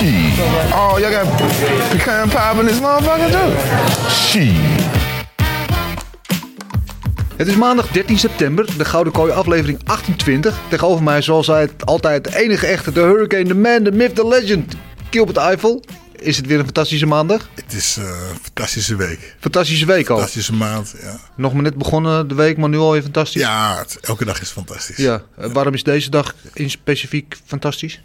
Oh, 0.00 0.98
y'all 0.98 1.10
got 1.10 1.36
pecan 1.90 2.28
pie 2.28 2.60
in 2.60 2.66
this 2.66 2.80
motherfucker 2.80 3.30
too? 3.30 4.10
Shit. 4.10 4.52
Het 7.36 7.46
is 7.48 7.54
maandag 7.56 7.88
13 7.88 8.18
september, 8.18 8.66
de 8.78 8.84
Gouden 8.84 9.12
Kooi 9.12 9.32
aflevering 9.32 9.80
28. 9.84 10.58
Tegenover 10.68 11.02
mij, 11.04 11.22
zoals 11.22 11.46
hij 11.46 11.60
het 11.60 11.86
altijd, 11.86 12.24
de 12.24 12.36
enige 12.38 12.66
echte, 12.66 12.92
de 12.92 13.00
Hurricane, 13.00 13.44
de 13.44 13.54
man, 13.54 13.82
de 13.82 13.92
myth, 13.92 14.16
de 14.16 14.26
legend. 14.28 14.74
Gilbert 15.10 15.36
Eiffel. 15.36 15.84
Is 16.12 16.36
het 16.36 16.46
weer 16.46 16.58
een 16.58 16.64
fantastische 16.64 17.06
maandag? 17.06 17.48
Het 17.54 17.72
is 17.72 17.96
eh, 17.96 18.04
een 18.04 18.38
fantastische 18.42 18.96
week. 18.96 19.36
Fantastische 19.40 19.86
week 19.86 20.08
al. 20.08 20.16
Fantastische 20.16 20.52
maand, 20.54 20.94
ja. 21.02 21.18
Nog 21.36 21.52
maar 21.52 21.62
net 21.62 21.74
begonnen 21.74 22.28
de 22.28 22.34
week, 22.34 22.56
maar 22.56 22.68
nu 22.68 22.78
al 22.78 22.92
weer 22.92 23.02
fantastisch. 23.02 23.42
Ja, 23.42 23.78
het- 23.78 23.98
elke 24.02 24.24
dag 24.24 24.40
is 24.40 24.50
fantastisch. 24.50 24.96
Ja, 24.96 25.22
eh, 25.38 25.50
waarom 25.52 25.74
is 25.74 25.82
deze 25.82 26.10
dag 26.10 26.34
in 26.52 26.70
specifiek 26.70 27.36
fantastisch? 27.46 28.00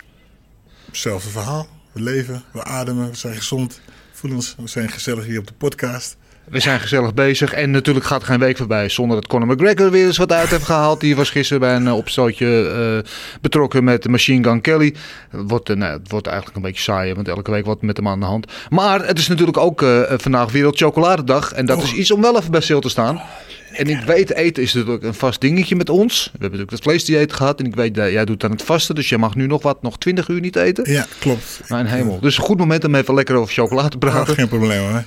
Hetzelfde 0.86 1.30
verhaal. 1.30 1.68
We 1.92 2.02
leven, 2.02 2.44
we 2.52 2.64
ademen, 2.64 3.10
we 3.10 3.18
zijn 3.18 3.36
gezond. 3.36 3.82
Voelen 4.12 4.40
ons, 4.40 4.56
we 4.58 4.68
zijn 4.68 4.90
gezellig 4.90 5.26
hier 5.26 5.40
op 5.40 5.48
de 5.48 5.54
podcast. 5.54 6.18
We 6.50 6.60
zijn 6.60 6.80
gezellig 6.80 7.14
bezig 7.14 7.54
en 7.54 7.72
natuurlijk 7.72 8.06
gaat 8.06 8.22
er 8.22 8.28
geen 8.28 8.40
week 8.40 8.58
voorbij 8.58 8.90
zonder 8.90 9.16
dat 9.16 9.28
Conor 9.28 9.48
McGregor 9.48 9.92
weer 9.92 10.06
eens 10.06 10.18
wat 10.18 10.32
uit 10.32 10.50
heeft 10.50 10.64
gehaald. 10.64 11.00
Die 11.00 11.16
was 11.16 11.30
gisteren 11.30 11.62
bij 11.62 11.76
een 11.76 11.88
eh, 11.88 11.96
opstootje 11.96 12.70
eh, 13.04 13.12
betrokken 13.42 13.84
met 13.84 14.08
Machine 14.08 14.44
Gun 14.44 14.62
Kelly. 14.62 14.96
Het 15.30 15.50
wordt, 15.50 15.76
nou, 15.76 16.00
het 16.00 16.12
wordt 16.12 16.28
eigenlijk 16.28 16.58
een 16.58 16.64
beetje 16.64 16.82
saai, 16.82 17.14
want 17.14 17.28
elke 17.28 17.52
week 17.52 17.66
wat 17.66 17.82
met 17.82 17.98
hem 17.98 18.08
aan 18.08 18.20
de 18.20 18.26
hand. 18.26 18.52
Maar 18.70 19.06
het 19.08 19.18
is 19.18 19.28
natuurlijk 19.28 19.58
ook 19.58 19.86
vandaag 20.08 20.52
Wereld 20.52 20.78
Chocoladedag 20.78 21.54
en 21.54 21.66
dat 21.66 21.84
is 21.84 21.94
iets 21.94 22.12
om 22.12 22.22
wel 22.22 22.38
even 22.38 22.52
bij 22.52 22.62
stil 22.62 22.82
te 22.82 22.90
staan. 22.90 23.22
En 23.74 23.88
ik 23.88 24.00
weet, 24.00 24.34
eten 24.34 24.64
is 24.64 24.74
natuurlijk 24.74 25.04
een 25.04 25.14
vast 25.14 25.42
dingetje 25.42 25.76
met 25.76 25.90
ons. 25.90 26.24
We 26.24 26.30
hebben 26.32 26.50
natuurlijk 26.50 26.72
het 26.72 26.82
vleesdieet 26.82 27.34
gehad 27.34 27.60
en 27.60 27.66
ik 27.66 27.76
weet, 27.76 27.96
dat 27.96 28.12
jij 28.12 28.26
doet 28.26 28.44
aan 28.44 28.52
het 28.52 28.62
vasten. 28.62 28.96
Dus 28.96 29.10
jij 29.10 29.18
mag 29.18 29.36
nu 29.36 29.48
nog 29.48 29.62
wat, 29.62 29.82
nog 29.82 29.98
20 29.98 30.28
uur 30.28 30.40
niet 30.40 30.56
eten. 30.56 30.92
Ja, 30.92 31.06
klopt. 31.20 31.62
Mijn 31.68 31.86
hemel. 31.86 32.20
Dus 32.20 32.38
een 32.38 32.44
goed 32.44 32.58
moment 32.58 32.84
om 32.84 32.96
even 32.96 33.14
lekker 33.14 33.36
over 33.36 33.54
chocolade 33.54 33.90
te 33.90 33.98
praten. 33.98 34.36
geen 34.36 34.48
probleem 34.48 34.80
hoor. 34.80 35.04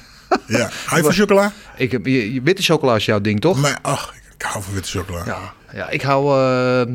Ja, 0.46 0.70
hou 0.86 0.96
je 0.96 1.02
van 1.02 1.12
chocola? 1.12 1.52
Ik 1.76 1.92
heb, 1.92 2.06
je, 2.06 2.40
witte 2.42 2.62
chocola 2.62 2.94
is 2.94 3.04
jouw 3.04 3.20
ding, 3.20 3.40
toch? 3.40 3.60
Maar, 3.60 3.78
ach, 3.82 4.14
ik 4.36 4.42
hou 4.42 4.64
van 4.64 4.74
witte 4.74 4.88
chocola. 4.88 5.22
Ja, 5.26 5.52
ja 5.72 5.90
ik 5.90 6.02
hou. 6.02 6.40
eh 6.40 6.94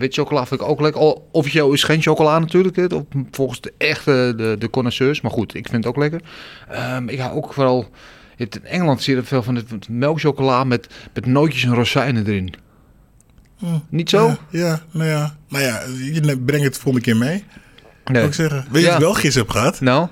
wit 0.00 0.14
chocola 0.14 0.46
vind 0.46 0.60
ik 0.60 0.66
ook 0.66 0.80
lekker. 0.80 1.00
Officieel 1.32 1.72
is 1.72 1.82
geen 1.82 2.02
chocola 2.02 2.38
natuurlijk. 2.38 2.76
hè, 2.76 2.86
Volgens 3.30 3.60
de 3.60 3.72
echte 3.78 4.34
de, 4.36 4.56
de 4.58 4.70
connoisseurs. 4.70 5.20
Maar 5.20 5.30
goed, 5.30 5.54
ik 5.54 5.68
vind 5.68 5.84
het 5.84 5.86
ook 5.94 6.02
lekker. 6.02 6.20
Ehm, 6.68 7.08
ik 7.08 7.18
hou 7.18 7.36
ook 7.36 7.52
vooral. 7.52 7.88
In 8.36 8.48
Engeland 8.64 9.02
zie 9.02 9.14
je 9.16 9.22
veel 9.22 9.42
van 9.42 9.54
het 9.54 9.88
melkchocola 9.88 10.64
met, 10.64 10.86
met 11.14 11.26
nootjes 11.26 11.64
en 11.64 11.74
rozijnen 11.74 12.26
erin. 12.26 12.54
Niet 13.88 14.10
zo? 14.10 14.26
Ja, 14.26 14.36
ja, 14.50 14.82
nou 14.90 15.08
ja. 15.10 15.36
Nou 15.48 15.64
ja, 15.64 15.82
je 16.12 16.38
brengt 16.44 16.64
het 16.66 16.78
volgende 16.78 17.00
keer 17.06 17.16
mee. 17.16 17.44
Nee. 18.04 18.14
Zou 18.14 18.26
ik 18.26 18.34
zeggen. 18.34 18.66
Weet 18.70 18.80
je 18.82 18.86
Ja. 18.86 18.86
wat 18.86 18.94
ik 19.00 19.04
wel 19.04 19.14
gisteren 19.14 19.46
heb 19.48 19.56
gehad? 19.56 19.80
Nou, 19.80 20.08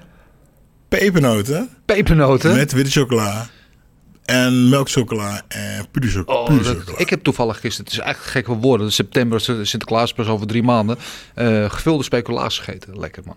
Pepernoten 0.88 1.68
pepernoten. 1.84 2.54
met 2.56 2.72
witte 2.72 2.90
chocola. 2.90 3.46
En 4.24 4.68
melkchocola 4.68 5.42
en 5.48 5.86
puur 5.90 6.22
Oh, 6.26 6.46
puur 6.46 6.62
dat- 6.62 6.76
chocola. 6.76 6.98
ik 6.98 7.10
heb 7.10 7.22
toevallig 7.22 7.60
gisteren, 7.60 7.84
het 7.84 7.92
is 7.92 7.98
eigenlijk 8.00 8.32
gek 8.32 8.46
voor 8.46 8.56
woorden, 8.56 8.92
september, 8.92 9.40
Sinterklaas 9.40 10.12
pas 10.12 10.26
over 10.26 10.46
drie 10.46 10.62
maanden, 10.62 10.96
eh, 11.34 11.70
gevulde 11.70 12.02
speculaas 12.02 12.58
gegeten. 12.58 12.98
Lekker 13.00 13.22
man. 13.26 13.36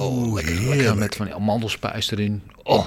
oh, 0.00 0.34
lekker, 0.34 0.68
lekker 0.68 0.96
met 0.96 1.16
van 1.16 1.26
die 1.26 1.34
amandelspijs 1.34 2.10
erin. 2.10 2.42
Oh, 2.62 2.86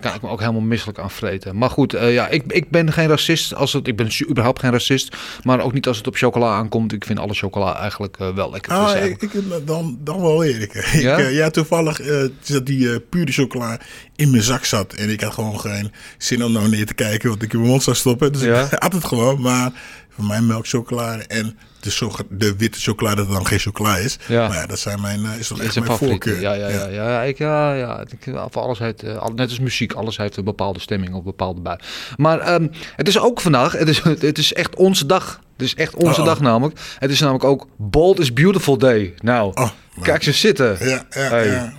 kan 0.00 0.14
ik 0.14 0.22
me 0.22 0.28
ook 0.28 0.40
helemaal 0.40 0.60
misselijk 0.60 0.98
aan 0.98 1.10
vreten. 1.10 1.58
Maar 1.58 1.70
goed, 1.70 1.94
eh, 1.94 2.12
ja, 2.12 2.28
ik, 2.28 2.42
ik 2.46 2.70
ben 2.70 2.92
geen 2.92 3.08
racist. 3.08 3.54
Als 3.54 3.72
het, 3.72 3.86
ik 3.86 3.96
ben 3.96 4.08
überhaupt 4.30 4.60
geen 4.60 4.70
racist, 4.70 5.16
maar 5.42 5.60
ook 5.60 5.72
niet 5.72 5.86
als 5.86 5.96
het 5.96 6.06
op 6.06 6.16
chocola 6.16 6.56
aankomt. 6.56 6.92
Ik 6.92 7.04
vind 7.04 7.18
alle 7.18 7.34
chocola 7.34 7.78
eigenlijk 7.78 8.16
eh, 8.18 8.34
wel 8.34 8.50
lekker. 8.50 8.72
Ah, 8.72 8.90
ik, 8.90 8.94
eigenlijk- 8.96 9.34
ik, 9.34 9.66
dan, 9.66 9.98
dan 10.00 10.20
wel 10.20 10.38
weer. 10.38 10.60
Ik, 10.66 10.86
Ja? 10.92 11.16
Ik, 11.16 11.32
ja, 11.32 11.50
toevallig 11.50 12.00
eh, 12.00 12.24
zat 12.40 12.66
die 12.66 13.00
pure 13.00 13.32
chocola 13.32 13.80
in 14.16 14.30
mijn 14.30 14.42
zak 14.42 14.64
zat. 14.64 14.92
En 14.92 15.10
ik 15.10 15.20
had 15.20 15.32
gewoon 15.34 15.60
geen 15.60 15.92
zin 16.18 16.44
om 16.44 16.52
naar 16.52 16.68
neer 16.68 16.86
te 16.86 16.94
kijken 16.94 17.28
wat 17.30 17.42
ik 17.42 17.52
in 17.52 17.58
mijn 17.58 17.70
mond 17.70 17.82
zou 17.82 17.96
stoppen. 17.96 18.32
Dus 18.32 18.42
Ja? 18.42 18.62
ik 18.70 18.82
had 18.82 18.92
het 18.92 19.04
gewoon. 19.04 19.40
Maar 19.40 19.70
voor 20.10 20.24
mij 20.24 20.40
melkchocolade 20.40 21.22
en 21.22 21.58
de, 21.94 22.24
de 22.30 22.56
witte 22.56 22.80
chocolade 22.80 23.16
dat 23.16 23.28
dan 23.30 23.46
geen 23.46 23.58
chocola 23.58 23.96
is. 23.96 24.18
Ja. 24.26 24.48
Maar 24.48 24.56
ja, 24.56 24.66
dat 24.66 24.78
zijn 24.78 25.00
mijn, 25.00 25.24
eh, 25.24 25.38
is 25.38 25.48
toch 25.48 25.60
echt 25.60 25.74
mijn 25.74 25.86
favoriet. 25.86 26.10
voorkeur. 26.24 26.40
Ja, 26.40 26.52
ja, 26.52 26.68
ja, 26.68 26.86
ja, 26.88 27.22
ik, 27.22 27.38
ja, 27.38 27.74
ja. 27.74 28.04
Ik, 28.24 28.34
alles 28.52 28.78
heeft, 28.78 29.02
eh, 29.02 29.26
net 29.34 29.48
als 29.48 29.58
muziek, 29.60 29.92
alles 29.92 30.16
heeft 30.16 30.36
een 30.36 30.44
bepaalde 30.44 30.80
stemming 30.80 31.12
of 31.12 31.18
een 31.18 31.24
bepaalde 31.24 31.60
bui. 31.60 31.78
Maar 32.16 32.38
ehm, 32.40 32.66
het 32.96 33.08
is 33.08 33.18
ook 33.18 33.40
vandaag, 33.40 33.72
het 33.72 33.88
is, 33.88 34.02
het 34.20 34.38
is 34.38 34.52
echt 34.52 34.76
onze 34.76 35.06
dag. 35.06 35.40
Het 35.56 35.66
is 35.66 35.74
echt 35.74 35.94
onze 35.94 36.22
dag 36.22 36.40
namelijk. 36.40 36.78
Het 36.98 37.10
is 37.10 37.20
namelijk 37.20 37.44
ook 37.44 37.66
Bold 37.76 38.18
is 38.18 38.32
Beautiful 38.32 38.78
Day. 38.78 39.14
Nou, 39.22 39.52
Oh, 39.54 39.68
kijk 40.02 40.22
ze 40.22 40.32
zitten. 40.32 40.76
Ja, 40.88 41.06
ja, 41.10 41.20
Hey. 41.20 41.46
ja. 41.46 41.72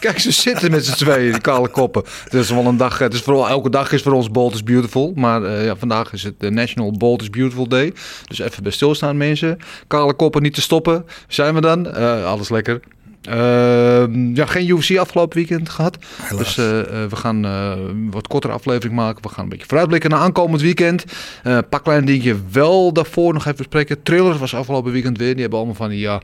Kijk 0.00 0.18
ze 0.18 0.30
zitten 0.30 0.70
met 0.70 0.86
z'n 0.86 0.94
tweeën, 0.94 1.32
die 1.32 1.40
kale 1.40 1.68
koppen. 1.68 2.02
Het 2.24 2.34
is 2.34 2.50
wel 2.50 2.66
een 2.66 2.76
dag, 2.76 2.98
het 2.98 3.14
is 3.14 3.20
vooral, 3.20 3.48
elke 3.48 3.70
dag 3.70 3.92
is 3.92 4.02
voor 4.02 4.12
ons 4.12 4.30
Bold 4.30 4.54
is 4.54 4.62
Beautiful. 4.62 5.12
Maar 5.14 5.44
eh, 5.44 5.64
ja, 5.64 5.76
vandaag 5.76 6.12
is 6.12 6.22
het 6.22 6.40
de 6.40 6.50
National 6.50 6.92
Bold 6.92 7.22
is 7.22 7.30
Beautiful 7.30 7.68
Day. 7.68 7.92
Dus 8.26 8.38
even 8.38 8.62
bij 8.62 8.72
stilstaan 8.72 9.16
mensen. 9.16 9.58
Kale 9.86 10.14
koppen 10.14 10.42
niet 10.42 10.54
te 10.54 10.60
stoppen. 10.60 11.06
Zijn 11.28 11.54
we 11.54 11.60
dan? 11.60 11.86
Eh, 11.90 12.24
alles 12.24 12.48
lekker. 12.48 12.80
Ehm, 13.22 14.34
ja, 14.34 14.46
geen 14.46 14.68
UFC 14.68 14.96
afgelopen 14.96 15.36
weekend 15.36 15.68
gehad. 15.68 15.98
Helaas. 16.22 16.54
Dus 16.54 16.58
eh, 16.58 16.64
we 17.08 17.16
gaan 17.16 17.42
een 17.44 18.10
wat 18.10 18.26
kortere 18.26 18.52
aflevering 18.52 18.94
maken. 18.94 19.22
We 19.22 19.28
gaan 19.28 19.44
een 19.44 19.50
beetje 19.50 19.66
vooruitblikken 19.66 20.10
naar 20.10 20.20
aankomend 20.20 20.60
weekend. 20.60 21.04
Eh 21.42 21.58
pak 21.68 21.82
klein 21.82 22.04
dingetje 22.04 22.36
wel 22.50 22.92
daarvoor 22.92 23.32
nog 23.32 23.44
even 23.44 23.56
bespreken. 23.56 24.02
Thriller 24.02 24.38
was 24.38 24.54
afgelopen 24.54 24.92
weekend 24.92 25.18
weer. 25.18 25.32
Die 25.32 25.40
hebben 25.40 25.58
allemaal 25.58 25.76
van 25.76 25.88
die 25.88 25.98
ja, 25.98 26.20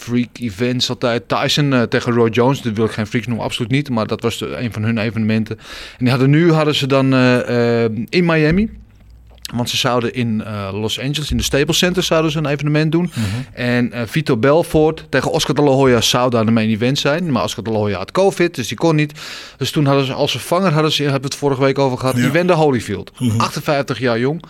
freak 0.00 0.38
events 0.38 0.88
altijd. 0.90 1.28
Tyson 1.28 1.72
eh, 1.72 1.82
tegen 1.82 2.12
Roy 2.12 2.28
Jones. 2.28 2.62
Dat 2.62 2.72
wil 2.72 2.84
ik 2.84 2.90
geen 2.90 3.06
freaks 3.06 3.26
noemen, 3.26 3.44
absoluut 3.44 3.70
niet. 3.70 3.90
Maar 3.90 4.06
dat 4.06 4.22
was 4.22 4.38
de, 4.38 4.56
een 4.56 4.72
van 4.72 4.82
hun 4.82 4.98
evenementen. 4.98 5.58
En 5.58 5.64
die 5.98 6.10
hadden 6.10 6.30
nu 6.30 6.52
hadden 6.52 6.74
ze 6.74 6.86
dan 6.86 7.12
eh, 7.12 7.84
eh, 7.84 7.90
in 8.08 8.24
Miami. 8.24 8.70
Want 9.54 9.70
ze 9.70 9.76
zouden 9.76 10.14
in 10.14 10.42
Los 10.72 11.00
Angeles, 11.00 11.30
in 11.30 11.36
de 11.36 11.42
Staples 11.42 11.78
Center, 11.78 12.02
zouden 12.02 12.30
ze 12.30 12.38
een 12.38 12.46
evenement 12.46 12.92
doen. 12.92 13.10
En 13.52 13.92
eh, 13.92 14.02
Vito 14.06 14.36
Belfort 14.36 15.06
tegen 15.08 15.30
Oscar 15.30 15.54
de 15.54 15.62
la 15.62 15.70
Hoya 15.70 16.00
zou 16.00 16.30
daar 16.30 16.44
de 16.44 16.50
main 16.50 16.68
event 16.68 16.98
zijn. 16.98 17.32
Maar 17.32 17.42
Oscar 17.42 17.64
de 17.64 17.70
la 17.70 17.78
Hoya 17.78 17.98
had 17.98 18.12
COVID, 18.12 18.54
dus 18.54 18.68
die 18.68 18.76
kon 18.76 18.96
niet. 18.96 19.12
Dus 19.56 19.70
toen 19.70 19.84
hadden 19.86 20.04
ze 20.04 20.12
als 20.12 20.30
vervanger, 20.30 20.72
hadden 20.72 20.92
ze, 20.92 21.02
hebben 21.02 21.20
we 21.20 21.26
het 21.26 21.36
vorige 21.36 21.60
week 21.60 21.78
over 21.78 21.98
gehad, 21.98 22.16
Ja. 22.16 22.26
Evander 22.26 22.56
Holyfield. 22.56 23.12
58 23.36 23.98
jaar 23.98 24.18
jong. 24.18 24.42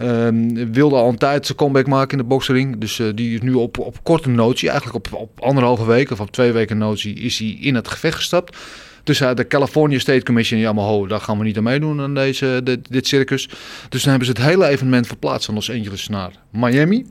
Ehm, 0.00 0.72
wilde 0.72 0.96
al 0.96 1.08
een 1.08 1.18
tijd 1.18 1.46
zijn 1.46 1.58
comeback 1.58 1.86
maken 1.86 2.10
in 2.10 2.18
de 2.18 2.28
boxering. 2.28 2.78
Dus 2.78 2.98
eh, 2.98 3.06
die 3.14 3.34
is 3.34 3.40
nu 3.40 3.52
op, 3.52 3.78
op 3.78 4.02
korte 4.02 4.28
notie, 4.28 4.70
eigenlijk 4.70 5.06
op, 5.06 5.20
op 5.20 5.40
anderhalve 5.40 5.86
week 5.86 6.10
of 6.10 6.20
op 6.20 6.30
twee 6.30 6.52
weken 6.52 6.78
notie, 6.78 7.14
is 7.14 7.38
hij 7.38 7.48
in 7.48 7.74
het 7.74 7.88
gevecht 7.88 8.16
gestapt. 8.16 8.56
Dus 9.04 9.18
hij 9.18 9.34
de 9.34 9.46
California 9.46 9.98
State 9.98 10.24
Commission, 10.24 10.60
ja 10.60 10.72
maar 10.72 10.84
ho, 10.84 11.06
daar 11.06 11.20
gaan 11.20 11.38
we 11.38 11.44
niet 11.44 11.56
aan 11.56 11.62
meedoen 11.62 12.00
aan 12.00 12.14
deze, 12.14 12.60
dit, 12.64 12.90
dit 12.90 13.06
circus. 13.06 13.48
Dus 13.88 14.02
dan 14.02 14.10
hebben 14.10 14.28
ze 14.28 14.32
het 14.32 14.50
hele 14.50 14.66
evenement 14.66 15.06
verplaatst 15.06 15.44
van 15.44 15.54
Los 15.54 15.70
Angeles 15.70 16.08
naar 16.08 16.30
Miami. 16.50 17.06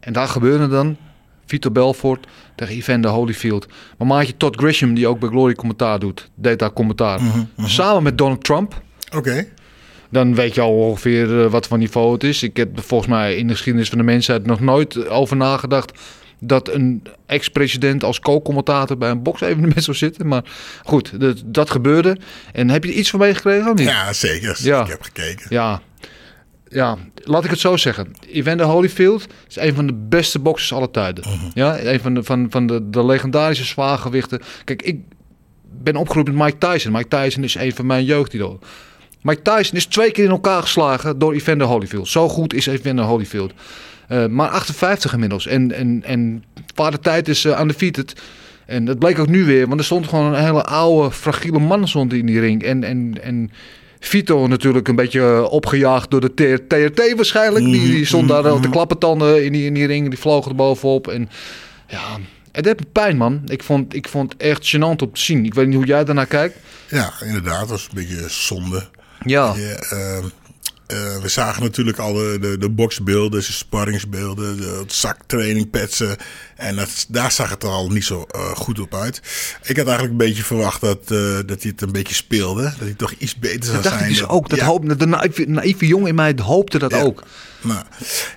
En 0.00 0.12
daar 0.12 0.28
gebeurde 0.28 0.68
dan 0.68 0.96
Vito 1.46 1.70
Belfort 1.70 2.26
tegen 2.56 2.74
Evander 2.74 3.10
Holyfield. 3.10 3.66
Maar 3.98 4.06
maatje 4.06 4.36
Todd 4.36 4.56
Grisham, 4.56 4.94
die 4.94 5.06
ook 5.06 5.18
bij 5.18 5.28
Glory 5.28 5.54
commentaar 5.54 5.98
doet, 5.98 6.30
deed 6.34 6.58
daar 6.58 6.72
commentaar. 6.72 7.20
Samen 7.56 8.02
met 8.02 8.18
Donald 8.18 8.44
Trump. 8.44 8.82
Oké. 9.14 9.46
Dan 10.12 10.34
weet 10.34 10.54
je 10.54 10.60
al 10.60 10.76
ongeveer 10.76 11.44
eh, 11.44 11.50
wat 11.50 11.66
voor 11.66 11.78
niveau 11.78 12.12
het 12.12 12.24
is. 12.24 12.42
Ik 12.42 12.56
heb 12.56 12.80
volgens 12.80 13.10
mij 13.10 13.36
in 13.36 13.46
de 13.46 13.52
geschiedenis 13.52 13.88
van 13.88 13.98
de 13.98 14.04
mensheid 14.04 14.46
nog 14.46 14.60
nooit 14.60 15.08
over 15.08 15.36
nagedacht 15.36 15.98
dat 16.40 16.68
een 16.68 17.02
ex-president 17.26 18.04
als 18.04 18.20
co-commentator 18.20 18.98
bij 18.98 19.10
een 19.10 19.22
boksevenement 19.22 19.84
zou 19.84 19.96
zitten. 19.96 20.26
Maar 20.26 20.44
goed, 20.82 21.20
dat, 21.20 21.42
dat 21.46 21.70
gebeurde. 21.70 22.16
En 22.52 22.70
heb 22.70 22.84
je 22.84 22.90
er 22.90 22.96
iets 22.96 23.10
van 23.10 23.18
meegekregen 23.18 23.70
of 23.70 23.78
niet? 23.78 23.88
Ja, 23.88 24.12
zeker. 24.12 24.58
Ja. 24.60 24.82
Ik 24.82 24.88
heb 24.88 25.02
gekeken. 25.02 25.46
Ja. 25.48 25.80
Ja, 26.68 26.96
laat 27.14 27.44
ik 27.44 27.50
het 27.50 27.60
zo 27.60 27.76
zeggen. 27.76 28.12
Evander 28.32 28.66
Holyfield 28.66 29.26
is 29.48 29.56
een 29.56 29.74
van 29.74 29.86
de 29.86 29.94
beste 29.94 30.38
boxers 30.38 30.72
aller 30.72 30.90
tijden. 30.90 31.24
Ja, 31.54 31.80
een 31.80 32.00
van 32.00 32.14
de, 32.14 32.22
van, 32.22 32.46
van 32.50 32.66
de, 32.66 32.90
de 32.90 33.04
legendarische 33.04 33.64
zwaargewichten. 33.64 34.40
Kijk, 34.64 34.82
ik 34.82 35.00
ben 35.82 35.96
opgeroepen 35.96 36.34
met 36.34 36.44
Mike 36.44 36.58
Tyson. 36.58 36.92
Mike 36.92 37.08
Tyson 37.08 37.44
is 37.44 37.54
een 37.54 37.74
van 37.74 37.86
mijn 37.86 38.04
jeugdidolen. 38.04 38.60
Mike 39.22 39.42
Tyson 39.42 39.76
is 39.76 39.86
twee 39.86 40.10
keer 40.10 40.24
in 40.24 40.30
elkaar 40.30 40.62
geslagen 40.62 41.18
door 41.18 41.32
Evander 41.32 41.66
Holyfield. 41.66 42.08
Zo 42.08 42.28
goed 42.28 42.54
is 42.54 42.66
Evander 42.66 43.04
Holyfield. 43.04 43.52
Eh, 44.08 44.26
maar 44.26 44.48
58 44.48 45.12
inmiddels. 45.12 45.46
En, 45.46 45.72
en, 45.72 46.02
en 46.04 46.44
vader 46.74 47.00
tijd 47.00 47.28
is 47.28 47.44
uh, 47.44 47.60
undefeated. 47.60 48.20
En 48.66 48.84
dat 48.84 48.98
bleek 48.98 49.18
ook 49.18 49.28
nu 49.28 49.44
weer, 49.44 49.68
want 49.68 49.80
er 49.80 49.86
stond 49.86 50.08
gewoon 50.08 50.34
een 50.34 50.44
hele 50.44 50.64
oude, 50.64 51.10
fragiele 51.10 51.58
man 51.58 51.88
stond 51.88 52.12
in 52.12 52.26
die 52.26 52.40
ring. 52.40 52.62
En, 52.62 52.84
en, 52.84 53.22
en 53.22 53.50
Vito 54.00 54.46
natuurlijk 54.46 54.88
een 54.88 54.96
beetje 54.96 55.48
opgejaagd 55.48 56.10
door 56.10 56.20
de 56.20 56.34
TRT 56.34 57.14
waarschijnlijk. 57.16 57.64
Die, 57.64 57.90
die 57.90 58.04
stond 58.04 58.28
daar 58.28 58.42
de 58.42 58.70
klappentanden 58.70 59.44
in 59.44 59.52
die, 59.52 59.64
in 59.64 59.74
die 59.74 59.86
ring, 59.86 60.08
die 60.08 60.18
vloog 60.18 60.46
er 60.46 60.54
bovenop. 60.54 61.08
En 61.08 61.28
ja, 61.88 62.18
het 62.52 62.64
deed 62.64 62.80
me 62.80 62.86
pijn, 62.92 63.16
man. 63.16 63.42
Ik 63.46 63.62
vond, 63.62 63.94
ik 63.94 64.08
vond 64.08 64.32
het 64.32 64.42
echt 64.42 64.76
gênant 64.76 65.02
om 65.02 65.12
te 65.12 65.20
zien. 65.20 65.44
Ik 65.44 65.54
weet 65.54 65.66
niet 65.66 65.76
hoe 65.76 65.86
jij 65.86 66.04
daarnaar 66.04 66.26
kijkt. 66.26 66.56
Ja, 66.88 67.12
inderdaad. 67.24 67.60
Het 67.60 67.70
was 67.70 67.82
een 67.88 67.94
beetje 67.94 68.24
zonde. 68.28 68.88
Ja. 69.24 69.54
Uh, 69.56 70.18
uh, 70.92 71.22
we 71.22 71.28
zagen 71.28 71.62
natuurlijk 71.62 71.98
al 71.98 72.12
de, 72.12 72.38
de, 72.40 72.58
de 72.58 72.70
boxbeelden, 72.70 73.40
de 73.40 73.52
sparringsbeelden, 73.52 74.56
de 74.56 74.84
zaktrainingpetsen. 74.86 76.16
En 76.56 76.76
dat, 76.76 77.06
daar 77.08 77.32
zag 77.32 77.50
het 77.50 77.62
er 77.62 77.68
al 77.68 77.88
niet 77.88 78.04
zo 78.04 78.26
uh, 78.36 78.50
goed 78.50 78.80
op 78.80 78.94
uit. 78.94 79.20
Ik 79.62 79.76
had 79.76 79.86
eigenlijk 79.86 80.10
een 80.10 80.26
beetje 80.26 80.42
verwacht 80.42 80.80
dat, 80.80 80.98
uh, 81.10 81.34
dat 81.46 81.62
hij 81.62 81.70
het 81.70 81.82
een 81.82 81.92
beetje 81.92 82.14
speelde. 82.14 82.62
Dat 82.62 82.78
hij 82.78 82.94
toch 82.96 83.14
iets 83.18 83.36
beter 83.38 83.64
zou 83.64 83.74
dat 83.74 83.82
dacht 83.82 83.98
zijn. 83.98 84.10
Ik 84.10 84.16
dus 84.16 84.28
ook. 84.28 84.48
Dat 84.48 84.58
ja. 84.58 84.64
hoop, 84.64 84.98
de 84.98 85.06
naïeve, 85.06 85.44
naïeve 85.48 85.86
jongen 85.86 86.08
in 86.08 86.14
mij 86.14 86.34
hoopte 86.42 86.78
dat 86.78 86.90
ja. 86.90 87.02
ook. 87.02 87.22
Nou, 87.60 87.84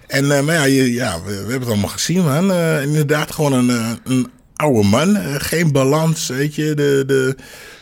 en 0.08 0.28
maar 0.28 0.56
ja, 0.56 0.64
je, 0.64 0.94
ja 0.94 1.22
we, 1.22 1.32
we, 1.32 1.36
hebben 1.36 1.60
het 1.60 1.70
allemaal 1.70 1.90
gezien, 1.90 2.24
man. 2.24 2.54
inderdaad, 2.82 3.32
gewoon 3.32 3.54
een, 3.54 4.00
een 4.04 4.28
oude 4.56 4.88
man. 4.88 5.18
geen 5.40 5.72
balans, 5.72 6.28
weet 6.28 6.56
je. 6.56 6.74
De, 6.74 7.04
de, 7.08 7.36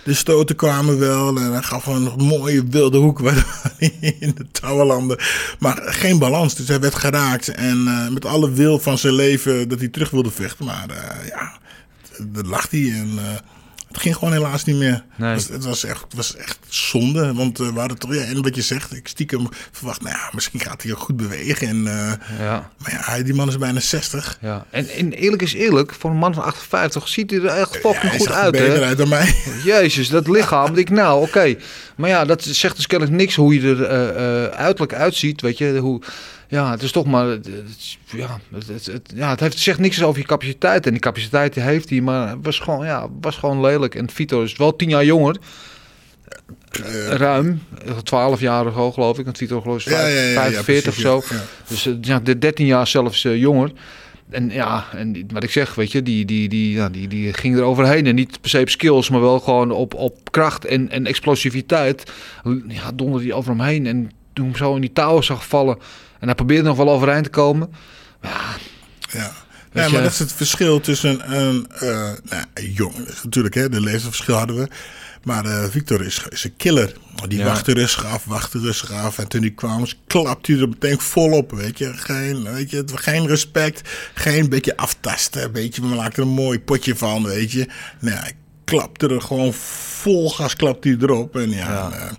de 0.03 0.13
stoten 0.13 0.55
kwamen 0.55 0.99
wel 0.99 1.27
en 1.27 1.51
hij 1.51 1.61
gaf 1.61 1.85
een 1.85 2.11
mooie 2.17 2.63
wilde 2.69 2.97
hoek 2.97 3.21
in 4.19 4.33
de 4.35 4.45
touwenlanden. 4.51 5.17
Maar 5.59 5.81
geen 5.85 6.19
balans, 6.19 6.55
dus 6.55 6.67
hij 6.67 6.79
werd 6.79 6.95
geraakt. 6.95 7.47
En 7.47 7.77
uh, 7.77 8.09
met 8.09 8.25
alle 8.25 8.51
wil 8.51 8.79
van 8.79 8.97
zijn 8.97 9.13
leven 9.13 9.69
dat 9.69 9.79
hij 9.79 9.87
terug 9.87 10.09
wilde 10.09 10.31
vechten. 10.31 10.65
Maar 10.65 10.85
uh, 10.89 11.27
ja, 11.27 11.57
dat 12.27 12.45
lag 12.45 12.69
hij 12.69 12.91
en 12.91 13.11
uh, 13.15 13.21
het 13.93 14.01
ging 14.01 14.15
gewoon 14.15 14.33
helaas 14.33 14.63
niet 14.63 14.75
meer. 14.75 15.03
Nee. 15.15 15.29
Het, 15.29 15.41
was, 15.41 15.55
het, 15.55 15.63
was 15.63 15.83
echt, 15.83 16.01
het 16.01 16.13
was 16.13 16.35
echt 16.35 16.57
zonde, 16.67 17.33
want 17.33 17.57
we 17.57 17.71
hadden 17.75 17.97
toch, 17.97 18.15
ja, 18.15 18.21
en 18.21 18.41
wat 18.41 18.55
je 18.55 18.61
zegt, 18.61 18.93
ik 18.93 19.07
stiekem 19.07 19.47
verwacht, 19.71 20.01
nou 20.01 20.15
ja, 20.15 20.29
misschien 20.31 20.59
gaat 20.59 20.83
hij 20.83 20.91
ook 20.91 20.99
goed 20.99 21.17
bewegen. 21.17 21.67
En, 21.67 21.83
ja. 22.39 22.69
Maar 22.77 23.17
ja, 23.17 23.23
die 23.23 23.33
man 23.33 23.47
is 23.47 23.57
bijna 23.57 23.79
60. 23.79 24.37
Ja. 24.41 24.65
En, 24.69 24.89
en 24.89 25.11
eerlijk 25.11 25.41
is 25.41 25.53
eerlijk, 25.53 25.93
voor 25.93 26.09
een 26.09 26.17
man 26.17 26.33
van 26.33 26.43
58 26.43 27.07
ziet 27.07 27.31
hij 27.31 27.39
er 27.39 27.45
echt 27.45 27.77
fucking 27.77 28.11
ja, 28.11 28.17
goed 28.17 28.31
uit. 28.31 28.51
beter 28.51 28.73
hè? 28.73 28.85
uit 28.85 28.97
dan 28.97 29.09
mij. 29.09 29.35
Jezus, 29.63 30.09
dat 30.09 30.27
lichaam. 30.27 30.75
ik, 30.75 30.89
nou, 30.89 31.21
oké. 31.21 31.27
Okay. 31.27 31.57
Maar 31.95 32.09
ja, 32.09 32.25
dat 32.25 32.43
zegt 32.43 32.75
dus 32.75 32.87
kennelijk 32.87 33.17
niks 33.17 33.35
hoe 33.35 33.53
je 33.53 33.69
er 33.69 33.79
uh, 33.79 34.43
uh, 34.43 34.45
uiterlijk 34.45 34.93
uitziet. 34.93 35.41
Weet 35.41 35.57
je, 35.57 35.77
hoe. 35.77 36.01
Ja, 36.53 36.71
het 36.71 36.81
is 36.81 36.91
toch 36.91 37.05
maar. 37.05 37.27
Het, 37.27 37.49
ja, 38.05 38.39
het, 38.53 38.85
het, 38.85 39.11
ja, 39.15 39.29
het 39.29 39.39
heeft, 39.39 39.59
zegt 39.59 39.79
niks 39.79 40.03
over 40.03 40.21
je 40.21 40.27
capaciteit. 40.27 40.85
En 40.85 40.91
die 40.91 41.01
capaciteit 41.01 41.55
heeft 41.55 41.89
hij, 41.89 42.01
maar 42.01 42.29
het 42.29 42.37
was 42.41 42.59
gewoon, 42.59 42.85
ja, 42.85 43.07
was 43.21 43.35
gewoon 43.35 43.61
lelijk. 43.61 43.95
En 43.95 44.09
Vito 44.09 44.43
is 44.43 44.55
wel 44.55 44.75
tien 44.75 44.89
jaar 44.89 45.05
jonger. 45.05 45.37
Uh, 46.79 47.07
Ruim, 47.07 47.61
12 48.03 48.39
jaar 48.39 48.77
of 48.77 48.93
geloof 48.93 49.19
ik. 49.19 49.25
Want 49.25 49.37
Vito 49.37 49.61
geloof 49.61 49.79
ik 49.79 49.85
is 49.85 49.91
Ja, 49.91 50.07
ja, 50.07 50.21
ja, 50.21 50.45
ja, 50.45 50.63
45 50.63 50.93
precies, 50.93 51.09
of 51.09 51.25
zo. 51.25 51.35
Dus 51.67 51.87
uh, 51.87 51.93
ja, 52.01 52.19
de 52.19 52.37
13 52.37 52.65
jaar 52.65 52.87
zelfs 52.87 53.23
uh, 53.23 53.35
jonger. 53.35 53.71
En 54.29 54.49
ja, 54.49 54.85
en 54.95 55.25
wat 55.31 55.43
ik 55.43 55.51
zeg, 55.51 55.75
weet 55.75 55.91
je, 55.91 56.03
die, 56.03 56.25
die, 56.25 56.49
die, 56.49 56.73
ja, 56.73 56.89
die, 56.89 57.07
die 57.07 57.33
ging 57.33 57.57
er 57.57 57.63
overheen. 57.63 58.05
En 58.05 58.15
niet 58.15 58.41
per 58.41 58.49
se 58.49 58.59
op 58.59 58.69
skills, 58.69 59.09
maar 59.09 59.21
wel 59.21 59.39
gewoon 59.39 59.71
op, 59.71 59.93
op 59.93 60.31
kracht 60.31 60.65
en, 60.65 60.89
en 60.89 61.05
explosiviteit. 61.05 62.11
Ja, 62.67 62.91
donderde 62.91 63.23
die 63.23 63.33
over 63.33 63.49
hem 63.51 63.61
heen. 63.61 63.87
En 63.87 64.11
toen 64.33 64.45
hem 64.45 64.55
zo 64.55 64.75
in 64.75 64.81
die 64.81 64.93
touwen 64.93 65.23
zag 65.23 65.47
vallen. 65.47 65.77
En 66.19 66.25
hij 66.27 66.35
probeerde 66.35 66.67
nog 66.67 66.77
wel 66.77 66.89
overeind 66.89 67.23
te 67.23 67.29
komen. 67.29 67.73
Ja, 68.21 68.29
Ja. 69.11 69.31
Ja, 69.73 69.89
maar 69.89 70.01
dat 70.01 70.11
is 70.11 70.19
het 70.19 70.33
verschil 70.33 70.79
tussen 70.79 71.33
een 71.39 71.67
uh, 71.83 72.09
nou, 72.23 72.43
jong, 72.73 72.93
natuurlijk, 73.23 73.55
hè, 73.55 73.69
de 73.69 73.81
leeftijdsverschil 73.81 74.35
hadden 74.35 74.55
we. 74.57 74.67
Maar 75.23 75.45
uh, 75.45 75.63
Victor 75.69 76.05
is, 76.05 76.21
is 76.29 76.43
een 76.43 76.55
killer. 76.57 76.93
Die 77.27 77.37
Ja. 77.39 77.45
wachtte 77.45 77.73
rustig 77.73 78.05
af, 78.05 78.25
wachtte 78.25 78.59
rustig 78.59 78.91
af. 78.91 79.17
En 79.17 79.27
toen 79.27 79.41
hij 79.41 79.51
kwam, 79.51 79.85
klapt 80.07 80.47
hij 80.47 80.59
er 80.59 80.69
meteen 80.69 80.99
volop. 80.99 81.51
Weet 81.51 81.77
je, 81.77 81.93
geen, 81.93 82.43
weet 82.53 82.69
je, 82.69 82.83
geen 82.95 83.27
respect, 83.27 83.89
geen 84.13 84.49
beetje 84.49 84.77
aftasten. 84.77 85.51
Weet 85.51 85.75
je, 85.75 85.81
we 85.81 85.87
maakten 85.87 86.23
er 86.23 86.29
een 86.29 86.35
mooi 86.35 86.59
potje 86.59 86.95
van, 86.95 87.23
weet 87.23 87.51
je. 87.51 87.67
Nee, 87.99 88.13
hij 88.13 88.33
klapte 88.63 89.07
er 89.07 89.21
gewoon 89.21 89.53
vol 89.53 90.29
gas, 90.29 90.55
klapte 90.55 90.87
hij 90.87 90.97
erop. 91.01 91.35
En 91.35 91.49
ja, 91.49 91.57
Ja. 91.69 91.91
en, 91.91 91.99
uh, 91.99 92.11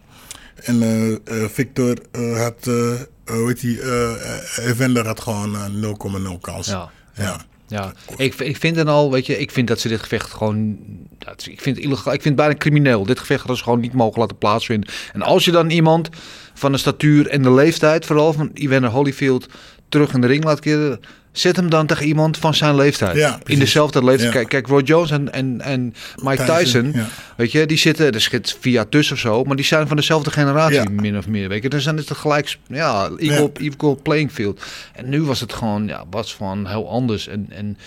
en 0.64 0.82
uh, 0.82 1.10
uh, 1.10 1.16
Victor 1.48 1.96
uh, 2.12 2.40
had, 2.40 2.64
hoe 2.64 3.46
heet 3.46 3.60
die, 3.60 3.82
uh, 3.82 4.12
Evander 4.56 5.06
had 5.06 5.20
gewoon 5.20 5.54
uh, 5.54 6.34
0,0 6.34 6.40
kans. 6.40 6.66
Ja. 6.66 6.90
ja. 7.14 7.44
Ja, 7.66 7.92
ik, 8.16 8.34
ik 8.34 8.56
vind 8.56 8.76
dan 8.76 8.88
al, 8.88 9.10
weet 9.10 9.26
je, 9.26 9.38
ik 9.38 9.50
vind 9.50 9.68
dat 9.68 9.80
ze 9.80 9.88
dit 9.88 10.00
gevecht 10.00 10.32
gewoon, 10.32 10.78
dat, 11.18 11.46
ik 11.46 11.60
vind 11.60 11.76
het 11.76 11.84
illegaal, 11.84 12.12
ik 12.12 12.22
vind 12.22 12.38
het 12.38 12.46
bijna 12.46 12.58
crimineel. 12.58 13.04
Dit 13.06 13.18
gevecht 13.18 13.46
ze 13.46 13.62
gewoon 13.62 13.80
niet 13.80 13.92
mogen 13.92 14.20
laten 14.20 14.38
plaatsvinden. 14.38 14.90
En 15.12 15.22
als 15.22 15.44
je 15.44 15.50
dan 15.50 15.70
iemand 15.70 16.08
van 16.54 16.72
de 16.72 16.78
statuur 16.78 17.28
en 17.28 17.42
de 17.42 17.52
leeftijd, 17.52 18.06
vooral 18.06 18.32
van 18.32 18.50
Evander 18.54 18.90
Holyfield, 18.90 19.46
terug 19.88 20.14
in 20.14 20.20
de 20.20 20.26
ring 20.26 20.44
laat 20.44 20.60
keren, 20.60 21.00
zet 21.38 21.56
hem 21.56 21.70
dan 21.70 21.86
tegen 21.86 22.06
iemand 22.06 22.38
van 22.38 22.54
zijn 22.54 22.74
leeftijd. 22.74 23.16
Ja, 23.16 23.38
in 23.44 23.58
dezelfde 23.58 24.04
leeftijd. 24.04 24.32
Ja. 24.32 24.38
Kijk, 24.38 24.48
kijk, 24.48 24.66
Roy 24.66 24.82
Jones 24.82 25.10
en, 25.10 25.32
en, 25.32 25.60
en 25.60 25.94
Mike 26.22 26.44
Tyson, 26.44 26.94
weet 27.36 27.52
je, 27.52 27.66
die 27.66 27.76
zitten, 27.76 28.12
er 28.12 28.20
zit 28.20 28.56
via 28.60 28.84
tussen 28.84 29.14
of 29.14 29.20
zo, 29.20 29.44
maar 29.44 29.56
die 29.56 29.64
zijn 29.64 29.86
van 29.88 29.96
dezelfde 29.96 30.30
generatie, 30.30 30.90
min 30.90 31.18
of 31.18 31.26
meer. 31.26 31.48
Weet 31.48 31.62
je, 31.62 31.68
dus 31.68 31.84
dan 31.84 31.98
is 31.98 32.08
het 32.08 32.18
gelijk, 32.18 32.58
ja, 32.66 33.10
equal, 33.16 33.52
equal 33.54 33.98
playing 34.02 34.32
field. 34.32 34.62
En 34.92 35.08
nu 35.08 35.22
was 35.22 35.40
het 35.40 35.52
gewoon, 35.52 35.86
ja, 35.86 36.04
was 36.10 36.34
van 36.34 36.66
heel 36.66 36.88
anders. 36.90 37.28
En, 37.28 37.46
en 37.50 37.78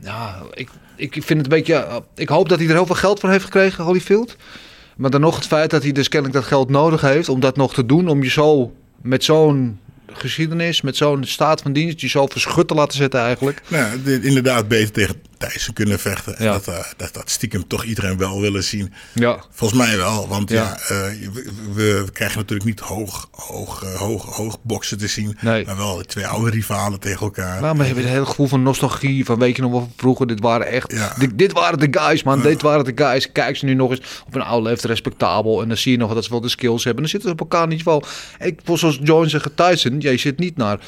ja, 0.00 0.42
ik, 0.54 0.68
ik 0.96 1.12
vind 1.12 1.28
het 1.28 1.52
een 1.52 1.58
beetje. 1.58 2.02
Ik 2.14 2.28
hoop 2.28 2.48
dat 2.48 2.58
hij 2.58 2.68
er 2.68 2.74
heel 2.74 2.86
veel 2.86 2.94
geld 2.94 3.20
voor 3.20 3.30
heeft 3.30 3.44
gekregen, 3.44 3.84
Holyfield. 3.84 4.36
Maar 4.96 5.10
dan 5.10 5.20
nog 5.20 5.36
het 5.36 5.46
feit 5.46 5.70
dat 5.70 5.82
hij 5.82 5.92
dus 5.92 6.08
kennelijk 6.08 6.38
dat 6.38 6.48
geld 6.48 6.70
nodig 6.70 7.00
heeft 7.00 7.28
om 7.28 7.40
dat 7.40 7.56
nog 7.56 7.74
te 7.74 7.86
doen. 7.86 8.08
Om 8.08 8.22
je 8.22 8.30
zo 8.30 8.74
met 9.02 9.24
zo'n 9.24 9.78
geschiedenis, 10.12 10.80
met 10.80 10.96
zo'n 10.96 11.24
staat 11.24 11.62
van 11.62 11.72
dienst, 11.72 12.00
je 12.00 12.08
zo 12.08 12.26
verschut 12.26 12.68
te 12.68 12.74
laten 12.74 12.96
zetten 12.96 13.20
eigenlijk. 13.20 13.62
Nou, 13.68 14.00
inderdaad 14.22 14.68
beter 14.68 14.92
tegen 14.92 15.16
Thijssen 15.40 15.72
kunnen 15.72 15.98
vechten. 15.98 16.36
En 16.38 16.44
Ja. 16.44 16.52
Dat, 16.52 16.68
uh, 16.68 16.78
dat, 16.96 17.14
dat 17.14 17.30
stiekem 17.30 17.66
toch 17.66 17.84
iedereen 17.84 18.16
wel 18.16 18.40
willen 18.40 18.64
zien. 18.64 18.92
Ja. 19.14 19.44
Volgens 19.50 19.80
mij 19.80 19.96
wel, 19.96 20.28
want 20.28 20.50
ja, 20.50 20.78
Ja. 20.88 20.96
uh, 20.96 21.28
we, 21.74 22.04
krijgen 22.12 22.38
natuurlijk 22.38 22.68
niet 22.68 22.80
hoog, 22.80 23.28
hoog, 23.30 23.84
uh, 23.84 23.94
hoog, 23.94 24.36
hoog 24.36 24.58
boksen 24.62 24.98
te 24.98 25.06
zien. 25.06 25.36
Nee. 25.40 25.64
Maar 25.64 25.76
wel 25.76 26.00
twee 26.00 26.26
oude 26.26 26.50
rivalen 26.50 27.00
tegen 27.00 27.20
elkaar. 27.20 27.50
Nou, 27.50 27.62
maar 27.62 27.76
we 27.76 27.84
hebben 27.84 28.04
het 28.04 28.12
hele 28.12 28.26
gevoel 28.26 28.46
van 28.46 28.62
nostalgie. 28.62 29.24
Van 29.24 29.38
weet 29.38 29.56
je 29.56 29.62
nog 29.62 29.70
wel 29.70 29.92
vroeger, 29.96 30.26
dit 30.26 30.40
waren 30.40 30.66
echt. 30.66 30.92
Ja. 30.92 31.14
Dit, 31.18 31.38
dit 31.38 31.52
waren 31.52 31.78
de 31.78 31.88
guys, 32.00 32.22
man. 32.22 32.42
Dit 32.42 32.62
waren 32.62 32.84
de 32.84 33.04
guys. 33.04 33.32
Kijk 33.32 33.56
ze 33.56 33.64
nu 33.64 33.74
nog 33.74 33.90
eens 33.90 34.22
op 34.26 34.34
een 34.34 34.42
oude 34.42 34.68
leeftijd 34.68 34.90
respectabel. 34.92 35.62
En 35.62 35.68
dan 35.68 35.76
zie 35.76 35.92
je 35.92 35.98
nog 35.98 36.14
dat 36.14 36.24
ze 36.24 36.30
wel 36.30 36.40
de 36.40 36.48
skills 36.48 36.84
hebben. 36.84 37.04
En 37.04 37.10
dan 37.10 37.20
zitten 37.20 37.28
ze 37.28 37.44
op 37.44 37.50
elkaar 37.50 37.66
niveau. 37.66 38.04
Ik, 38.38 38.60
zoals 38.74 38.98
Jones 39.02 39.34
en 39.34 39.54
Tyson, 39.54 39.98
jij 39.98 40.16
zit 40.16 40.38
niet 40.38 40.56
naar 40.56 40.80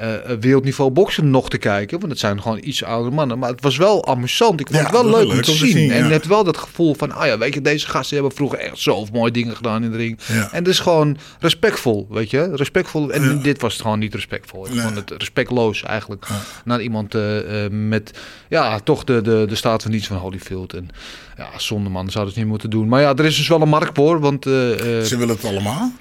eh, 0.00 0.36
wereldniveau 0.40 0.90
boksen 0.90 1.30
nog 1.30 1.48
te 1.50 1.58
kijken. 1.58 1.98
Want 1.98 2.10
het 2.10 2.20
zijn 2.20 2.42
gewoon 2.42 2.58
iets 2.62 2.84
oudere 2.84 3.14
mannen. 3.14 3.38
Maar 3.38 3.50
het 3.50 3.60
was 3.62 3.76
wel 3.76 4.06
amusant. 4.06 4.60
Ik 4.60 4.66
vond 4.66 4.78
Ja, 4.78 4.84
het 4.84 4.92
wel 4.92 5.04
leuk 5.04 5.14
leuk 5.14 5.22
om 5.22 5.30
te 5.30 5.36
om 5.36 5.42
te 5.42 5.64
zien. 5.66 5.70
zien, 5.76 5.90
En 5.90 5.98
ja. 5.98 6.04
je 6.06 6.12
hebt 6.12 6.26
wel 6.26 6.44
dat 6.44 6.56
gevoel 6.56 6.94
van, 6.94 7.12
ah 7.12 7.26
ja, 7.26 7.38
weet 7.38 7.54
je, 7.54 7.60
deze 7.60 7.86
gasten 7.88 8.16
hebben 8.16 8.34
vroeger 8.36 8.58
echt 8.58 8.78
zo 8.78 9.06
mooie 9.12 9.30
dingen 9.32 9.56
gedaan 9.56 9.82
in 9.84 9.90
de 9.90 9.96
ring. 9.96 10.18
Ja. 10.26 10.42
En 10.52 10.58
het 10.58 10.68
is 10.68 10.78
gewoon 10.78 11.16
respectvol, 11.40 12.06
weet 12.10 12.30
je. 12.30 12.50
Respectvol. 12.56 13.10
En 13.12 13.42
dit 13.42 13.60
was 13.60 13.72
het 13.72 13.82
gewoon 13.82 13.98
niet 13.98 14.14
respectvol. 14.14 14.66
Ik 14.66 14.72
Nee. 14.72 14.82
vond 14.82 14.96
het 14.96 15.10
respectloos 15.18 15.82
eigenlijk. 15.82 16.26
Naar 16.64 16.80
iemand 16.80 17.14
eh, 17.14 17.64
eh, 17.64 17.70
met, 17.72 18.18
ja, 18.48 18.78
toch 18.80 19.04
de, 19.04 19.20
de, 19.22 19.44
de 19.48 19.54
staat 19.54 19.82
van 19.82 19.90
dienst 19.90 20.06
van 20.06 20.16
Holyfield. 20.16 20.74
En 20.74 20.88
ja, 21.36 21.48
zonder 21.56 21.92
man 21.92 22.10
zou 22.10 22.26
het 22.26 22.36
niet 22.36 22.46
moeten 22.46 22.70
doen. 22.70 22.88
Maar 22.88 23.00
ja, 23.00 23.14
er 23.14 23.24
is 23.24 23.36
dus 23.36 23.48
wel 23.48 23.60
een 23.62 23.68
markt 23.68 23.90
voor. 23.96 24.20
Want 24.20 24.46
eh, 24.46 24.98
eh, 24.98 25.04
Ze 25.04 25.16
willen 25.16 25.34
het 25.34 25.44
allemaal. 25.44 25.92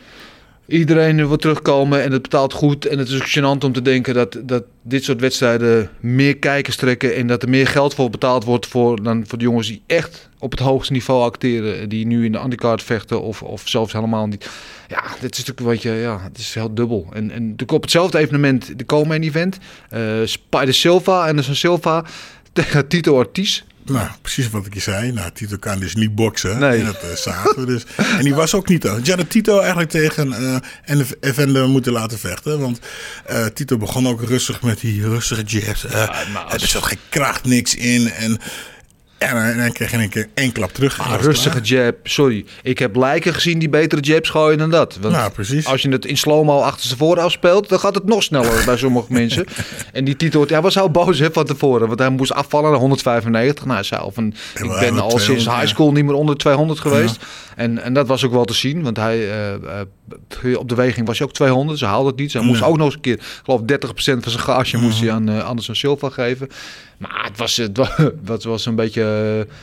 Iedereen 0.70 1.28
wil 1.28 1.38
terugkomen 1.38 2.04
en 2.04 2.12
het 2.12 2.22
betaalt 2.22 2.54
goed. 2.54 2.86
En 2.86 3.00
het 3.00 3.10
is 3.10 3.38
gênant 3.38 3.64
om 3.64 3.74
te 3.74 3.82
denken 3.82 4.14
dat, 4.14 4.40
dat 4.44 4.64
dit 4.82 5.04
soort 5.04 5.20
wedstrijden 5.22 5.90
meer 6.00 6.38
kijkers 6.38 6.76
trekken. 6.76 7.16
En 7.16 7.28
dat 7.28 7.44
er 7.44 7.50
meer 7.50 7.68
geld 7.68 7.94
voor 7.94 8.10
betaald 8.10 8.44
wordt 8.44 8.68
voor, 8.68 9.04
dan 9.04 9.24
voor 9.28 9.38
de 9.38 9.44
jongens 9.44 9.68
die 9.68 9.82
echt 9.88 10.30
op 10.40 10.52
het 10.52 10.60
hoogste 10.60 10.94
niveau 10.94 11.24
acteren. 11.24 11.90
Die 11.90 12.06
nu 12.06 12.26
in 12.26 12.32
de 12.32 12.40
undercard 12.40 12.84
vechten 12.84 13.22
of, 13.22 13.44
of 13.44 13.62
zelfs 13.66 13.94
helemaal 13.94 14.28
niet. 14.28 14.50
Ja, 14.88 15.02
dit 15.22 15.38
is 15.38 15.46
natuurlijk 15.46 15.60
een 15.60 15.66
beetje, 15.66 15.92
ja, 15.92 16.20
het 16.22 16.38
is 16.38 16.54
heel 16.54 16.74
dubbel. 16.74 17.08
En, 17.14 17.32
en 17.32 17.42
natuurlijk 17.42 17.72
op 17.72 17.82
hetzelfde 17.82 18.18
evenement, 18.18 18.78
de 18.78 18.84
Komen 18.84 19.22
event. 19.22 19.58
eh 19.90 20.02
Spider 20.24 20.74
Silva, 20.74 21.28
Anderson 21.28 21.56
Silva 21.56 22.06
tegen 22.54 22.88
Tito 22.88 23.14
Ortiz. 23.14 23.64
Nou, 23.90 24.08
precies 24.22 24.50
wat 24.50 24.66
ik 24.66 24.74
je 24.74 24.80
zei. 24.80 25.12
Nou, 25.12 25.32
Tito 25.34 25.58
kan 25.58 25.80
dus 25.80 25.96
niet 25.96 26.16
boksen. 26.16 26.60
Nee. 26.60 26.80
En 26.80 26.86
dat 26.86 27.04
uh, 27.04 27.16
zagen 27.16 27.60
we 27.60 27.66
dus. 27.66 27.84
En 28.18 28.24
die 28.24 28.34
was 28.36 28.54
ook 28.54 28.68
niet. 28.70 28.84
Ze 28.84 28.90
hadden 28.90 29.28
Tito 29.28 29.60
eigenlijk 29.60 29.90
tegen 29.90 30.28
uh, 30.42 30.56
en 30.86 31.06
Evander 31.22 31.68
moeten 31.70 31.92
laten 31.92 32.20
vechten. 32.20 32.60
Want 32.60 32.80
uh, 33.32 33.46
Tito 33.46 33.78
begon 33.78 34.08
ook 34.08 34.22
rustig 34.24 34.62
met 34.62 34.80
die 34.80 35.02
rustige 35.08 35.44
jabs. 35.44 35.86
Ja, 35.90 36.06
als- 36.50 36.62
Er 36.62 36.68
zat 36.68 36.84
geen 36.84 36.98
kracht, 37.10 37.46
niks 37.46 37.76
in. 37.76 38.12
En 38.12 38.38
En, 39.20 39.34
dan- 39.36 39.44
en 39.44 39.58
dan 39.58 39.72
krijg 39.72 39.90
je 39.90 39.96
in 39.96 40.02
één 40.02 40.10
keer 40.12 40.28
één 40.34 40.52
klap 40.52 40.72
terug. 40.74 40.98
en 41.00 41.04
Ah, 41.06 41.22
rustige 41.22 41.60
jab. 41.62 41.96
Sorry. 42.04 42.46
Ik 42.64 42.80
heb 42.80 42.96
lijken 42.96 43.34
gezien 43.34 43.60
die 43.60 43.70
betere 43.70 44.02
jabs 44.02 44.30
gooien 44.30 44.58
dan 44.58 44.70
dat. 44.70 44.98
Want 45.02 45.14
Nou, 45.14 45.32
precies. 45.32 45.66
Als 45.66 45.82
je 45.82 45.90
het 45.90 46.06
in 46.06 46.18
slow-mo 46.18 46.60
achter 46.60 46.88
ze 46.88 46.98
voor 46.98 47.20
afspeelt, 47.20 47.70
dan 47.70 47.80
gaat 47.80 47.96
het 47.96 48.06
nog 48.06 48.24
sneller 48.24 48.66
bij 48.66 48.78
sommige 48.78 49.14
mensen. 49.22 49.46
En 49.94 50.04
die 50.06 50.16
titel, 50.16 50.46
hij 50.48 50.62
was 50.62 50.78
al 50.78 50.90
boos 50.92 51.20
hè, 51.20 51.32
van 51.32 51.46
tevoren. 51.46 51.88
Want 51.88 52.00
hij 52.00 52.10
moest 52.10 52.34
afvallen 52.34 52.72
naar 52.72 52.80
195. 52.80 53.66
Nou, 53.66 53.86
al 53.90 54.12
van, 54.12 54.28
ik 54.56 54.70
ben 54.80 55.00
al 55.00 55.10
sinds 55.10 55.24
200, 55.24 55.56
high 55.60 55.68
school 55.68 55.92
niet 55.92 56.06
meer 56.06 56.14
onder 56.16 56.38
200 56.38 56.80
geweest. 56.80 57.18
En, 57.56 57.84
en 57.84 57.94
dat 57.94 58.08
was 58.08 58.26
ook 58.26 58.32
wel 58.32 58.46
te 58.46 58.54
zien. 58.54 58.84
Want 58.84 58.98
hij, 58.98 59.18
eh, 59.30 59.54
eh, 59.54 60.58
op 60.60 60.70
de 60.70 60.76
weging 60.76 61.08
was 61.08 61.18
hij 61.18 61.28
ook 61.28 61.34
200. 61.34 61.80
Ze 61.80 61.86
haalde 61.86 62.10
het 62.10 62.18
niet. 62.20 62.32
Ze 62.32 62.40
moest 62.40 62.62
ook 62.64 62.78
nog 62.78 62.86
eens 62.86 62.96
een 62.96 63.02
keer, 63.02 63.14
ik 63.14 63.42
geloof 63.44 63.62
30% 63.62 64.24
van 64.24 64.32
zijn 64.32 64.44
gage 64.44 64.78
moest 64.78 65.00
hij 65.00 65.12
aan 65.12 65.30
eh, 65.30 65.44
Anderson 65.44 65.76
Silva 65.76 66.10
geven. 66.10 66.50
Maar 67.00 67.24
het 67.28 67.38
was, 67.38 67.58
het 67.58 67.78
was, 67.78 67.90
het 68.26 68.44
was 68.44 68.66
een 68.66 68.76
beetje... 68.76 69.02
eh, 69.48 69.54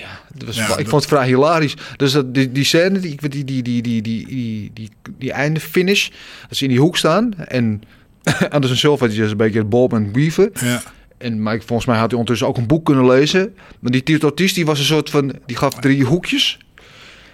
ja, 0.00 0.08
het 0.32 0.44
was, 0.44 0.56
Ja, 0.56 0.62
ik 0.62 0.68
dat- 0.76 0.88
vond 0.88 1.02
het 1.02 1.10
vrij 1.12 1.26
hilarisch. 1.26 1.74
Dus 1.96 2.12
dat, 2.12 2.34
die, 2.34 2.52
die 2.52 2.64
scène, 2.64 2.98
die, 2.98 3.16
die, 3.28 3.44
die, 3.44 3.62
die, 3.62 3.82
die, 3.82 4.02
die, 4.02 4.70
die, 4.74 4.90
die, 5.18 5.32
einde 5.32 5.60
finish, 5.60 6.08
als 6.48 6.58
ze 6.58 6.64
in 6.64 6.70
die 6.70 6.80
hoek 6.80 6.96
staan 6.96 7.34
en 7.34 7.82
Anderson 8.50 8.76
Silva 8.78 9.06
die 9.06 9.22
is 9.22 9.30
een 9.30 9.36
beetje 9.36 9.64
bob 9.64 9.92
en 9.92 10.12
weaven. 10.12 10.50
Ja. 10.60 10.82
En 11.18 11.40
ik- 11.54 11.62
volgens 11.62 11.88
mij 11.88 11.96
had 11.98 12.04
hij 12.10 12.18
ondertussen 12.18 12.46
ook 12.46 12.56
een 12.56 12.66
boek 12.66 12.84
kunnen 12.84 13.06
lezen. 13.06 13.54
Maar 13.80 13.90
die 13.92 14.02
Tito 14.02 14.34
die 14.54 14.66
was 14.66 14.78
een 14.78 14.84
soort 14.84 15.10
van, 15.10 15.32
die 15.46 15.56
gaf 15.56 15.74
drie 15.74 16.04
hoekjes. 16.04 16.58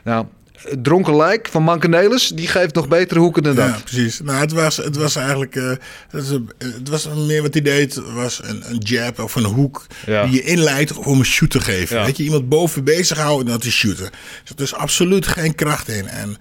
Nou, 0.05 0.27
het 0.69 0.85
dronken 0.85 1.17
lijk 1.17 1.49
van 1.51 1.63
Mankenelis, 1.63 2.29
die 2.29 2.47
geeft 2.47 2.75
nog 2.75 2.89
betere 2.89 3.21
hoeken 3.21 3.43
dan 3.43 3.55
dat. 3.55 3.69
Ja, 3.69 3.79
precies. 3.85 4.21
Nou, 4.21 4.39
het 4.41 4.53
was, 4.53 4.77
het 4.77 4.97
was 4.97 5.17
eigenlijk. 5.17 5.57
eh, 5.57 5.69
het, 6.11 6.23
is 6.25 6.29
een- 6.31 6.51
het 6.59 6.89
was 6.89 7.09
meer 7.27 7.43
wat 7.43 7.53
hij 7.53 7.63
deed. 7.63 7.95
was 8.15 8.41
een, 8.45 8.63
een 8.71 8.79
jab 8.79 9.19
of 9.19 9.35
een 9.35 9.45
hoek. 9.45 9.87
Ja. 10.07 10.25
die 10.25 10.33
je 10.35 10.43
inleidt 10.43 10.93
om 10.93 11.19
een 11.19 11.25
shoot 11.25 11.51
te 11.51 11.61
geven. 11.61 11.97
Ja. 11.97 12.05
Weet 12.05 12.17
je, 12.17 12.23
iemand 12.23 12.49
boven 12.49 12.85
bezig 12.85 13.19
houden 13.19 13.47
en 13.47 13.53
dat 13.53 13.65
is 13.65 13.75
shooten. 13.77 14.11
Dus 14.45 14.53
er 14.57 14.63
is 14.63 14.75
absoluut 14.75 15.27
geen 15.27 15.55
kracht 15.55 15.89
in. 15.89 16.07
En, 16.09 16.37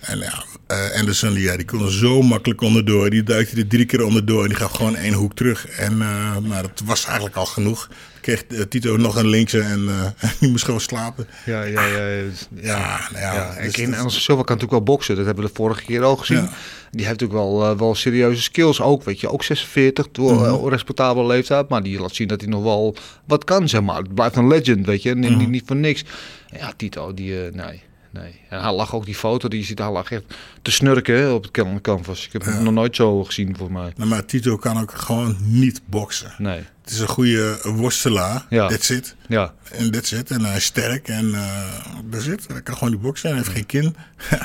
en 0.00 0.18
ja, 0.18 0.44
eh, 0.66 0.98
Anderson, 0.98 1.34
die, 1.34 1.42
ja, 1.42 1.56
die 1.56 1.64
kon 1.66 1.84
er 1.84 1.92
zo 1.92 2.22
makkelijk 2.22 2.60
onderdoor. 2.60 3.10
Die 3.10 3.22
duikte 3.22 3.56
er 3.56 3.66
drie 3.68 3.84
keer 3.86 4.04
onderdoor 4.04 4.42
en 4.42 4.48
die 4.48 4.58
gaf 4.58 4.72
gewoon 4.72 4.96
één 4.96 5.12
hoek 5.12 5.34
terug. 5.34 5.66
En 5.68 5.92
uh, 5.92 6.36
nou, 6.42 6.62
dat 6.62 6.82
was 6.84 7.04
eigenlijk 7.04 7.36
al 7.36 7.46
genoeg. 7.46 7.88
Kreeg 8.26 8.44
uh, 8.48 8.60
Tito 8.60 8.96
nog 8.96 9.16
een 9.16 9.26
linkse 9.26 9.60
en 9.60 9.80
uh, 9.88 10.30
die 10.40 10.50
moest 10.50 10.64
gewoon 10.64 10.80
slapen. 10.80 11.26
Ja, 11.44 11.62
ja, 11.62 11.84
ja. 11.86 11.96
Ja, 11.96 12.22
ja, 12.62 13.08
nou 13.12 13.24
ja, 13.24 13.34
ja. 13.34 13.54
En 13.56 13.64
dus 13.70 13.78
Anderson 13.84 14.10
Silva 14.10 14.42
kan 14.42 14.56
natuurlijk 14.56 14.70
wel 14.70 14.82
boksen. 14.94 15.16
Dat 15.16 15.26
hebben 15.26 15.44
we 15.44 15.50
de 15.50 15.56
vorige 15.56 15.82
keer 15.84 16.02
al 16.02 16.16
gezien. 16.16 16.36
Ja. 16.36 16.48
Die 16.90 17.06
heeft 17.06 17.20
natuurlijk 17.20 17.38
wel, 17.48 17.64
eh, 17.70 17.78
wel 17.78 17.94
serieuze 17.94 18.42
skills 18.42 18.80
ook. 18.80 19.04
Weet 19.04 19.20
je, 19.20 19.30
ook 19.30 19.42
46, 19.42 20.08
door 20.12 20.34
Mhm. 20.34 20.44
een 20.44 20.68
respectabele 20.68 21.26
leeftijd. 21.26 21.68
Maar 21.68 21.82
die 21.82 22.00
laat 22.00 22.14
zien 22.14 22.28
dat 22.28 22.40
hij 22.40 22.50
nog 22.50 22.62
wel 22.62 22.96
wat 23.26 23.44
kan, 23.44 23.68
zeg 23.68 23.80
maar. 23.82 23.96
Het 23.96 24.14
blijft 24.14 24.36
een 24.36 24.48
legend, 24.48 24.86
weet 24.86 25.02
je. 25.02 25.10
En 25.10 25.18
Mhm. 25.18 25.36
niet, 25.36 25.48
niet 25.48 25.62
voor 25.66 25.76
niks. 25.76 26.04
Ja, 26.58 26.72
Tito, 26.76 27.14
die, 27.14 27.44
eh, 27.46 27.52
nee. 27.54 27.82
Nee. 28.10 28.40
En 28.48 28.60
hij 28.62 28.72
lag 28.72 28.94
ook 28.94 29.04
die 29.04 29.14
foto, 29.14 29.48
die 29.48 29.64
ziet 29.64 29.78
hij 29.78 29.90
lag 29.90 30.10
echt 30.10 30.22
te 30.62 30.70
snurken 30.70 31.34
op 31.34 31.42
het 31.42 31.50
can- 31.52 31.80
canvas. 31.80 32.26
Ik 32.26 32.32
heb 32.32 32.44
hem 32.44 32.62
nog 32.62 32.72
nooit 32.72 32.96
zo 32.96 33.24
gezien 33.24 33.56
voor 33.56 33.72
mij. 33.72 33.92
Nou, 33.96 34.08
maar 34.08 34.24
Tito 34.24 34.56
kan 34.56 34.80
ook 34.80 34.92
gewoon 34.92 35.36
niet 35.40 35.80
boksen. 35.86 36.34
Nee. 36.38 36.60
Het 36.86 36.94
is 36.94 37.00
een 37.00 37.08
goede 37.08 37.58
worstelaar. 37.62 38.46
Ja. 38.48 38.68
That's 38.68 38.90
it. 38.90 39.14
Ja. 39.28 39.54
En 39.72 39.90
that's 39.90 40.12
it. 40.12 40.30
En 40.30 40.44
hij 40.44 40.56
is 40.56 40.64
sterk 40.64 41.08
en 41.08 41.24
uh, 41.24 41.62
that's 42.10 42.26
it. 42.26 42.44
Hij 42.48 42.62
kan 42.62 42.74
gewoon 42.74 42.90
die 42.90 43.00
boksen. 43.00 43.28
Hij 43.28 43.38
heeft 43.38 43.50
geen 43.50 43.66
kin. 43.66 43.96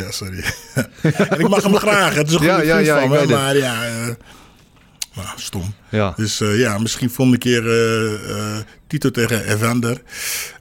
ja, 0.00 0.10
sorry. 0.10 0.42
en 1.30 1.40
ik 1.40 1.48
mag 1.48 1.62
hem 1.62 1.76
graag. 1.76 2.14
Het 2.14 2.28
is 2.28 2.34
een 2.34 2.38
goede 2.38 2.64
ja, 2.64 3.00
van 3.00 3.08
me. 3.08 3.18
het. 3.18 3.28
Maar 3.28 3.56
ja, 3.56 3.88
uh, 3.88 4.06
nou, 5.14 5.28
stom. 5.36 5.74
Ja. 5.88 6.12
Dus 6.16 6.40
uh, 6.40 6.58
ja, 6.58 6.78
misschien 6.78 7.10
volgende 7.10 7.38
keer 7.38 7.64
uh, 8.28 8.56
Tito 8.86 9.10
tegen 9.10 9.44
Evander. 9.44 10.02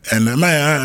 En, 0.02 0.40
maar 0.40 0.54
ja, 0.54 0.84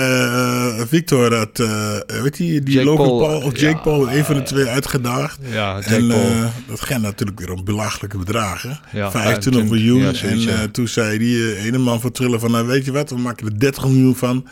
Victor 0.86 1.34
had, 1.34 1.58
weet 2.06 2.38
je, 2.38 2.62
die 2.62 2.74
Jake 2.74 2.84
Logan 2.84 3.06
Paul, 3.06 3.18
Paul, 3.18 3.42
of 3.42 3.58
Jake 3.58 3.76
ja, 3.76 3.82
Paul, 3.82 4.10
een 4.10 4.24
van 4.24 4.34
de 4.34 4.42
twee 4.42 4.66
uitgedaagd. 4.66 5.38
Ja, 5.50 5.74
Jake 5.74 5.94
en 5.94 6.08
Paul. 6.08 6.50
dat 6.68 6.80
ging 6.80 7.00
natuurlijk 7.00 7.38
weer 7.38 7.52
om 7.52 7.64
belachelijke 7.64 8.18
bedragen. 8.18 8.80
Ja, 8.92 9.10
25 9.10 9.62
25, 9.62 9.70
miljoen. 9.70 10.50
en 10.60 10.70
toen 10.70 10.88
zei 10.88 11.18
die 11.18 11.56
ene 11.56 11.78
man 11.78 12.00
van 12.00 12.10
Trillen 12.10 12.40
van, 12.40 12.50
nou 12.50 12.66
weet 12.66 12.84
je 12.84 12.92
wat, 12.92 13.10
we 13.10 13.18
maken 13.18 13.46
er 13.46 13.58
30 13.58 13.84
miljoen 13.84 14.16
van. 14.16 14.48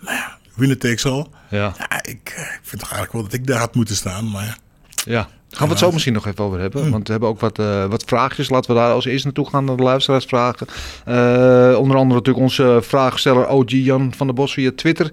Nou 0.00 0.16
ja, 0.16 0.38
winner 0.54 0.78
takes 0.78 1.06
all. 1.06 1.26
Ja. 1.50 1.74
Ja, 1.78 2.02
ik, 2.02 2.32
eh, 2.36 2.42
ik 2.42 2.60
vind 2.62 2.80
toch 2.80 2.92
eigenlijk 2.92 3.12
wel 3.12 3.22
dat 3.22 3.32
ik 3.32 3.46
daar 3.46 3.58
had 3.58 3.74
moeten 3.74 3.96
staan, 3.96 4.30
maar 4.30 4.58
ja. 5.04 5.28
Gaan 5.50 5.66
we 5.66 5.72
het 5.72 5.82
zo 5.82 5.92
misschien 5.92 6.12
nog 6.12 6.26
even 6.26 6.44
over 6.44 6.60
hebben. 6.60 6.90
Want 6.90 7.06
we 7.06 7.10
hebben 7.10 7.28
ook 7.28 7.40
wat, 7.40 7.58
uh, 7.58 7.84
wat 7.84 8.04
vraagjes. 8.06 8.48
Laten 8.48 8.74
we 8.74 8.80
daar 8.80 8.92
als 8.92 9.04
eerst 9.04 9.24
naartoe 9.24 9.48
gaan 9.48 9.64
naar 9.64 9.76
de 9.76 9.82
luisteraarsvragen. 9.82 10.66
Uh, 11.08 11.78
onder 11.78 11.96
andere 11.96 12.20
natuurlijk 12.20 12.38
onze 12.38 12.78
vraagsteller 12.82 13.48
OG 13.48 13.70
Jan 13.70 14.14
van 14.14 14.26
der 14.26 14.36
Bos 14.36 14.52
via 14.52 14.70
Twitter. 14.76 15.10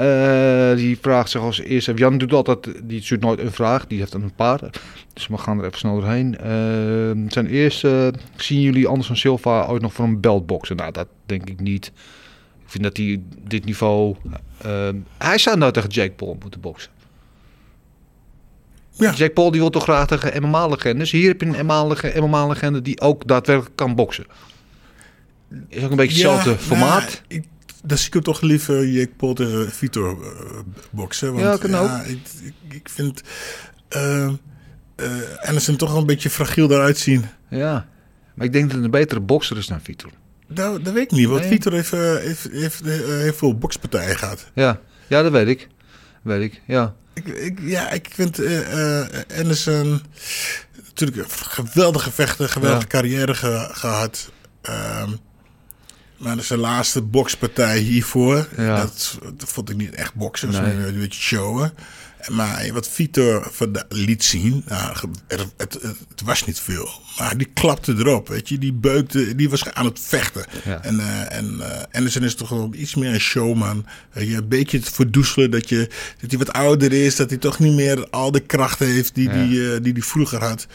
Uh, 0.00 0.76
die 0.76 0.98
vraagt 1.00 1.30
zich 1.30 1.40
als 1.40 1.60
eerste. 1.60 1.94
Jan 1.94 2.18
doet 2.18 2.32
altijd, 2.32 2.68
die 2.82 3.02
stuurt 3.02 3.20
nooit 3.20 3.38
een 3.38 3.52
vraag. 3.52 3.86
Die 3.86 3.98
heeft 3.98 4.14
een 4.14 4.32
paar. 4.36 4.60
Dus 5.12 5.26
we 5.26 5.38
gaan 5.38 5.58
er 5.58 5.64
even 5.64 5.78
snel 5.78 5.94
doorheen. 6.00 6.36
Ten 7.28 7.46
eerste, 7.46 8.14
zien 8.36 8.60
jullie 8.60 8.88
Anderson 8.88 9.16
Silva 9.16 9.66
ooit 9.66 9.82
nog 9.82 9.92
voor 9.92 10.04
een 10.04 10.20
belt 10.20 10.46
boksen? 10.46 10.76
Nou, 10.76 10.92
dat 10.92 11.06
denk 11.26 11.48
ik 11.48 11.60
niet. 11.60 11.86
Ik 12.64 12.70
vind 12.70 12.82
dat 12.82 12.96
hij 12.96 13.20
dit 13.48 13.64
niveau... 13.64 14.16
Hij 15.18 15.38
zou 15.38 15.58
nou 15.58 15.72
tegen 15.72 15.90
Jake 15.90 16.12
Paul 16.12 16.36
moeten 16.40 16.60
boksen. 16.60 16.90
Ja. 19.02 19.12
Jack 19.12 19.32
Paul 19.32 19.50
die 19.50 19.60
wil 19.60 19.70
toch 19.70 19.82
graag 19.82 20.06
tegen 20.06 20.42
MMA-legendes. 20.42 21.10
Hier 21.10 21.28
heb 21.28 21.40
je 21.40 21.46
een 21.46 21.66
MMA-legende 22.24 22.82
die 22.82 23.00
ook 23.00 23.26
daadwerkelijk 23.26 23.76
kan 23.76 23.94
boksen. 23.94 24.26
Is 25.68 25.84
ook 25.84 25.90
een 25.90 25.96
beetje 25.96 26.12
hetzelfde 26.12 26.50
Ja, 26.50 26.56
formaat. 26.56 27.00
nou, 27.02 27.14
ik, 27.28 27.44
dan 27.84 27.98
zie 27.98 28.06
ik 28.06 28.12
hem 28.12 28.22
toch 28.22 28.40
liever 28.40 28.86
Jake 28.88 29.12
Paul 29.16 29.34
tegen 29.34 29.70
Vitor 29.70 30.16
uh, 30.20 30.58
boksen. 30.90 31.32
Want, 31.32 31.44
Ja, 31.44 31.56
kan 31.56 31.74
ook. 31.74 31.90
Ik, 32.06 32.18
ik, 32.68 32.88
vind 32.88 33.22
uh, 33.96 34.28
uh, 34.96 35.06
Anderson 35.40 35.76
toch 35.76 35.90
wel 35.90 36.00
een 36.00 36.06
beetje 36.06 36.30
fragiel 36.30 36.70
eruit 36.70 36.98
zien. 36.98 37.24
Ja, 37.48 37.86
maar 38.34 38.46
ik 38.46 38.52
denk 38.52 38.64
dat 38.64 38.74
het 38.74 38.84
een 38.84 38.90
betere 38.90 39.20
bokser 39.20 39.56
is 39.56 39.66
dan 39.66 39.80
Vitor. 39.80 40.10
Nou, 40.46 40.82
dat 40.82 40.92
weet 40.92 41.02
ik 41.02 41.10
niet, 41.10 41.26
want 41.28 41.40
Nee. 41.40 41.48
Vitor 41.50 41.72
heeft, 41.72 41.90
heeft, 41.90 42.48
heeft, 42.50 42.84
heeft 42.84 43.38
veel 43.38 43.58
bokspartijen 43.58 44.16
gehad. 44.16 44.50
Ja, 44.54 44.80
ja 45.06 45.22
dat 45.22 45.32
weet 45.32 45.48
ik. 45.48 45.68
Weet 46.22 46.42
ik, 46.42 46.60
ja. 46.66 46.94
Ik, 47.14 47.26
ik, 47.26 47.58
ja, 47.62 47.90
ik 47.90 48.08
vind 48.12 48.40
uh, 48.40 49.00
Anderson 49.38 50.02
natuurlijk 50.86 51.18
een 51.18 51.30
geweldige 51.30 52.10
vechter, 52.12 52.48
geweldige 52.48 52.82
Ja. 52.82 52.88
carrière 52.88 53.34
ge, 53.34 53.68
gehad. 53.72 54.30
Um, 55.02 55.18
maar 56.18 56.42
zijn 56.42 56.58
laatste 56.58 57.02
bokspartij 57.02 57.78
hiervoor, 57.78 58.48
Ja. 58.56 58.76
dat, 58.76 59.18
dat 59.36 59.48
vond 59.48 59.70
ik 59.70 59.76
niet 59.76 59.94
echt 59.94 60.14
boksen, 60.14 60.50
Nee. 60.50 60.60
nee. 60.74 60.86
een 60.86 60.98
beetje 60.98 61.20
showen. 61.20 61.72
Maar 62.30 62.72
wat 62.72 62.88
Vitor 62.88 63.52
liet 63.88 64.24
zien, 64.24 64.64
nou, 64.68 64.96
het, 65.26 65.46
het, 65.56 65.72
het 66.08 66.22
was 66.24 66.44
niet 66.44 66.60
veel. 66.60 66.88
Maar 67.18 67.36
die 67.36 67.48
klapte 67.54 67.94
erop, 67.98 68.28
weet 68.28 68.48
je. 68.48 68.58
Die 68.58 68.72
beukte, 68.72 69.34
die 69.34 69.50
was 69.50 69.70
aan 69.72 69.84
het 69.84 70.00
vechten. 70.02 70.44
Ja. 70.64 70.82
En, 70.82 70.94
uh, 70.94 71.32
en 71.32 71.56
uh, 71.58 71.66
Anderson 71.92 72.22
is 72.22 72.34
toch 72.34 72.48
wel 72.48 72.70
iets 72.74 72.94
meer 72.94 73.14
een 73.14 73.20
showman. 73.20 73.86
Uh, 74.16 74.30
je 74.30 74.36
een 74.36 74.48
beetje 74.48 74.78
het 74.78 74.88
verdoezelen 74.88 75.50
dat, 75.50 75.68
je, 75.68 75.90
dat 76.20 76.30
hij 76.30 76.38
wat 76.38 76.52
ouder 76.52 76.92
is. 76.92 77.16
Dat 77.16 77.28
hij 77.28 77.38
toch 77.38 77.58
niet 77.58 77.74
meer 77.74 78.08
al 78.10 78.30
de 78.30 78.40
kracht 78.40 78.78
heeft 78.78 79.14
die 79.14 79.28
hij 79.28 79.48
die, 79.48 79.80
die, 79.80 79.92
die 79.92 80.04
vroeger 80.04 80.44
had. 80.44 80.66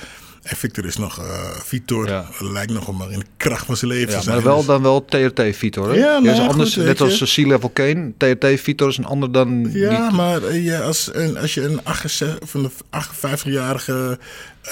En 0.47 0.57
Victor 0.57 0.85
is 0.85 0.97
nog, 0.97 1.19
uh, 1.19 1.25
Vitor 1.63 2.07
Ja. 2.07 2.25
lijkt 2.39 2.71
nog 2.71 2.97
maar 2.97 3.11
in 3.11 3.19
de 3.19 3.25
kracht 3.37 3.65
van 3.65 3.77
zijn 3.77 3.91
leven 3.91 4.11
ja 4.11 4.17
te 4.17 4.23
zijn. 4.23 4.35
maar 4.35 4.45
wel 4.45 4.57
Dus- 4.57 4.65
dan 4.65 4.81
wel 4.81 5.05
TRT 5.05 5.55
Vitor. 5.55 5.89
Hè? 5.89 5.95
Ja, 5.95 6.19
nou 6.19 6.29
is 6.29 6.39
anders, 6.39 6.73
goed, 6.73 6.83
net 6.83 7.01
als 7.01 7.19
je. 7.19 7.25
Sea 7.25 7.47
Level 7.47 7.69
Kane. 7.69 8.11
TRT 8.17 8.59
Vitor 8.61 8.89
is 8.89 8.97
een 8.97 9.05
ander 9.05 9.31
dan... 9.31 9.69
Ja, 9.71 10.09
maar 10.09 10.41
uh, 10.41 10.65
ja, 10.65 10.79
als, 10.79 11.09
een, 11.13 11.37
als 11.37 11.53
je 11.53 11.61
een 11.61 11.79
68 11.83 12.49
van 12.49 12.63
de 12.63 12.69
58-jarige 12.97 14.19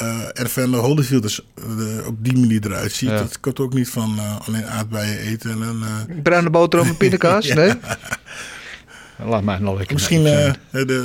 uh, 0.02 0.80
Holyfield 0.80 1.22
dus, 1.22 1.42
uh, 1.78 2.08
op 2.08 2.16
die 2.24 2.38
manier 2.38 2.66
eruit 2.66 2.92
ziet, 2.92 3.10
dat 3.10 3.40
komt 3.40 3.60
ook 3.60 3.74
niet 3.74 3.90
van 3.90 4.16
uh, 4.18 4.40
alleen 4.48 4.66
aardbeien 4.66 5.18
eten. 5.20 5.52
En, 5.52 5.82
uh, 6.10 6.22
Bruine 6.24 6.50
boterham 6.50 6.88
en 6.88 6.98
pindakaas, 6.98 7.48
nee? 7.54 7.72
Laat 9.26 9.44
mij 9.44 9.58
nou 9.60 9.78
lekker 9.78 9.94
misschien 9.96 10.24
de, 10.24 10.54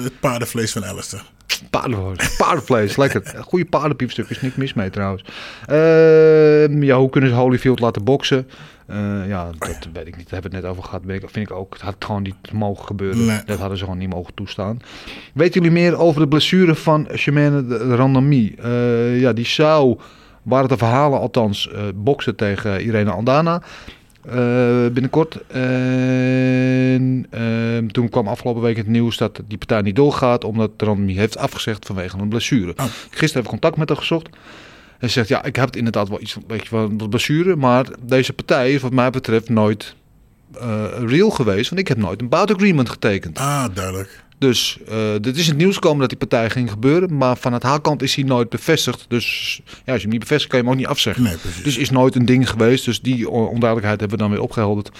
het 0.04 0.20
paardenvlees 0.20 0.72
van 0.72 0.84
Alistair. 0.84 1.22
Paarden, 1.70 2.16
paardenvlees, 2.38 2.96
lekker. 2.96 3.34
Goede 3.40 3.64
paardenpiepstukjes, 3.64 4.40
niks 4.40 4.54
mis 4.54 4.74
mee 4.74 4.90
trouwens. 4.90 5.24
Uh, 5.70 6.82
ja, 6.82 6.98
hoe 6.98 7.10
kunnen 7.10 7.30
ze 7.30 7.36
Holyfield 7.36 7.80
laten 7.80 8.04
boksen? 8.04 8.48
Uh, 8.90 9.28
ja, 9.28 9.50
dat 9.58 9.88
weet 9.92 10.06
ik 10.06 10.16
niet. 10.16 10.30
Daar 10.30 10.40
hebben 10.40 10.50
we 10.50 10.56
het 10.56 10.64
net 10.64 10.64
over 10.64 10.82
gehad. 10.82 11.02
Ben 11.02 11.16
ik, 11.16 11.22
vind 11.30 11.50
ik 11.50 11.56
ook. 11.56 11.72
Het 11.72 11.82
had 11.82 11.94
gewoon 11.98 12.22
niet 12.22 12.52
mogen 12.52 12.86
gebeuren. 12.86 13.26
Nee. 13.26 13.40
Dat 13.46 13.58
hadden 13.58 13.78
ze 13.78 13.84
gewoon 13.84 13.98
niet 13.98 14.08
mogen 14.08 14.34
toestaan. 14.34 14.80
Weten 15.34 15.62
jullie 15.62 15.80
meer 15.80 15.98
over 15.98 16.20
de 16.20 16.28
blessure 16.28 16.74
van 16.74 17.08
Chimène 17.12 17.66
de 17.66 17.96
Randami? 17.96 18.54
Uh, 18.64 19.20
ja, 19.20 19.32
die 19.32 19.46
zou, 19.46 19.98
waren 20.42 20.68
de 20.68 20.76
verhalen 20.76 21.20
althans, 21.20 21.70
uh, 21.72 21.82
boksen 21.94 22.36
tegen 22.36 22.82
Irene 22.82 23.10
Aldana. 23.10 23.62
Uh, 24.26 24.32
binnenkort. 24.92 25.46
En 25.46 27.26
uh, 27.34 27.78
toen 27.90 28.08
kwam 28.08 28.28
afgelopen 28.28 28.62
week 28.62 28.76
het 28.76 28.86
nieuws 28.86 29.16
dat 29.16 29.40
die 29.46 29.58
partij 29.58 29.82
niet 29.82 29.96
doorgaat. 29.96 30.44
Omdat 30.44 30.70
Randami 30.76 31.16
heeft 31.16 31.36
afgezegd 31.36 31.86
vanwege 31.86 32.18
een 32.18 32.28
blessure. 32.28 32.70
Oh. 32.76 32.84
Gisteren 33.10 33.32
heb 33.32 33.44
ik 33.44 33.48
contact 33.48 33.76
met 33.76 33.88
haar 33.88 33.98
gezocht. 33.98 34.28
Hij 34.98 35.08
zegt, 35.08 35.28
ja, 35.28 35.44
ik 35.44 35.56
heb 35.56 35.66
het 35.66 35.76
inderdaad 35.76 36.08
wel 36.08 36.20
iets 36.20 36.36
weet 36.46 36.66
je, 36.66 36.76
wel, 36.76 36.96
wat 36.96 37.10
blessure. 37.10 37.56
Maar 37.56 37.86
deze 38.00 38.32
partij 38.32 38.72
is 38.72 38.80
wat 38.80 38.92
mij 38.92 39.10
betreft 39.10 39.48
nooit 39.48 39.94
eh, 40.60 40.84
real 41.06 41.30
geweest. 41.30 41.68
Want 41.68 41.80
ik 41.80 41.88
heb 41.88 41.96
nooit 41.96 42.20
een 42.20 42.28
bout 42.28 42.54
agreement 42.54 42.88
getekend. 42.88 43.38
Ah, 43.38 43.64
duidelijk. 43.74 44.24
Dus 44.40 44.78
eh 44.88 44.96
dit 45.20 45.36
is 45.36 45.42
in 45.44 45.48
het 45.50 45.58
nieuws 45.60 45.74
gekomen 45.74 46.00
dat 46.00 46.08
die 46.08 46.18
partij 46.18 46.50
ging 46.50 46.70
gebeuren. 46.70 47.16
Maar 47.16 47.36
van 47.36 47.52
het 47.52 47.62
haar-kant 47.62 48.02
is 48.02 48.14
hij 48.14 48.24
nooit 48.24 48.48
bevestigd. 48.48 49.04
Dus 49.08 49.60
ja, 49.66 49.92
als 49.92 49.96
je 49.96 50.00
hem 50.00 50.10
niet 50.10 50.20
bevestigt, 50.20 50.50
kan 50.50 50.58
je 50.58 50.64
hem 50.64 50.72
ook 50.74 50.80
niet 50.80 50.88
afzeggen. 50.90 51.22
Nee. 51.22 51.34
Dus 51.64 51.76
is 51.76 51.90
nooit 51.90 52.14
een 52.14 52.24
ding 52.24 52.50
geweest. 52.50 52.84
Dus 52.84 53.00
die 53.00 53.28
on- 53.30 53.46
onduidelijkheid 53.48 54.00
hebben 54.00 54.18
we 54.18 54.24
dan 54.24 54.32
weer 54.32 54.42
opgehelderd. 54.42 54.90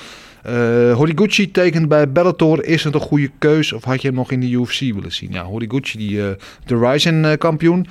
Eh 0.43 0.53
Horiguchi 0.95 1.51
tekent 1.51 1.89
bij 1.89 2.13
Bellator. 2.13 2.65
Is 2.65 2.85
het 2.85 2.95
een 2.95 3.01
goede 3.01 3.31
keus 3.39 3.73
of 3.73 3.85
had 3.85 4.01
je 4.03 4.09
hem 4.09 4.17
nog 4.17 4.31
in 4.33 4.41
de 4.41 4.51
UFC 4.51 4.79
willen 4.81 5.13
zien? 5.13 5.33
Ja, 5.33 5.45
Horiguchi, 5.45 5.99
die, 5.99 6.23
eh, 6.29 6.31
de 6.67 6.79
Ryzen 6.79 7.39
kampioen. 7.39 7.87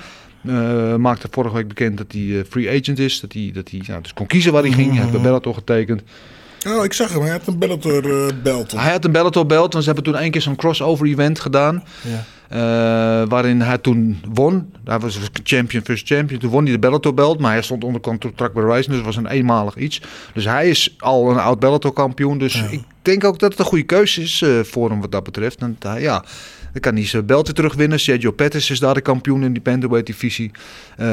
eh, 0.47 0.95
maakte 0.95 1.27
vorige 1.31 1.55
week 1.55 1.67
bekend 1.67 1.97
dat 1.97 2.11
hij 2.11 2.43
free 2.49 2.69
agent 2.79 2.99
is. 2.99 3.19
Dat 3.19 3.33
hij, 3.33 3.51
dat 3.53 3.69
hij 3.71 3.81
nou, 3.87 4.01
dus 4.01 4.13
kon 4.13 4.25
kiezen 4.27 4.51
waar 4.53 4.61
hij 4.63 4.71
ging. 4.71 4.89
Hij 4.91 4.99
heeft 4.99 5.11
bij 5.11 5.21
Bellator 5.21 5.53
getekend. 5.53 6.01
Oh, 6.67 6.83
ik 6.83 6.93
zag 6.93 7.13
hem. 7.13 7.21
Hij 7.21 7.31
had 7.31 7.47
een 7.47 7.57
Bellator 7.57 8.27
eh, 8.27 8.33
belt. 8.43 8.71
Hij 8.71 8.91
had 8.91 9.05
een 9.05 9.11
Bellator 9.11 9.45
belt, 9.45 9.73
want 9.73 9.83
ze 9.83 9.91
hebben 9.91 10.11
toen 10.11 10.21
één 10.21 10.31
keer 10.31 10.41
zo'n 10.41 10.55
crossover 10.55 11.07
event 11.07 11.39
gedaan. 11.39 11.83
Eh, 12.49 12.59
waarin 13.27 13.61
hij 13.61 13.77
toen 13.77 14.21
won. 14.33 14.73
Hij 14.83 14.99
was 14.99 15.19
dus 15.19 15.29
champion 15.43 15.83
first 15.83 16.07
champion. 16.07 16.39
Toen 16.39 16.49
won 16.49 16.63
hij 16.63 16.71
de 16.71 16.79
Bellator 16.79 17.13
belt, 17.13 17.39
maar 17.39 17.51
hij 17.51 17.61
stond 17.61 17.83
onder 17.83 18.01
contract 18.01 18.53
bij 18.53 18.63
Ryzen. 18.63 18.87
Dus 18.87 18.95
het 18.95 19.05
was 19.05 19.15
een 19.15 19.27
eenmalig 19.27 19.75
iets. 19.75 20.01
Dus 20.33 20.45
hij 20.45 20.69
is 20.69 20.95
al 20.97 21.31
een 21.31 21.37
oud 21.37 21.59
Bellator 21.59 21.93
kampioen. 21.93 22.37
Dus 22.37 22.63
ik 22.69 22.83
denk 23.01 23.23
ook 23.23 23.39
dat 23.39 23.51
het 23.51 23.59
een 23.59 23.65
goede 23.65 23.83
keuze 23.83 24.21
is 24.21 24.41
eh, 24.41 24.59
voor 24.63 24.89
hem 24.89 25.01
wat 25.01 25.11
dat 25.11 25.23
betreft. 25.23 25.61
En 25.61 25.77
ja, 25.99 26.23
dan 26.71 26.81
kan 26.81 26.95
hij 26.95 27.05
zijn 27.05 27.25
beltje 27.25 27.53
terugwinnen. 27.53 27.99
Sergio 27.99 28.31
Pettis 28.31 28.69
is 28.69 28.79
daar 28.79 28.93
de 28.93 29.01
kampioen 29.01 29.43
in 29.43 29.53
die 29.53 29.61
bantamweight 29.61 30.07
divisie. 30.07 30.51
Eh, 30.97 31.07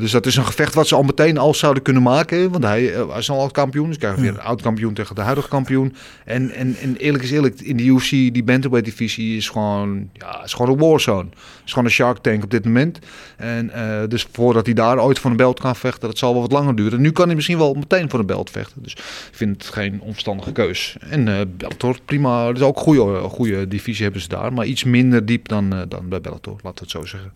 dus 0.00 0.10
dat 0.10 0.26
is 0.26 0.36
een 0.36 0.44
gevecht 0.44 0.74
wat 0.74 0.88
ze 0.88 0.94
al 0.94 1.02
meteen 1.02 1.38
al 1.38 1.54
zouden 1.54 1.82
kunnen 1.82 2.02
maken. 2.02 2.50
Want 2.50 2.64
hij, 2.64 2.82
hij 2.82 3.18
is 3.18 3.30
al 3.30 3.40
oud 3.40 3.52
kampioen. 3.52 3.88
Dus 3.88 3.98
krijgen 3.98 4.20
we 4.20 4.26
weer 4.26 4.38
een 4.38 4.44
oud 4.44 4.62
kampioen 4.62 4.94
tegen 4.94 5.14
de 5.14 5.20
huidige 5.20 5.48
kampioen. 5.48 5.94
En, 6.24 6.50
en, 6.50 6.76
en 6.80 6.96
eerlijk 6.96 7.24
is 7.24 7.30
eerlijk, 7.30 7.60
in 7.60 7.76
de 7.76 7.84
UFC, 7.84 8.10
die 8.10 8.44
bantamweight 8.44 8.90
divisie 8.90 9.36
is 9.36 9.48
gewoon, 9.48 10.08
ja, 10.12 10.44
is 10.44 10.52
gewoon 10.52 10.72
een 10.72 10.88
warzone. 10.88 11.28
Het 11.30 11.62
is 11.64 11.72
gewoon 11.72 11.84
een 11.84 11.94
shark 11.94 12.18
tank 12.18 12.44
op 12.44 12.50
dit 12.50 12.64
moment. 12.64 12.98
En 13.36 13.70
eh, 13.70 14.08
dus 14.08 14.26
voordat 14.32 14.66
hij 14.66 14.74
daar 14.74 14.98
ooit 14.98 15.18
voor 15.18 15.30
een 15.30 15.36
belt 15.36 15.60
kan 15.60 15.76
vechten, 15.76 16.08
dat 16.08 16.18
zal 16.18 16.32
wel 16.32 16.42
wat 16.42 16.52
langer 16.52 16.76
duren. 16.76 17.00
Nu 17.00 17.10
kan 17.10 17.26
hij 17.26 17.34
misschien 17.34 17.58
wel 17.58 17.74
meteen 17.74 18.10
voor 18.10 18.18
een 18.18 18.26
belt 18.26 18.50
vechten. 18.50 18.82
Dus 18.82 18.92
ik 18.92 19.30
vind 19.32 19.62
het 19.62 19.72
geen 19.74 20.00
onverstandige 20.00 20.52
keus. 20.52 20.96
En 21.00 21.28
eh 21.28 21.40
Bellator, 21.56 21.98
prima. 22.04 22.46
Dat 22.46 22.56
is 22.56 22.62
ook 22.62 22.76
een 22.76 22.82
goede, 22.82 23.20
goede 23.20 23.68
divisie 23.68 24.02
hebben 24.02 24.22
ze 24.22 24.28
daar. 24.28 24.52
Maar 24.52 24.66
iets 24.66 24.84
minder 25.00 25.26
diep 25.26 25.48
dan, 25.48 25.72
eh, 25.72 25.80
dan 25.88 26.08
bij 26.08 26.20
Bellator, 26.20 26.58
laten 26.62 26.74
we 26.74 26.80
het 26.80 26.90
zo 26.90 27.04
zeggen. 27.04 27.32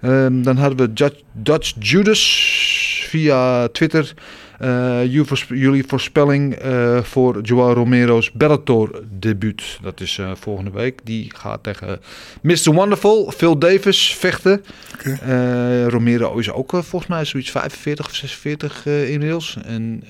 Ehm, 0.00 0.42
dan 0.42 0.56
hadden 0.56 0.78
we 0.78 0.92
Dutch, 0.92 1.20
Dutch 1.32 1.72
Judas 1.78 2.22
via 3.08 3.68
Twitter. 3.68 4.14
Eh, 4.58 5.02
jullie 5.02 5.24
voorsp- 5.24 5.48
jullie 5.54 5.84
voorspelling 5.86 6.54
eh, 6.54 7.02
voor 7.02 7.40
Joao 7.40 7.72
Romero's 7.72 8.32
Bellator 8.32 9.02
debuut. 9.18 9.78
Dat 9.82 10.00
is 10.00 10.20
volgende 10.34 10.70
week. 10.70 11.00
Die 11.04 11.32
gaat 11.36 11.62
tegen 11.62 12.00
Mr. 12.42 12.72
Wonderful, 12.72 13.30
Phil 13.30 13.58
Davis 13.58 14.14
vechten. 14.14 14.64
Romero 15.88 16.38
is 16.38 16.50
ook 16.50 16.70
volgens 16.70 17.06
mij 17.06 17.24
zoiets 17.24 17.50
45 17.50 18.06
of 18.06 18.14
46 18.14 18.86
eh, 18.86 19.10
inmiddels. 19.10 19.56
En 19.64 20.02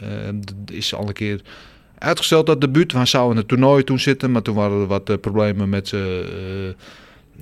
is 0.73 0.95
al 0.95 1.09
een 1.09 1.13
keer 1.13 1.41
uitgesteld 2.05 2.47
dat 2.47 2.61
debuut. 2.61 2.93
Hij 2.93 3.07
zou 3.07 3.31
in 3.31 3.37
het 3.37 3.49
toernooi 3.49 3.85
toen 3.85 3.99
zitten, 3.99 4.33
maar 4.33 4.43
toen 4.43 4.55
waren 4.55 4.81
er 4.81 4.87
wat 4.87 5.11
eh, 5.11 5.17
problemen 5.21 5.69
met 5.69 5.89
zijn 5.89 6.03
eh, 6.03 6.73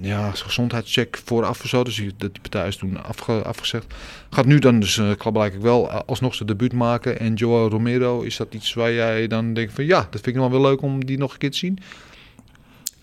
ja, 0.01 0.21
zijn 0.21 0.37
gezondheidscheck 0.37 1.21
vooraf 1.25 1.63
of 1.63 1.69
zo. 1.69 1.85
Dus 1.85 1.97
die, 1.97 2.13
die 2.17 2.31
partij 2.41 2.69
is 2.69 2.77
toen 2.77 3.05
afge, 3.05 3.33
afgezegd. 3.33 3.87
Gaat 4.31 4.47
nu 4.47 4.59
dan 4.59 4.81
dus 4.81 5.01
blijkbaar 5.19 5.51
wel 5.61 5.91
eh, 5.91 6.01
alsnog 6.07 6.35
zijn 6.35 6.49
debuut 6.49 6.73
maken. 6.73 7.21
En 7.21 7.35
Joao 7.35 7.69
Romero, 7.69 8.21
is 8.21 8.37
dat 8.37 8.55
iets 8.55 8.75
waar 8.75 8.93
jij 8.93 9.27
dan 9.27 9.55
denkt 9.55 9.73
van 9.73 9.85
ja, 9.85 9.99
dat 9.99 10.21
vind 10.23 10.27
ik 10.27 10.35
nog 10.35 10.51
wel 10.51 10.61
leuk 10.61 10.83
om 10.83 11.05
die 11.05 11.19
nog 11.19 11.33
een 11.33 11.39
keer 11.39 11.51
te 11.51 11.59
zien? 11.59 11.79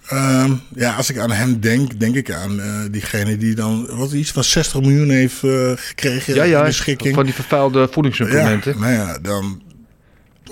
Ehm, 0.07 0.53
ja, 0.75 0.95
als 0.95 1.09
ik 1.09 1.17
aan 1.17 1.31
hem 1.31 1.59
denk, 1.59 1.99
denk 1.99 2.15
ik 2.15 2.31
aan 2.31 2.59
diegene 2.91 3.37
die 3.37 3.55
dan 3.55 3.87
wat 3.97 4.11
iets 4.11 4.31
van 4.31 4.43
60 4.43 4.81
miljoen 4.81 5.09
heeft 5.09 5.39
gekregen 5.75 6.33
Ja, 6.33 6.43
ja, 6.43 6.59
in 6.59 6.65
de 6.65 6.71
schikking. 6.71 7.15
van 7.15 7.25
die 7.25 7.33
vervuilde 7.33 7.87
voedingssupplementen. 7.91 8.73
Ja, 8.73 8.79
nou 8.79 8.93
ja, 8.93 9.19
dan. 9.19 9.61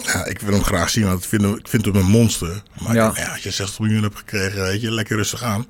Ja, 0.04 0.26
ik 0.26 0.40
wil 0.40 0.54
hem 0.54 0.64
graag 0.64 0.90
zien, 0.90 1.06
want 1.06 1.24
ik 1.24 1.30
vind 1.30 1.42
hem, 1.42 1.56
ik 1.56 1.68
vind 1.68 1.86
hem 1.86 1.96
een 1.96 2.06
monster. 2.06 2.64
Maar 2.82 2.96
Ja. 2.96 3.08
als 3.08 3.44
je 3.44 3.52
60 3.52 3.80
miljoen 3.80 4.04
hebt 4.04 4.18
gekregen, 4.18 4.62
weet 4.62 4.82
je, 4.82 4.92
lekker 4.92 5.18
rustig 5.18 5.44
aan. 5.44 5.68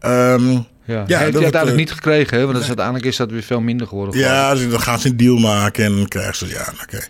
Ehm, 0.00 0.50
Ja, 0.84 1.04
Ja, 1.06 1.18
heeft 1.18 1.32
hij 1.34 1.42
uiteindelijk 1.42 1.76
niet 1.76 1.92
gekregen, 1.92 2.38
hè? 2.38 2.44
want 2.44 2.56
dus 2.58 2.66
uiteindelijk 2.66 3.06
is 3.06 3.16
dat 3.16 3.30
weer 3.30 3.42
veel 3.42 3.60
minder 3.60 3.86
geworden. 3.86 4.20
ja, 4.20 4.54
dus 4.54 4.70
dan 4.70 4.80
gaan 4.80 4.98
ze 5.00 5.08
een 5.08 5.16
deal 5.16 5.36
maken 5.36 5.84
en 5.84 5.96
dan 5.96 6.08
krijgen 6.08 6.34
ze, 6.36 6.48
ja, 6.48 6.72
oké. 6.82 7.00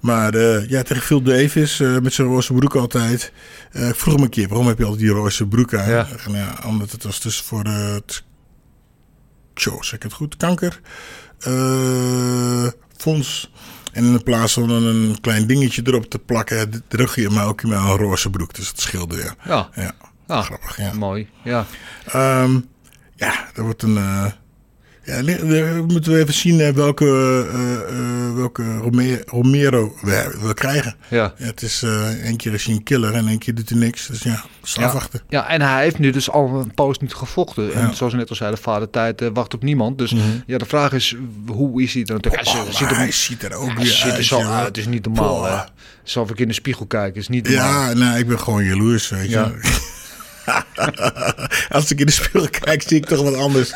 Maar 0.00 0.34
eh, 0.34 0.68
ja, 0.68 0.82
tegen 0.82 1.02
Phil 1.02 1.22
Davis 1.22 1.80
eh, 1.80 1.98
met 1.98 2.12
zijn 2.12 2.28
roze 2.28 2.52
broek 2.52 2.74
altijd. 2.76 3.32
Eh, 3.72 3.88
ik 3.88 3.94
vroeg 3.94 4.14
hem 4.14 4.22
een 4.22 4.28
keer, 4.30 4.48
waarom 4.48 4.66
heb 4.66 4.78
je 4.78 4.84
altijd 4.84 5.02
die 5.02 5.10
roze 5.12 5.46
broek 5.46 5.74
aan? 5.74 5.90
Ja. 5.90 6.06
En 6.26 6.32
ja, 6.32 6.58
omdat 6.66 6.90
het 6.90 7.02
was 7.02 7.20
dus 7.20 7.40
voor 7.40 7.64
het... 7.64 8.22
Zo, 9.54 9.78
zeg 9.80 9.92
ik 9.94 10.02
het 10.02 10.12
goed? 10.12 10.36
Kanker. 10.36 10.80
fonds. 12.96 13.50
En 13.92 14.04
in 14.04 14.22
plaats 14.22 14.52
van 14.52 14.70
een 14.70 15.16
klein 15.20 15.46
dingetje 15.46 15.82
erop 15.84 16.04
te 16.10 16.18
plakken, 16.18 16.84
drug 16.88 17.14
je 17.14 17.30
maar 17.30 17.46
ook 17.46 17.62
maar 17.62 17.78
een 17.90 17.96
roze 17.96 18.30
broek. 18.30 18.54
Dus 18.54 18.68
het 18.68 18.80
scheelde 18.80 19.16
weer. 19.16 19.34
Ja, 19.44 19.68
Ja, 19.74 19.92
Ah, 20.26 20.44
grappig. 20.44 20.76
Ja, 20.76 20.92
mooi. 20.94 21.28
Ja. 21.44 21.66
Ehm, 22.06 22.60
ja 23.16 23.50
dat 23.54 23.64
wordt 23.64 23.82
een. 23.82 23.96
eh, 23.96 24.26
ja, 25.04 25.14
eh, 25.14 25.80
moeten 25.80 26.12
we 26.12 26.18
even 26.18 26.34
zien 26.34 26.60
eh, 26.60 26.72
welke, 26.72 27.04
eh, 27.04 27.98
eh, 27.98 28.34
welke 28.34 28.76
Rome- 28.76 29.22
Romero 29.26 29.94
we, 30.02 30.38
we 30.42 30.54
krijgen. 30.54 30.94
Ja. 31.08 31.34
Ja, 31.38 31.44
het 31.46 31.62
is 31.62 31.82
eh 31.82 32.24
één 32.24 32.36
keer 32.36 32.52
is 32.54 32.64
hij 32.64 32.74
een 32.74 32.82
killer 32.82 33.14
en 33.14 33.28
één 33.28 33.38
keer 33.38 33.54
doet 33.54 33.68
hij 33.68 33.78
niks. 33.78 34.06
Dus 34.06 34.22
ja, 34.22 34.44
dus 34.60 34.74
Ja. 34.74 34.84
afwachten. 34.86 35.20
ja, 35.28 35.48
en 35.48 35.60
hij 35.62 35.82
heeft 35.82 35.98
nu 35.98 36.10
dus 36.10 36.30
al 36.30 36.48
een 36.60 36.74
poos 36.74 36.98
niet 36.98 37.14
gevochten. 37.14 37.74
En 37.74 37.80
Ja. 37.80 37.92
zoals 37.92 38.12
we 38.12 38.18
net 38.18 38.30
al 38.30 38.36
zeiden, 38.36 38.58
vader 38.58 38.90
tijd 38.90 39.30
wacht 39.32 39.54
op 39.54 39.62
niemand. 39.62 39.98
Dus 39.98 40.14
ja, 40.46 40.58
de 40.58 40.64
vraag 40.66 40.92
is, 40.92 41.16
hoe 41.46 41.82
is 41.82 41.94
hij 41.94 42.02
dan? 42.02 42.18
Hij, 42.20 42.44
Oh, 42.46 42.54
maar 42.64 42.72
ziet 42.72 42.90
er, 42.90 42.96
hij 42.96 43.10
ziet 43.12 43.42
er 43.42 43.54
ook 43.54 43.66
hij 43.66 43.76
weer 43.76 44.02
er 44.06 44.12
uit. 44.12 44.24
zo 44.24 44.40
uit. 44.40 44.66
Het 44.66 44.76
is 44.78 44.86
niet 44.86 45.04
normaal. 45.06 45.44
Hè? 45.44 45.56
Zal 46.02 46.26
ik 46.30 46.38
in 46.38 46.48
de 46.48 46.54
spiegel 46.54 46.86
kijken? 46.86 47.20
is 47.20 47.28
niet 47.28 47.48
normaal. 47.48 47.88
Ja, 47.88 47.94
nou, 47.94 48.18
ik 48.18 48.26
ben 48.26 48.38
gewoon 48.40 48.64
jaloers, 48.64 49.08
weet 49.08 49.30
je. 49.30 49.50
Als 51.68 51.90
ik 51.90 52.00
in 52.00 52.06
de 52.06 52.12
spiegel 52.12 52.48
kijk, 52.50 52.82
zie 52.82 52.96
ik 52.96 53.06
toch 53.06 53.22
wat 53.22 53.34
anders. 53.34 53.72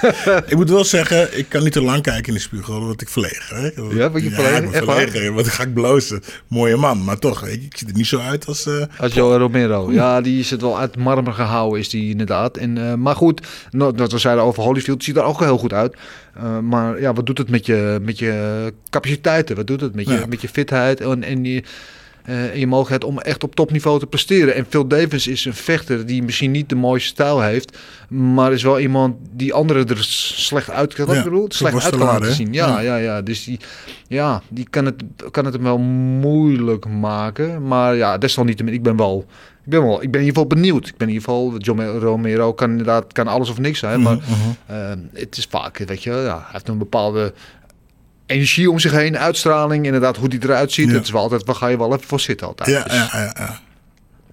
ik 0.46 0.55
moet 0.57 0.70
wel 0.70 0.85
zeggen, 0.85 1.38
ik 1.38 1.48
kan 1.48 1.62
niet 1.62 1.72
te 1.72 1.83
lang 1.83 2.02
kijken 2.02 2.26
in 2.26 2.35
de 2.35 2.40
spiegel, 2.40 2.87
want 2.87 3.00
ik 3.02 3.09
verleeg. 3.09 3.48
Hè? 3.48 3.62
Ja, 3.96 4.11
word 4.11 4.22
je 4.22 4.31
verlegen? 4.31 4.64
ik 4.64 4.74
verlegen, 4.74 5.35
want 5.35 5.48
ga 5.48 5.62
ik 5.62 5.74
blozen. 5.74 6.22
Mooie 6.48 6.76
man, 6.76 7.05
maar 7.05 7.18
toch, 7.18 7.46
je, 7.46 7.52
ik 7.52 7.76
zie 7.76 7.87
er 7.88 7.94
niet 7.94 8.07
zo 8.07 8.18
uit 8.18 8.46
als... 8.46 8.66
eh, 8.66 8.83
Als 8.98 9.12
Joe 9.14 9.38
Romero. 9.38 9.92
Ja, 9.92 10.20
die 10.20 10.38
is 10.40 10.50
het 10.50 10.61
wel 10.61 10.79
uit 10.79 10.96
marmer 10.96 11.33
gehouden, 11.33 11.81
is 11.81 11.88
die 11.88 12.11
inderdaad. 12.11 12.57
En, 12.57 12.79
eh, 12.79 12.94
maar 12.94 13.16
goed, 13.16 13.46
nou, 13.70 13.96
dat 13.96 14.12
we 14.12 14.18
zeiden 14.18 14.44
over 14.44 14.62
Holyfield, 14.62 15.05
ziet 15.05 15.16
er 15.16 15.22
ook 15.22 15.40
heel 15.40 15.59
goed 15.59 15.72
uit. 15.72 15.96
Eh, 16.37 16.59
maar 16.59 17.00
ja, 17.00 17.12
wat 17.12 17.26
doet 17.26 17.38
het 17.38 17.50
met 17.50 17.66
je, 17.66 17.98
met 18.02 18.18
je 18.18 18.72
capaciteiten? 18.90 19.57
Wat 19.57 19.66
doet 19.66 19.81
het 19.81 19.94
met 19.94 20.07
je, 20.09 20.14
Ja. 20.14 20.26
met 20.26 20.40
je 20.40 20.48
fitheid 20.48 21.00
en, 21.00 21.22
en, 21.22 21.44
je, 21.44 21.62
en 22.27 22.59
je 22.59 22.67
mogelijkheid 22.67 23.05
om 23.05 23.19
echt 23.19 23.45
op 23.45 23.55
topniveau 23.55 23.99
te 23.99 24.07
presteren? 24.07 24.55
En 24.55 24.67
Phil 24.69 24.87
Davis 24.87 25.27
is 25.27 25.45
een 25.45 25.55
vechter 25.55 26.07
die 26.07 26.23
misschien 26.23 26.51
niet 26.51 26.69
de 26.69 26.75
mooiste 26.75 27.09
stijl 27.09 27.41
heeft, 27.41 27.79
maar 28.09 28.53
is 28.53 28.62
wel 28.62 28.81
iemand 28.81 29.17
die 29.33 29.53
anderen 29.53 29.89
er 29.89 30.05
slecht 30.05 30.71
uit 30.71 30.95
kan, 30.95 31.15
Ja, 31.15 31.23
bedoel, 31.23 31.47
slecht 31.49 31.85
uit 31.85 31.97
kan 31.97 32.07
laten 32.07 32.33
zien. 32.33 32.53
Ja, 32.53 32.67
Ja. 32.67 32.81
ja, 32.81 32.97
ja. 32.97 33.23
Dus 33.23 33.45
die, 33.45 33.61
ja, 34.09 34.43
die 34.49 34.67
kan 34.71 34.85
het, 34.85 35.05
kan 35.31 35.45
het 35.45 35.55
hem 35.55 35.62
wel 35.62 35.79
moeilijk 35.79 36.89
maken. 36.89 37.67
Maar 37.67 37.97
ja, 37.97 38.19
desalniettemin, 38.19 38.75
ik 38.75 38.83
ben 38.83 38.97
wel... 38.97 39.27
Ik 39.65 39.73
ben, 39.73 39.83
wel, 39.83 40.03
ik 40.03 40.11
ben 40.11 40.21
in 40.21 40.27
ieder 40.27 40.43
geval 40.43 40.47
benieuwd. 40.47 40.87
Ik 40.87 40.97
ben 40.97 41.09
in 41.09 41.15
ieder 41.15 41.29
geval, 41.29 41.57
John 41.57 41.81
Romero 41.83 42.53
kan 42.53 42.71
inderdaad 42.71 43.12
kan 43.12 43.27
alles 43.27 43.51
of 43.51 43.59
niks 43.59 43.79
zijn. 43.79 44.03
Maar 44.03 44.19
eh, 44.67 44.93
het 45.12 45.37
is 45.37 45.47
vaak, 45.51 45.79
weet 45.79 46.03
je, 46.03 46.11
ja, 46.11 46.37
hij 46.37 46.49
heeft 46.53 46.69
een 46.69 46.79
bepaalde 46.79 47.33
energie 48.27 48.71
om 48.71 48.79
zich 48.79 48.93
heen, 48.93 49.19
uitstraling, 49.19 49.85
inderdaad, 49.85 50.17
hoe 50.17 50.29
die 50.29 50.43
eruit 50.43 50.73
ziet. 50.73 50.93
Het 50.93 51.05
is 51.05 51.11
wel 51.11 51.21
altijd, 51.23 51.45
waar 51.45 51.55
ga 51.55 51.67
je 51.67 51.79
wel 51.79 51.95
even 51.95 52.07
voor 52.07 52.21
zitten 52.21 52.47
altijd. 52.47 52.69
ja, 52.69 52.83
Dus, 52.83 52.93
ja, 52.93 53.09
ja, 53.12 53.33
ja. 53.39 53.61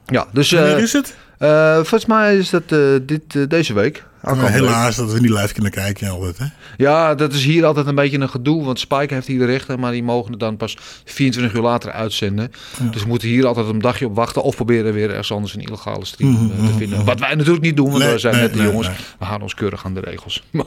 ja, 0.06 0.28
dus 0.32 0.52
Wanneer 0.52 0.76
eh, 0.76 0.82
is 0.84 0.94
het? 0.94 1.16
eh, 1.38 1.74
volgens 1.76 2.06
mij 2.06 2.38
is 2.38 2.50
dat 2.50 2.64
eh, 2.68 2.80
dit, 3.02 3.50
deze 3.50 3.74
week. 3.74 4.04
Helaas 4.32 4.96
dat 4.96 5.12
we 5.12 5.20
niet 5.20 5.30
live 5.30 5.54
kunnen 5.54 5.72
kijken 5.72 6.10
altijd, 6.10 6.38
hè? 6.38 6.46
Ja, 6.78 7.16
dat 7.16 7.34
is 7.34 7.44
hier 7.44 7.66
altijd 7.66 7.88
een 7.88 7.96
beetje 7.96 8.20
een 8.20 8.30
gedoe. 8.30 8.64
Want 8.66 8.80
Spike 8.80 9.14
heeft 9.14 9.28
hier 9.28 9.40
de 9.40 9.46
rechten, 9.46 9.80
maar 9.80 9.92
die 9.92 10.04
mogen 10.04 10.32
het 10.32 10.40
dan 10.40 10.58
pas 10.58 10.78
24 11.06 11.54
uur 11.56 11.62
later 11.62 11.92
uitzenden. 11.92 12.52
Dus 12.92 13.02
we 13.02 13.08
moeten 13.08 13.28
hier 13.28 13.46
altijd 13.46 13.68
een 13.68 13.80
dagje 13.80 14.06
op 14.06 14.16
wachten. 14.16 14.44
Of 14.44 14.56
proberen 14.56 14.94
weer 14.94 15.10
ergens 15.10 15.32
anders 15.32 15.54
een 15.56 15.62
illegale 15.62 16.06
stream 16.06 16.52
eh, 16.60 16.68
te 16.68 16.74
vinden. 16.78 17.06
Wat 17.06 17.20
wij 17.20 17.36
natuurlijk 17.36 17.64
niet 17.66 17.76
doen, 17.76 17.90
want 17.90 18.04
Nee, 18.04 18.12
we 18.12 18.20
zijn 18.20 18.34
nee, 18.34 18.44
net 18.44 18.54
de 18.54 18.58
nee, 18.60 18.68
jongens. 18.68 18.88
nee. 18.88 18.96
We 19.20 19.26
houden 19.26 19.44
ons 19.44 19.54
keurig 19.56 19.86
aan 19.86 19.94
de 19.94 20.00
regels. 20.00 20.44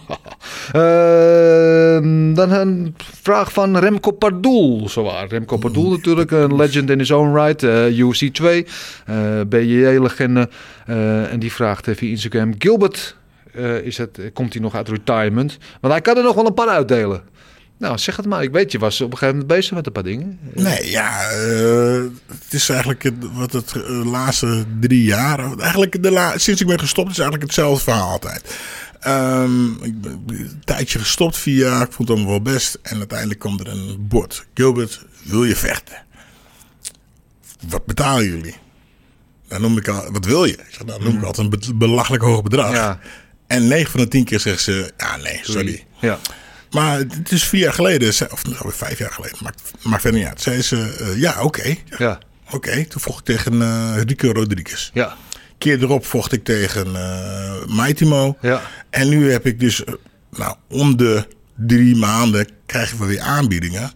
Ehm, 0.73 2.35
dan 2.35 2.51
een 2.53 2.95
vraag 3.23 3.53
van 3.53 3.77
Remco 3.79 4.11
Pardoel. 4.11 4.89
Zowaar. 4.89 5.29
Remco 5.29 5.57
Pardoel 5.57 5.91
natuurlijk, 5.91 6.31
een 6.31 6.57
legend 6.63 6.91
in 6.91 6.99
his 6.99 7.11
own 7.11 7.35
right. 7.35 7.63
eh 7.63 7.99
UFC 7.99 8.25
2, 8.35 8.67
eh 9.07 9.17
BJJ-legende. 9.49 10.49
Eh, 10.87 11.33
en 11.33 11.39
die 11.39 11.53
vraagt 11.53 11.89
via 11.95 12.11
Instagram, 12.11 12.55
Gilbert, 12.59 13.17
eh, 13.57 13.77
is 13.77 13.99
het, 13.99 14.21
komt 14.33 14.53
hij 14.53 14.63
nog 14.63 14.75
uit 14.75 14.89
retirement? 14.89 15.59
Want 15.81 15.93
hij 15.93 16.03
kan 16.03 16.17
er 16.17 16.23
nog 16.23 16.35
wel 16.35 16.47
een 16.47 16.55
paar 16.55 16.69
uitdelen. 16.69 17.23
Nou, 17.79 17.99
zeg 17.99 18.17
het 18.17 18.27
maar. 18.27 18.43
Ik 18.43 18.53
weet, 18.53 18.73
je 18.73 18.79
was 18.79 19.01
op 19.01 19.13
een 19.13 19.19
gegeven 19.19 19.39
moment 19.39 19.59
bezig 19.59 19.75
met 19.75 19.87
een 19.87 19.93
paar 19.93 20.03
dingen. 20.03 20.39
Nee, 20.55 20.91
ja, 20.91 21.31
eh, 21.31 22.03
het 22.27 22.53
is 22.53 22.69
eigenlijk 22.69 23.03
het, 23.03 23.15
wat 23.33 23.53
het 23.53 23.73
eh, 23.73 24.05
laatste 24.11 24.65
drie 24.81 25.03
jaar, 25.05 25.59
eigenlijk 25.59 26.03
de 26.03 26.11
la, 26.11 26.39
sinds 26.39 26.61
ik 26.61 26.67
ben 26.67 26.79
gestopt, 26.81 27.11
is 27.11 27.19
eigenlijk 27.19 27.47
hetzelfde 27.47 27.85
verhaal 27.85 28.11
altijd. 28.11 28.57
Ehm, 29.01 29.71
ik 29.83 30.01
ben 30.01 30.23
een 30.27 30.61
tijdje 30.65 30.99
gestopt, 30.99 31.37
vier 31.37 31.57
jaar, 31.59 31.83
ik 31.87 31.93
vond 31.93 32.09
het 32.09 32.17
allemaal 32.17 32.43
wel 32.43 32.53
best. 32.55 32.79
En 32.83 32.97
uiteindelijk 32.99 33.41
kwam 33.41 33.59
er 33.59 33.69
een 33.69 33.97
bord. 34.09 34.47
Gilbert, 34.55 35.05
wil 35.23 35.45
je 35.45 35.57
vechten? 35.57 36.05
Wat 37.69 37.87
betalen 37.87 38.25
jullie? 38.25 38.55
Dan 39.49 39.61
noem 39.61 39.77
ik 39.79 39.89
al, 39.89 40.13
wat 40.13 40.25
wil 40.25 40.45
je? 40.45 40.53
Ik 40.53 40.65
zeg, 40.69 40.85
dan 40.85 41.03
noem 41.03 41.17
ik 41.17 41.23
altijd 41.25 41.53
een 41.53 41.61
be- 41.61 41.75
belachelijk 41.75 42.23
hoog 42.23 42.43
bedrag. 42.43 42.73
Ja. 42.73 42.99
En 43.47 43.69
9 43.69 43.91
van 43.91 44.01
de 44.01 44.09
10 44.09 44.25
keer 44.25 44.41
zeggen 44.41 44.63
ze, 44.63 44.93
ja 44.97 45.17
nee, 45.17 45.41
sorry. 45.43 45.85
Ja. 46.01 46.19
Maar 46.71 46.99
het 46.99 47.33
is 47.33 47.45
vier 47.45 47.61
jaar 47.61 47.73
geleden, 47.73 48.09
of 48.31 48.45
nou, 48.47 48.73
vijf 48.73 48.99
jaar 48.99 49.13
geleden, 49.13 49.39
maakt, 49.43 49.63
maakt 49.83 50.03
verder 50.03 50.21
niet 50.21 50.29
uit. 50.29 50.41
Zei 50.41 50.63
ze, 50.63 50.97
eh, 51.01 51.21
ja, 51.21 51.43
oké. 51.43 51.75
Ja. 51.99 52.19
Oké, 52.51 52.85
toen 52.85 53.01
vocht 53.01 53.19
ik 53.19 53.37
tegen 53.37 53.63
eh 53.63 54.03
Rico 54.07 54.31
Rodriguez. 54.33 54.91
Ja. 54.93 55.17
Keer 55.59 55.83
erop 55.83 56.07
vocht 56.07 56.33
ik 56.33 56.45
tegen 56.45 56.97
eh 56.97 57.67
Maitimo. 57.67 58.37
Ja. 58.41 58.63
En 58.91 59.09
nu 59.09 59.31
heb 59.31 59.47
ik 59.47 59.61
dus, 59.61 59.83
nou, 60.31 60.57
om 60.69 60.97
de 60.97 61.27
drie 61.55 61.97
maanden 61.97 62.49
krijgen 62.67 62.99
we 62.99 63.07
weer 63.07 63.21
aanbiedingen 63.21 63.93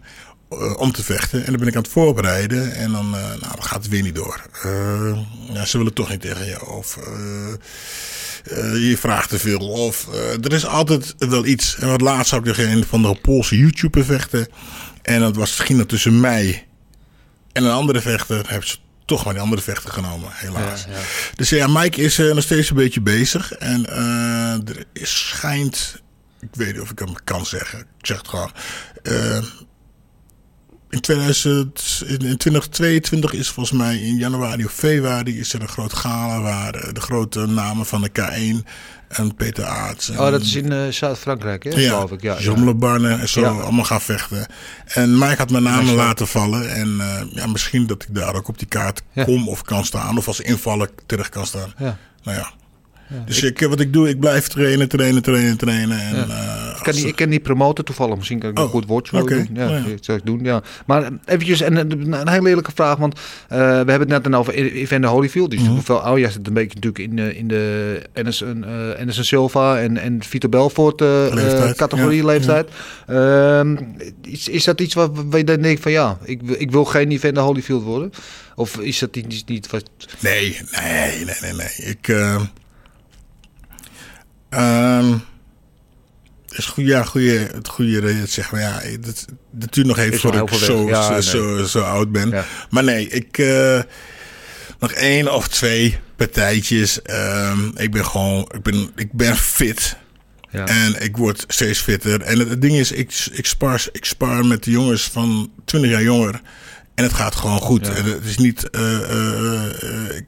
om 0.77 0.91
te 0.91 1.03
vechten. 1.03 1.39
En 1.39 1.51
dan 1.51 1.59
ben 1.59 1.67
ik 1.67 1.75
aan 1.75 1.81
het 1.81 1.91
voorbereiden. 1.91 2.73
En 2.75 2.91
dan, 2.91 3.09
nou, 3.09 3.39
dan 3.39 3.63
gaat 3.63 3.81
het 3.81 3.87
weer 3.87 4.01
niet 4.01 4.15
door. 4.15 4.41
Ja, 5.53 5.65
ze 5.65 5.77
willen 5.77 5.93
toch 5.93 6.09
niet 6.09 6.21
tegen 6.21 6.45
je. 6.45 6.65
Of 6.65 6.97
eh, 8.43 8.89
je 8.89 8.97
vraagt 8.97 9.29
te 9.29 9.39
veel. 9.39 9.59
Of 9.59 10.07
eh, 10.13 10.45
er 10.45 10.53
is 10.53 10.65
altijd 10.65 11.15
wel 11.17 11.45
iets. 11.45 11.75
En 11.75 11.87
wat 11.87 12.01
laatst 12.01 12.29
zou 12.29 12.41
ik 12.41 12.53
tegen 12.53 12.71
een 12.71 12.85
van 12.85 13.01
de 13.01 13.15
Poolse 13.21 13.57
YouTuber 13.57 14.05
vechten. 14.05 14.47
En 15.01 15.19
dat 15.19 15.35
was, 15.35 15.59
ging 15.59 15.79
dat 15.79 15.89
tussen 15.89 16.19
mij 16.19 16.67
en 17.51 17.63
een 17.63 17.71
andere 17.71 18.01
vechter. 18.01 18.49
Hebben 18.49 18.67
ze 18.67 18.77
toch 19.05 19.23
maar 19.23 19.33
die 19.33 19.41
andere 19.41 19.61
vechter 19.61 19.91
genomen, 19.91 20.29
helaas. 20.31 20.83
Ja, 20.83 20.91
ja. 20.91 20.99
Dus 21.35 21.49
ja, 21.49 21.67
Mike 21.67 22.01
is 22.01 22.19
eh, 22.19 22.33
nog 22.33 22.43
steeds 22.43 22.69
een 22.69 22.75
beetje 22.75 23.01
bezig. 23.01 23.53
En 23.53 23.89
er 24.67 24.85
is, 24.93 25.27
schijnt, 25.27 26.01
ik 26.39 26.49
weet 26.51 26.73
niet 26.73 26.81
of 26.81 26.89
ik 26.89 26.99
hem 26.99 27.13
kan 27.23 27.45
zeggen. 27.45 27.79
Ik 27.79 28.05
zeg 28.05 28.17
het 28.17 28.27
gewoon. 28.27 28.51
Eh, 29.03 29.43
in, 30.91 30.99
2000, 30.99 32.03
in 32.07 32.37
2022 32.37 33.33
is 33.33 33.49
volgens 33.49 33.77
mij 33.79 33.97
in 33.97 34.15
januari 34.17 34.65
of 34.65 34.71
februari 34.71 35.39
is 35.39 35.53
er 35.53 35.61
een 35.61 35.67
groot 35.67 35.93
gala 35.93 36.41
waar 36.41 36.73
eh, 36.75 36.93
de 36.93 37.01
grote 37.01 37.45
namen 37.45 37.85
van 37.85 38.01
de 38.01 38.09
K1 38.09 38.67
en 39.07 39.35
Peter 39.35 39.65
Aarts. 39.65 40.09
en- 40.09 40.19
Oh, 40.19 40.31
dat 40.31 40.41
is 40.41 40.55
in 40.55 40.71
eh, 40.71 40.87
Zuid-Frankrijk, 40.91 41.63
hè? 41.63 41.69
ja, 41.69 41.89
geloof 41.89 42.11
ik. 42.11 42.21
Ja, 42.21 42.39
Jean 42.39 42.77
ja. 43.01 43.17
En 43.19 43.29
zo 43.29 43.41
Ja. 43.41 43.47
allemaal 43.49 43.85
gaan 43.85 44.01
vechten. 44.01 44.45
En 44.85 45.17
Mike 45.17 45.35
had 45.37 45.49
mijn 45.49 45.63
naam 45.63 45.89
laten 45.89 46.27
vallen. 46.27 46.73
En 46.73 46.99
eh, 46.99 47.21
ja, 47.33 47.47
misschien 47.47 47.87
dat 47.87 48.03
ik 48.03 48.15
daar 48.15 48.35
ook 48.35 48.47
op 48.47 48.57
die 48.59 48.67
kaart 48.67 49.01
kom 49.25 49.47
of 49.49 49.61
kan 49.61 49.85
staan. 49.85 50.17
Of 50.17 50.27
als 50.27 50.39
invaller 50.39 50.89
terecht 51.05 51.29
kan 51.29 51.45
staan. 51.45 51.73
Ja. 51.77 51.97
Nou 52.23 52.37
ja. 52.37 52.51
Dus 53.25 53.43
ik, 53.43 53.59
wat 53.59 53.79
ik 53.79 53.93
doe, 53.93 54.09
ik 54.09 54.19
blijf 54.19 54.47
trainen, 54.47 54.89
trainen, 54.89 55.21
trainen, 55.21 55.57
trainen. 55.57 55.99
En, 55.99 56.15
eh, 56.29 56.73
Ik 56.77 56.83
kan, 56.83 56.93
die, 56.93 57.07
ik 57.07 57.15
ken 57.15 57.29
die 57.29 57.39
promoten 57.39 57.85
toevallig. 57.85 58.15
Misschien 58.15 58.39
kan 58.39 58.49
ik 58.49 58.57
een 58.57 58.63
Oh, 58.63 58.69
goed 58.69 58.85
woordje 58.85 59.23
doen. 59.25 59.47
Ja, 59.53 59.69
ja. 59.69 59.81
dat 59.89 60.05
zou 60.05 60.17
ik 60.17 60.25
doen, 60.25 60.39
ja. 60.43 60.61
Maar 60.85 61.03
eh, 61.03 61.09
eventjes, 61.25 61.61
en 61.61 61.75
een, 61.75 62.11
een 62.13 62.29
hele 62.29 62.49
eerlijke 62.49 62.71
vraag. 62.75 62.97
Want 62.97 63.19
eh, 63.49 63.57
we 63.57 63.63
hebben 63.65 63.99
het 63.99 64.07
net 64.07 64.23
dan 64.23 64.35
over 64.35 64.53
Evander 64.53 65.09
Holyfield. 65.09 65.49
Die 65.49 65.59
is 65.59 65.65
Mhm. 65.65 65.73
natuurlijk 65.75 65.99
veel 65.99 66.07
ouder. 66.09 66.23
Jij 66.23 66.31
zit 66.31 66.47
een 66.47 66.53
beetje 66.53 66.75
natuurlijk 66.79 66.99
in, 67.09 67.15
de- 67.15 67.37
in 67.37 67.47
de 67.47 68.01
Anderson, 68.13 68.63
eh 68.63 68.99
Anderson 68.99 69.23
Silva 69.23 69.79
en, 69.79 69.97
en 69.97 70.23
Vito 70.23 70.49
Belfort 70.49 71.01
eh, 71.01 71.27
eh, 71.27 71.33
Leeftijd, 71.33 71.75
categorie 71.75 72.25
leeftijd. 72.25 72.69
Ehm, 73.07 73.77
is, 74.21 74.47
is 74.47 74.63
dat 74.63 74.81
iets 74.81 74.93
waar, 74.93 75.09
waar 75.29 75.37
je 75.37 75.43
dan 75.43 75.61
denkt 75.61 75.81
van 75.81 75.91
ja, 75.91 76.17
ik, 76.23 76.41
wil- 76.43 76.55
ik 76.59 76.71
wil 76.71 76.85
geen 76.85 77.11
Evander 77.11 77.43
Holyfield 77.43 77.83
worden? 77.83 78.11
Of 78.55 78.77
is 78.77 78.99
dat 78.99 79.15
niet, 79.15 79.43
niet 79.47 79.69
wat... 79.69 79.83
Nee, 80.19 80.57
nee, 80.81 81.25
nee, 81.25 81.35
nee, 81.41 81.53
nee. 81.53 81.89
Ik. 81.89 82.07
Het 86.47 86.57
is 86.57 86.65
goed, 86.65 86.85
ja, 86.85 87.03
goede, 87.03 87.49
het 87.53 87.67
goede 87.67 88.01
het 88.13 88.31
zegt. 88.31 88.51
Maar 88.51 88.61
ja, 88.61 88.81
dat, 88.99 89.25
dat 89.51 89.73
duurt 89.73 89.87
nog 89.87 89.97
even 89.97 90.19
voordat 90.19 90.51
ik 90.51 90.57
zo. 90.57 90.87
Ja, 90.87 91.21
zo, 91.21 91.45
nee. 91.55 91.57
zo, 91.59 91.65
zo 91.65 91.81
oud 91.81 92.11
ben. 92.11 92.29
Ja. 92.29 92.45
Maar 92.69 92.83
nee, 92.83 93.07
ik. 93.07 93.37
eh, 93.37 93.81
nog 94.79 94.91
één 94.91 95.33
of 95.33 95.47
twee 95.47 95.97
partijtjes. 96.15 97.01
Ehm, 97.01 97.59
ik 97.75 97.91
ben 97.91 98.05
gewoon. 98.05 98.49
Ik 98.55 98.61
ben, 98.63 98.89
ik 98.95 99.11
ben 99.13 99.35
fit. 99.35 99.95
Ja. 100.49 100.65
En 100.67 101.01
ik 101.03 101.17
word 101.17 101.43
steeds 101.47 101.79
fitter. 101.79 102.21
En 102.21 102.39
het, 102.39 102.49
het 102.49 102.61
ding 102.61 102.75
is, 102.75 102.91
ik, 102.91 103.27
ik, 103.31 103.45
spar, 103.45 103.85
ik 103.91 104.05
spar 104.05 104.45
met 104.45 104.63
de 104.63 104.71
jongens 104.71 105.03
van 105.03 105.51
20 105.65 105.91
jaar 105.91 106.03
jonger. 106.03 106.41
En 106.95 107.03
het 107.03 107.13
gaat 107.13 107.35
gewoon 107.35 107.59
goed. 107.59 107.85
Ja. 107.87 107.93
Het 107.93 108.25
is 108.25 108.37
niet. 108.37 108.69
eh, 108.69 109.01
eh, 109.11 110.15
ik- 110.15 110.25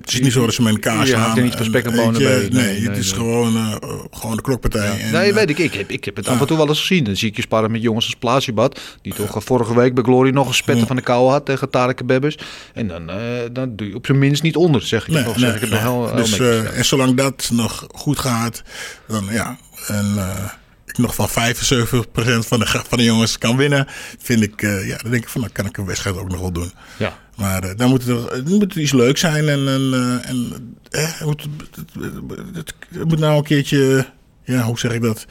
het 0.00 0.12
is 0.12 0.20
niet 0.20 0.32
zo 0.32 0.44
dat 0.44 0.54
ze 0.54 0.62
me 0.62 0.68
in 0.68 0.74
elkaar 0.74 1.06
slaan. 1.06 1.36
er 1.36 1.42
niet 1.42 1.54
En, 1.54 1.70
bonen 1.70 2.22
bij. 2.22 2.48
Nee, 2.50 2.50
Nee, 2.50 2.88
het 2.88 2.96
is 2.96 3.12
gewoon, 3.12 3.56
eh, 3.56 3.74
gewoon 4.10 4.36
de 4.36 4.42
klokpartij. 4.42 5.00
En, 5.00 5.12
nee, 5.12 5.28
eh, 5.28 5.34
weet 5.34 5.50
ik. 5.50 5.58
Ik 5.58 5.74
heb, 5.74 5.90
ik 5.90 6.04
heb 6.04 6.16
het 6.16 6.28
af 6.28 6.40
en 6.40 6.46
toe 6.46 6.56
wel 6.56 6.68
eens 6.68 6.80
gezien. 6.80 7.04
Dan 7.04 7.16
zie 7.16 7.28
ik 7.28 7.36
je 7.36 7.42
sparren 7.42 7.70
met 7.70 7.82
jongens 7.82 8.04
als 8.04 8.14
Platiebad. 8.14 8.80
Die 9.02 9.14
toch 9.14 9.36
eh, 9.36 9.42
vorige 9.42 9.74
week 9.74 9.94
bij 9.94 10.04
Glory 10.04 10.30
nog 10.30 10.48
een 10.48 10.54
spetter 10.54 10.86
van 10.86 10.96
de 10.96 11.02
kou 11.02 11.30
had 11.30 11.44
tegen 11.44 11.70
Tarek 11.70 12.06
Bebbers. 12.06 12.38
En 12.74 12.88
dan, 12.88 13.10
dan 13.52 13.76
doe 13.76 13.88
je 13.88 13.94
op 13.94 14.06
zijn 14.06 14.18
minst 14.18 14.42
niet 14.42 14.56
onder, 14.56 14.82
zeg 14.82 15.08
ik. 15.08 15.14
Nee, 15.14 15.24
zeg 15.36 15.62
ik 15.62 15.70
nee. 15.70 15.80
heel, 15.80 16.12
dus, 16.14 16.36
ja. 16.36 16.62
En 16.62 16.84
zolang 16.84 17.16
dat 17.16 17.50
nog 17.52 17.86
goed 17.94 18.18
gaat, 18.18 18.62
dan 19.08 19.28
ja. 19.30 19.58
En 19.86 20.16
ik 20.86 20.98
nog 20.98 21.14
van 21.14 21.28
75% 21.28 21.32
van 22.38 22.58
de, 22.58 22.66
van 22.88 22.98
de 22.98 23.04
jongens 23.04 23.38
kan 23.38 23.56
winnen, 23.56 23.86
vind 24.18 24.42
ik, 24.42 24.60
ja, 24.60 24.96
dan 24.96 25.10
denk 25.10 25.22
ik 25.22 25.28
van, 25.28 25.40
dan 25.40 25.52
kan 25.52 25.66
ik 25.66 25.76
een 25.76 25.86
wedstrijd 25.86 26.16
ook 26.16 26.28
nog 26.28 26.40
wel 26.40 26.52
doen. 26.52 26.72
Ja. 26.96 27.18
Maar 27.36 27.62
eh, 27.64 27.76
dan 27.76 27.88
moet 27.88 28.04
het 28.06 28.48
moet 28.48 28.74
iets 28.74 28.92
leuks 28.92 29.20
zijn 29.20 29.48
en, 29.48 29.68
en, 29.68 29.90
eh, 29.92 30.30
en 30.30 30.52
eh, 30.90 31.18
het, 31.18 31.24
moet, 31.24 31.46
het, 31.74 31.90
het- 32.54 32.74
het 32.90 33.08
moet 33.08 33.18
nou 33.18 33.36
een 33.36 33.42
keertje, 33.44 34.06
ja, 34.44 34.62
hoe 34.62 34.78
zeg 34.78 34.92
ik 34.92 35.02
dat? 35.02 35.26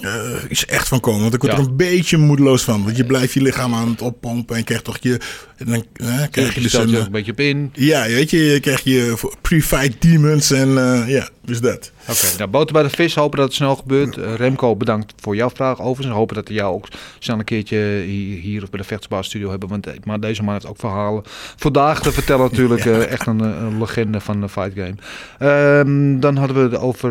eh, 0.00 0.36
iets 0.48 0.66
echt 0.66 0.88
van 0.88 1.00
komen. 1.00 1.20
Want 1.20 1.34
ik 1.34 1.40
word 1.40 1.52
Ja. 1.52 1.58
er 1.58 1.64
een 1.68 1.76
beetje 1.76 2.16
moedeloos 2.16 2.62
van. 2.62 2.84
Want 2.84 2.96
je 2.96 3.04
blijft 3.04 3.32
je 3.32 3.42
lichaam 3.42 3.74
aan 3.74 3.88
het 3.88 4.02
oppompen 4.02 4.56
en 4.56 4.64
krijgt 4.64 4.84
toch 4.84 4.98
je. 5.00 5.20
En 5.56 5.66
dan 5.66 5.84
eh, 5.92 6.22
krijg 6.30 6.48
je 6.54 6.54
Je 6.54 6.60
dus 6.60 6.72
een. 6.72 6.96
ook 6.96 7.04
een 7.06 7.10
beetje 7.12 7.32
op 7.32 7.40
in. 7.40 7.70
Ja, 7.72 8.06
weet 8.06 8.30
je, 8.30 8.38
je 8.38 8.60
krijgt 8.60 8.84
je 8.84 9.14
pre-fight 9.40 10.02
demons 10.02 10.50
en 10.50 10.68
ja, 11.06 11.28
dus 11.44 11.60
dat. 11.60 11.92
Oké, 12.08 12.38
nou, 12.38 12.50
boter 12.50 12.72
bij 12.72 12.82
de 12.82 12.88
vis. 12.88 13.14
Hopen 13.14 13.38
dat 13.38 13.46
het 13.46 13.56
snel 13.56 13.76
gebeurt. 13.76 14.16
Eh, 14.16 14.34
Remco, 14.34 14.76
bedankt 14.76 15.12
voor 15.16 15.36
jouw 15.36 15.50
vraag 15.50 15.80
overigens. 15.80 16.16
Hopen 16.16 16.34
dat 16.34 16.48
we 16.48 16.54
jou 16.54 16.74
ook 16.74 16.88
snel 17.18 17.38
een 17.38 17.44
keertje 17.44 17.76
hier, 18.06 18.40
hier 18.40 18.62
of 18.62 18.70
bij 18.70 18.80
de 18.80 18.86
Vechtsbaas 18.86 19.26
Studio 19.26 19.50
hebben. 19.50 19.68
Want 19.68 19.86
eh, 19.86 19.94
maar 20.04 20.20
deze 20.20 20.42
man 20.42 20.52
heeft 20.54 20.66
ook 20.66 20.78
verhalen 20.78 21.22
vandaag 21.56 22.02
te 22.02 22.12
vertellen 22.12 22.50
natuurlijk. 22.50 22.84
eh, 22.84 23.10
echt 23.10 23.26
een, 23.26 23.40
een 23.40 23.78
legende 23.78 24.20
van 24.20 24.40
de 24.40 24.48
fight 24.48 24.72
game. 24.74 24.94
Ehm, 25.38 26.20
dan 26.20 26.36
hadden 26.36 26.56
we 26.56 26.62
het 26.62 26.82
over, 26.82 27.10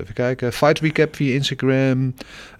even 0.00 0.14
kijken, 0.14 0.52
fight 0.52 0.80
recap 0.80 1.16
via 1.16 1.34
Instagram. 1.34 2.14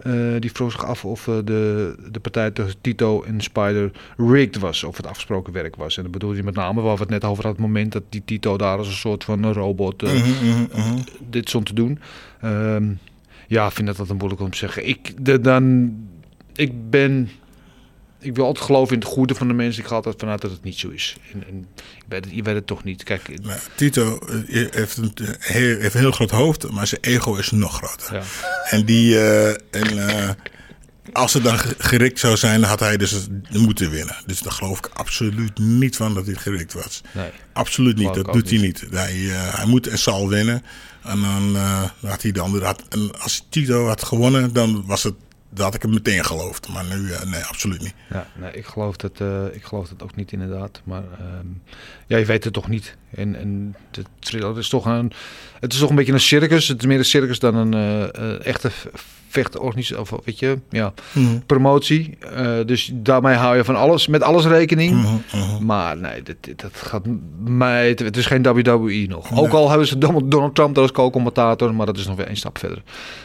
Eh, 0.05 0.13
die 0.39 0.53
vroeg 0.53 0.73
zich 0.73 0.85
af 0.85 1.05
of 1.05 1.29
eh, 1.29 1.35
de, 1.45 1.95
de 2.11 2.21
partij 2.21 2.51
tussen 2.51 2.81
Tito 2.81 3.23
en 3.23 3.41
Spider 3.41 3.91
rigged 4.17 4.59
was. 4.59 4.85
Of 4.85 4.97
het 4.97 5.07
afgesproken 5.07 5.53
werk 5.53 5.77
was. 5.77 5.97
En 5.97 6.03
dat 6.03 6.13
bedoelde 6.13 6.35
hij 6.35 6.45
met 6.45 6.55
name 6.55 6.81
waar 6.81 6.95
we 6.95 7.01
het 7.01 7.11
net 7.11 7.25
over 7.25 7.45
hadden. 7.45 7.63
Het 7.63 7.73
moment 7.73 7.93
dat 7.93 8.03
die 8.09 8.23
Tito 8.25 8.57
daar 8.57 8.79
als 8.79 8.87
een 8.87 8.93
soort 8.93 9.25
van 9.25 9.43
een 9.43 9.53
robot 9.53 10.03
eh, 10.03 10.13
Mhm, 10.13 10.99
dit 11.31 11.49
stond 11.49 11.67
te 11.67 11.75
doen. 11.75 11.99
Ehm, 12.41 12.93
ja, 13.47 13.67
ik 13.67 13.73
vind 13.73 13.87
dat 13.87 13.97
dat 13.97 14.09
een 14.09 14.17
moeilijk 14.17 14.41
om 14.41 14.51
te 14.51 14.57
zeggen. 14.57 14.89
Ik, 14.89 15.25
de, 15.25 15.41
dan, 15.41 15.95
ik 16.55 16.91
ben... 16.91 17.31
Ik 18.25 18.35
wil 18.35 18.45
altijd 18.45 18.65
geloven 18.67 18.95
in 18.95 19.01
het 19.01 19.09
goede 19.09 19.35
van 19.35 19.49
de 19.49 19.55
mensen. 19.55 19.83
Ik 19.83 19.89
ga 19.89 19.95
altijd 19.95 20.15
vanuit 20.19 20.41
dat 20.41 20.51
het 20.51 20.63
niet 20.65 20.79
zo 20.79 20.89
is. 20.89 21.17
En, 21.33 21.45
en 21.49 21.67
ik 21.97 22.05
weet 22.09 22.25
het, 22.25 22.35
je 22.35 22.43
weet 22.43 22.55
het 22.55 22.67
toch 22.67 22.85
niet. 22.85 23.03
Kijk, 23.03 23.39
Tito 23.77 24.19
eh, 24.19 24.67
heeft 24.71 24.97
een, 24.97 25.13
eh, 25.15 25.29
heel, 25.39 25.79
heeft 25.79 25.95
een 25.95 26.01
heel 26.01 26.11
groot 26.13 26.31
hoofd, 26.31 26.71
maar 26.71 26.87
zijn 26.87 27.01
ego 27.01 27.35
is 27.35 27.51
nog 27.51 27.75
groter. 27.77 28.15
Ja. 28.15 28.23
En 28.71 28.85
die, 28.85 29.19
eh, 29.19 29.49
en, 29.71 30.37
als 31.13 31.33
het 31.33 31.43
dan 31.45 31.59
ge- 31.59 31.75
gerikt 31.79 32.19
zou 32.19 32.37
zijn, 32.37 32.61
dan 32.61 32.69
had 32.71 32.81
hij 32.81 32.97
dus 32.97 33.27
moeten 33.53 33.91
winnen. 33.91 34.17
Dus 34.27 34.41
daar 34.41 34.53
geloof 34.53 34.79
ik 34.79 34.87
absoluut 34.93 35.59
niet 35.59 35.97
van 35.97 36.15
dat 36.15 36.27
hij 36.27 36.35
gerikt 36.35 36.73
was. 36.73 37.01
Nee. 37.13 37.31
Absoluut 37.53 37.97
niet, 37.97 38.15
dat 38.15 38.33
doet 38.33 38.51
hij 38.51 38.59
niet. 38.59 38.85
Hij, 38.91 39.13
hij 39.31 39.67
moet 39.67 39.87
en 39.87 39.99
zal 39.99 40.29
winnen. 40.29 40.63
En 41.03 41.21
dan 41.21 41.57
had 42.07 42.23
hij 42.23 42.33
de 42.33 42.41
andere. 42.41 42.65
Had, 42.65 42.83
en 42.89 43.21
als 43.21 43.47
Tito 43.49 43.87
had 43.87 44.05
gewonnen, 44.05 44.53
dan 44.53 44.85
was 44.87 45.03
het. 45.03 45.15
Dat 45.55 45.75
ik 45.75 45.83
hem 45.83 45.91
meteen 45.91 46.25
geloofd. 46.25 46.69
Maar 46.69 46.85
nu, 46.85 47.13
eh, 47.13 47.23
nee, 47.23 47.45
absoluut 47.45 47.83
niet. 47.83 47.95
Ja, 48.11 48.27
nee, 48.37 48.53
ik 48.53 48.67
geloof 48.67 48.97
dat, 48.97 49.21
eh, 49.21 49.45
ik 49.53 49.65
geloof 49.65 49.89
dat 49.89 50.03
ook 50.03 50.17
niet 50.17 50.33
inderdaad. 50.33 50.81
Maar 50.85 51.03
ehm, 51.03 51.47
ja, 52.07 52.17
je 52.17 52.25
weet 52.25 52.45
het 52.45 52.53
toch 52.53 52.69
niet. 52.69 52.97
En, 53.15 53.37
en 53.37 53.77
is 54.57 54.69
toch 54.69 54.87
een, 54.87 55.13
het 55.61 55.73
is 55.73 55.79
toch 55.79 55.91
een 55.91 55.97
beetje 55.97 56.13
een 56.13 56.21
circus. 56.21 56.69
Het 56.69 56.81
is 56.81 56.87
meer 56.87 56.99
een 56.99 57.05
circus 57.05 57.39
dan 57.39 57.55
een 57.55 57.75
eh, 57.75 58.47
echte 58.47 58.71
vechtorganisatie. 59.35 60.01
Of 60.01 60.13
weet 60.25 60.39
je, 60.39 60.59
ja, 60.71 60.93
Mhm. 61.13 61.39
promotie. 61.47 62.17
Eh, 62.35 62.51
dus 62.67 62.91
daarmee 62.95 63.35
hou 63.35 63.57
je 63.57 63.65
van 63.65 63.77
alles, 63.77 64.07
met 64.07 64.23
alles 64.23 64.47
rekening. 64.47 64.93
Mhm, 65.33 65.65
Maar 65.67 65.97
nee, 65.97 66.23
dit, 66.23 66.37
dit- 66.41 66.61
dat 66.61 66.71
gaat 66.75 67.03
mij. 67.45 67.89
Het, 67.89 68.17
is 68.17 68.27
geen 68.27 68.43
WWE 68.43 69.07
nog. 69.09 69.39
Ook 69.39 69.53
al 69.53 69.69
hebben 69.69 69.87
ze 69.87 69.99
Donald, 69.99 70.55
Trump 70.55 70.79
als 70.79 70.93
co-commentator, 70.93 71.75
maar 71.75 71.87
dat 71.87 71.97
is 71.97 72.07
nog 72.07 72.17
weer 72.17 72.27
één 72.27 72.37
stap 72.37 72.59
verder. 72.59 72.83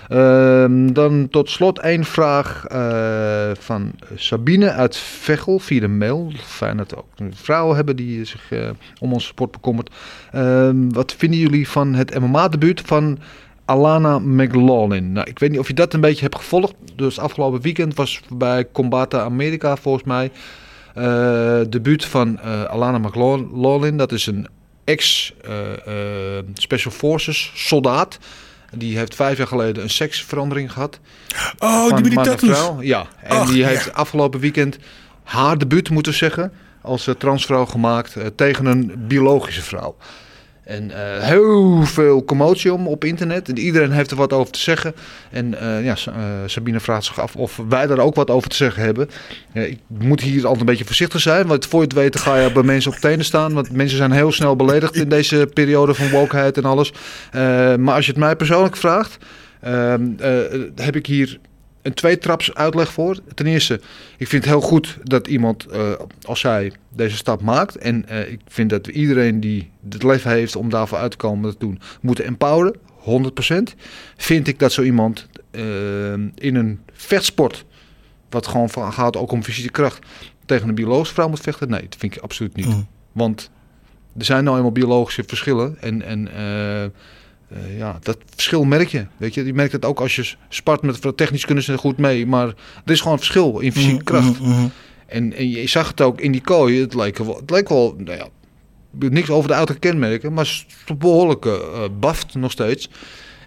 Ehm, 0.08 0.94
dan 0.94 1.28
tot 1.30 1.50
slot 1.50 1.80
één 1.80 2.04
vraag 2.04 2.66
eh, 2.66 3.52
van 3.60 3.92
Sabine 4.16 4.72
uit 4.72 4.98
Veghel 4.98 5.60
via 5.60 5.80
de 5.80 5.88
mail. 5.88 6.32
Fijn 6.44 6.78
dat 6.78 6.92
we 6.92 6.98
ook 6.98 7.06
vrouwen 7.34 7.76
hebben 7.76 7.96
die 7.96 8.26
zich 8.26 8.52
eh, 8.52 8.70
om 9.00 9.14
onze 9.14 9.28
sport 9.28 9.52
bekommert. 9.52 9.90
Ehm, 10.32 10.90
wat 10.90 11.14
vinden 11.18 11.40
jullie 11.40 11.68
van 11.70 11.94
het 11.94 12.20
MMA-debuut 12.20 12.82
van 12.86 13.20
Alana 13.70 14.20
McLaughlin? 14.20 15.12
Nou, 15.12 15.30
ik 15.30 15.40
weet 15.40 15.50
niet 15.50 15.60
of 15.60 15.68
je 15.68 15.74
dat 15.74 15.94
een 15.94 16.02
beetje 16.02 16.22
hebt 16.22 16.36
gevolgd. 16.36 16.74
Dus 16.96 17.20
afgelopen 17.20 17.62
weekend 17.62 17.96
was 17.96 18.22
bij 18.34 18.68
Combata 18.72 19.22
America 19.22 19.78
volgens 19.78 20.04
mij 20.04 20.32
eh 20.94 21.60
debuut 21.70 22.06
van 22.06 22.40
eh, 22.40 22.64
Alana 22.64 22.98
McLaughlin. 22.98 23.98
Dat 23.98 24.12
is 24.12 24.26
een 24.26 24.48
ex-Special 24.84 26.94
Forces 26.94 27.52
soldaat. 27.56 28.20
Die 28.76 28.98
heeft 28.98 29.16
vijf 29.16 29.38
jaar 29.38 29.48
geleden 29.48 29.84
een 29.84 29.90
seksverandering 29.90 30.72
gehad. 30.72 31.00
Oh, 31.60 31.82
die 31.82 31.90
Van 31.90 31.96
met 31.96 32.04
die 32.04 32.14
man 32.14 32.38
vrouw. 32.38 32.82
Ja, 32.82 33.06
en 33.24 33.46
die 33.46 33.58
ja. 33.58 33.68
heeft 33.68 33.94
afgelopen 33.94 34.40
weekend 34.40 34.78
haar 35.24 35.58
debuut 35.58 35.90
moeten 35.90 36.14
zeggen 36.14 36.52
als 36.82 37.08
eh, 37.08 37.16
transvrouw 37.16 37.66
gemaakt 37.66 38.16
eh, 38.16 38.26
tegen 38.36 38.66
een 38.66 38.94
biologische 39.08 39.62
vrouw. 39.62 39.96
En 40.70 40.92
eh, 40.92 41.24
heel 41.24 41.84
veel 41.84 42.24
commotie 42.24 42.74
om 42.74 42.88
op 42.88 43.04
internet. 43.04 43.50
En 43.50 43.58
iedereen 43.58 43.92
heeft 43.92 44.12
er 44.12 44.18
wat 44.18 44.34
over 44.34 44.52
te 44.54 44.60
zeggen. 44.60 44.96
En 45.32 45.60
eh, 45.60 45.84
ja, 45.84 45.96
eh, 46.06 46.14
Sabine 46.46 46.80
vraagt 46.80 47.06
zich 47.06 47.20
af 47.20 47.36
of 47.36 47.62
wij 47.70 47.88
daar 47.88 48.00
ook 48.00 48.16
wat 48.16 48.30
over 48.30 48.50
te 48.50 48.56
zeggen 48.56 48.84
hebben. 48.84 49.10
Ik 49.54 49.80
moet 49.88 50.22
hier 50.22 50.42
altijd 50.42 50.60
een 50.60 50.66
beetje 50.66 50.86
voorzichtig 50.86 51.22
zijn. 51.22 51.48
Want 51.48 51.66
voor 51.66 51.80
je 51.80 51.86
het 51.86 51.96
weet 51.96 52.20
ga 52.20 52.38
je 52.38 52.52
bij 52.52 52.64
mensen 52.64 52.92
op 52.92 52.98
tenen 52.98 53.26
staan. 53.26 53.54
Want 53.54 53.72
mensen 53.72 53.98
zijn 53.98 54.12
heel 54.12 54.32
snel 54.32 54.56
beledigd 54.56 54.96
in 54.96 55.10
deze 55.10 55.50
periode 55.54 55.94
van 55.94 56.10
wokeheid 56.10 56.58
en 56.58 56.66
alles. 56.66 56.94
Maar 57.78 57.96
als 57.96 58.06
je 58.06 58.12
het 58.12 58.20
mij 58.20 58.36
persoonlijk 58.36 58.78
vraagt, 58.78 59.18
ehm, 59.62 60.02
eh, 60.18 60.32
heb 60.76 60.96
ik 60.96 61.06
hier 61.06 61.40
een 61.82 61.94
tweetraps 61.94 62.54
uitleg 62.54 62.92
voor. 62.92 63.18
Ten 63.34 63.46
eerste, 63.46 63.82
ik 64.18 64.28
vind 64.28 64.44
het 64.44 64.54
heel 64.54 64.62
goed 64.62 64.98
dat 65.04 65.28
iemand 65.28 65.66
eh, 65.66 65.92
als 66.22 66.40
zij 66.40 66.72
deze 66.96 67.16
stap 67.16 67.42
maakt. 67.42 67.76
En 67.76 68.08
eh, 68.08 68.32
ik 68.32 68.40
vind 68.48 68.70
dat 68.70 68.88
iedereen 68.88 69.40
die 69.40 69.70
het 69.90 70.04
lef 70.04 70.24
heeft 70.24 70.56
om 70.56 70.70
daarvoor 70.70 70.98
uit 70.98 71.12
te 71.12 71.18
komen 71.18 71.44
dat 71.44 71.60
doen, 71.60 71.82
moeten 72.02 72.26
empoweren. 72.26 72.76
100%. 73.00 73.76
Vind 74.18 74.48
ik 74.48 74.60
dat 74.60 74.72
zo 74.72 74.82
iemand 74.82 75.28
eh, 75.52 75.64
in 76.36 76.56
een 76.56 76.80
vechtsport, 76.94 77.66
wat 78.30 78.48
gewoon 78.48 78.70
van 78.70 78.94
gaat 78.94 79.18
ook 79.18 79.32
om 79.32 79.44
fysieke 79.44 79.72
kracht, 79.72 80.06
tegen 80.46 80.70
een 80.70 80.76
biologische 80.76 81.14
vrouw 81.14 81.30
moet 81.30 81.40
vechten? 81.40 81.70
Nee, 81.70 81.82
dat 81.82 81.96
vind 81.98 82.16
ik 82.16 82.22
absoluut 82.22 82.56
niet. 82.56 82.66
Mm. 82.66 82.88
Want 83.12 83.52
er 84.18 84.26
zijn 84.26 84.44
nou 84.44 84.58
eenmaal 84.58 84.72
biologische 84.72 85.24
verschillen. 85.28 85.78
En, 85.82 86.02
en 86.02 86.30
eh, 87.50 87.78
ja, 87.78 88.00
dat 88.02 88.18
verschil 88.36 88.64
merk 88.64 88.88
je. 88.88 89.06
Weet 89.18 89.34
je, 89.34 89.46
je 89.46 89.54
merkt 89.54 89.72
het 89.72 89.86
ook 89.86 90.00
als 90.00 90.16
je 90.16 90.34
spart 90.50 90.82
met 90.82 91.18
technisch 91.18 91.46
kunnen 91.46 91.64
ze 91.64 91.72
er 91.72 91.80
goed 91.80 91.98
mee. 91.98 92.26
Maar 92.26 92.48
er 92.86 92.92
is 92.92 93.00
gewoon 93.00 93.14
een 93.14 93.20
verschil 93.20 93.60
in 93.60 93.72
fysieke 93.72 94.04
kracht. 94.04 94.40
Mhm, 94.40 94.50
mhm. 94.50 94.68
En, 95.06 95.34
en 95.34 95.50
je 95.50 95.68
zag 95.68 95.88
het 95.88 96.02
ook 96.02 96.22
in 96.22 96.32
die 96.32 96.42
kooi. 96.42 96.82
Het 96.82 96.94
leek 96.94 97.18
wel, 97.18 97.36
het 97.36 97.50
leek 97.50 97.70
wel 97.70 97.96
nou 97.98 98.18
ja, 98.18 98.28
niks 98.92 99.30
over 99.30 99.50
de 99.50 99.56
uiterlijke 99.56 99.90
kenmerken, 99.90 100.34
maar 100.34 100.66
behoorlijk 100.98 101.46
eh 101.46 101.84
baft 102.00 102.36
nog 102.36 102.52
steeds. 102.52 102.90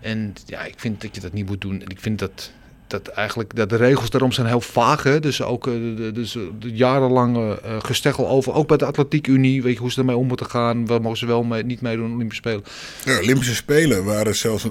En 0.01 0.33
ja, 0.47 0.65
ik 0.65 0.75
vind 0.77 1.01
dat 1.01 1.15
je 1.15 1.21
dat 1.21 1.33
niet 1.33 1.47
moet 1.47 1.61
doen. 1.61 1.83
En 1.83 1.89
ik 1.89 2.01
vind 2.01 2.19
dat, 2.19 2.53
dat 2.93 3.09
eigenlijk 3.09 3.57
dat 3.57 3.69
de 3.69 3.77
regels 3.77 4.11
daarom 4.11 4.33
zijn 4.33 4.47
heel 4.47 4.61
vaag. 4.61 5.03
Hè? 5.03 5.21
Dus 5.21 5.43
ook 5.43 5.67
eh, 5.67 5.73
dus, 6.15 6.37
eh, 6.37 6.43
jarenlange 6.61 7.61
eh 7.61 7.77
gesteggel 7.83 8.29
over, 8.29 8.53
ook 8.55 8.69
bij 8.69 8.77
de 8.77 8.85
Atletiek 8.85 9.27
Unie, 9.27 9.63
weet 9.63 9.75
je 9.75 9.81
hoe 9.81 9.91
ze 9.91 9.99
ermee 9.99 10.17
om 10.17 10.27
moeten 10.27 10.47
gaan. 10.47 10.87
Waar 10.87 11.01
mogen 11.01 11.19
ze 11.19 11.27
wel 11.27 11.43
mee, 11.43 11.63
niet 11.65 11.81
meedoen 11.81 12.13
Olympische 12.15 12.43
Spelen. 12.43 12.65
Ja, 13.05 13.19
Olympische 13.23 13.55
Spelen 13.55 14.05
waren 14.05 14.35
zelfs 14.37 14.67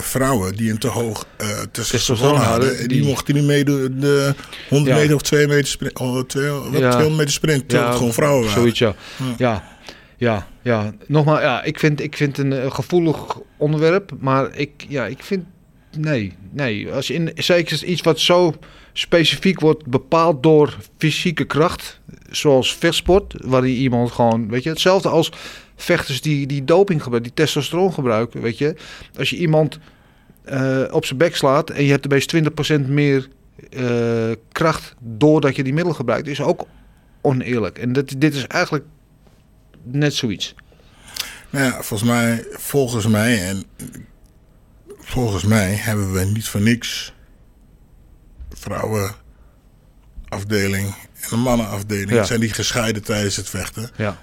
vrouwen 0.00 0.56
die 0.56 0.70
een 0.70 0.78
te 0.78 0.88
hoog 0.88 1.26
uh, 1.40 1.46
testosteron 1.70 2.36
hadden. 2.36 2.46
hadden, 2.68 2.88
Die, 2.88 2.88
die- 3.00 3.04
mochten 3.06 3.34
niet 3.34 3.44
meedoen 3.44 3.96
de 4.00 4.34
100 4.68 4.90
Ja. 4.96 5.00
meter 5.02 5.14
of 5.14 5.22
2 5.22 5.46
meter 5.46 5.66
sprint. 5.66 5.98
Oh, 5.98 6.20
twee, 6.22 6.50
wat, 6.50 6.62
Ja. 6.72 6.90
200 6.90 7.16
meter 7.16 7.32
sprint. 7.32 7.72
Het 7.72 7.94
gewoon 7.94 8.12
vrouwen 8.12 8.44
waren. 8.44 8.60
Zoiets, 8.60 8.78
ja. 8.78 8.94
Ja, 9.38 9.64
ja, 10.16 10.46
ja. 10.62 10.92
Nogmaals, 11.06 11.40
ja, 11.40 11.62
ik 11.62 11.78
vind, 11.78 12.00
ik 12.00 12.16
vind 12.16 12.36
het 12.36 12.46
een 12.52 12.72
gevoelig 12.72 13.38
onderwerp, 13.56 14.10
maar 14.20 14.54
ik, 14.56 14.70
ja, 14.88 15.06
ik 15.06 15.22
vind, 15.22 15.44
nee, 15.98 16.32
nee. 16.50 16.92
Als 16.92 17.10
in, 17.10 17.30
zeker 17.34 17.84
iets 17.84 18.02
wat 18.02 18.20
zo 18.20 18.54
specifiek 18.92 19.60
wordt 19.60 19.86
bepaald 19.86 20.42
door 20.42 20.76
fysieke 20.98 21.44
kracht, 21.44 22.00
zoals 22.30 22.74
vechtsport, 22.74 23.34
waar 23.44 23.66
je 23.66 23.74
iemand 23.74 24.12
gewoon, 24.12 24.48
weet 24.48 24.62
je, 24.62 24.68
hetzelfde 24.68 25.08
als 25.08 25.32
vechters 25.76 26.20
die, 26.20 26.46
die 26.46 26.64
doping 26.64 27.02
gebruiken, 27.02 27.32
die 27.34 27.44
testosteron 27.44 27.92
gebruiken, 27.92 28.40
weet 28.40 28.58
je. 28.58 28.74
Als 29.18 29.30
je 29.30 29.36
iemand 29.36 29.78
eh, 30.44 30.82
op 30.90 31.04
zijn 31.04 31.18
bek 31.18 31.36
slaat 31.36 31.70
en 31.70 31.84
je 31.84 31.90
hebt 31.90 32.04
opeens 32.04 32.26
20% 32.84 32.88
meer 32.88 33.28
eh, 33.70 34.30
kracht 34.52 34.94
doordat 35.00 35.56
je 35.56 35.62
die 35.62 35.72
middelen 35.72 35.96
gebruikt, 35.96 36.28
is 36.28 36.40
ook 36.40 36.66
oneerlijk. 37.20 37.78
En 37.78 37.92
dit, 37.92 38.20
dit 38.20 38.34
is 38.34 38.46
eigenlijk 38.46 38.84
net 39.82 40.14
zoiets. 40.14 40.54
Nou 41.50 41.64
ja, 41.64 41.72
volgens 41.72 42.10
mij, 42.10 42.44
volgens 42.50 43.06
mij 43.06 43.48
en 43.48 43.64
volgens 45.06 45.44
mij 45.44 45.74
hebben 45.74 46.12
we 46.12 46.24
niet 46.24 46.48
voor 46.48 46.60
niks 46.60 47.12
vrouwenafdeling 48.54 50.94
en 51.20 51.30
een 51.30 51.40
mannenafdeling. 51.40 52.10
Ja. 52.10 52.24
Zijn 52.24 52.40
die 52.40 52.52
gescheiden 52.52 53.02
tijdens 53.04 53.36
het 53.36 53.48
vechten? 53.48 53.90
Ja. 53.96 54.18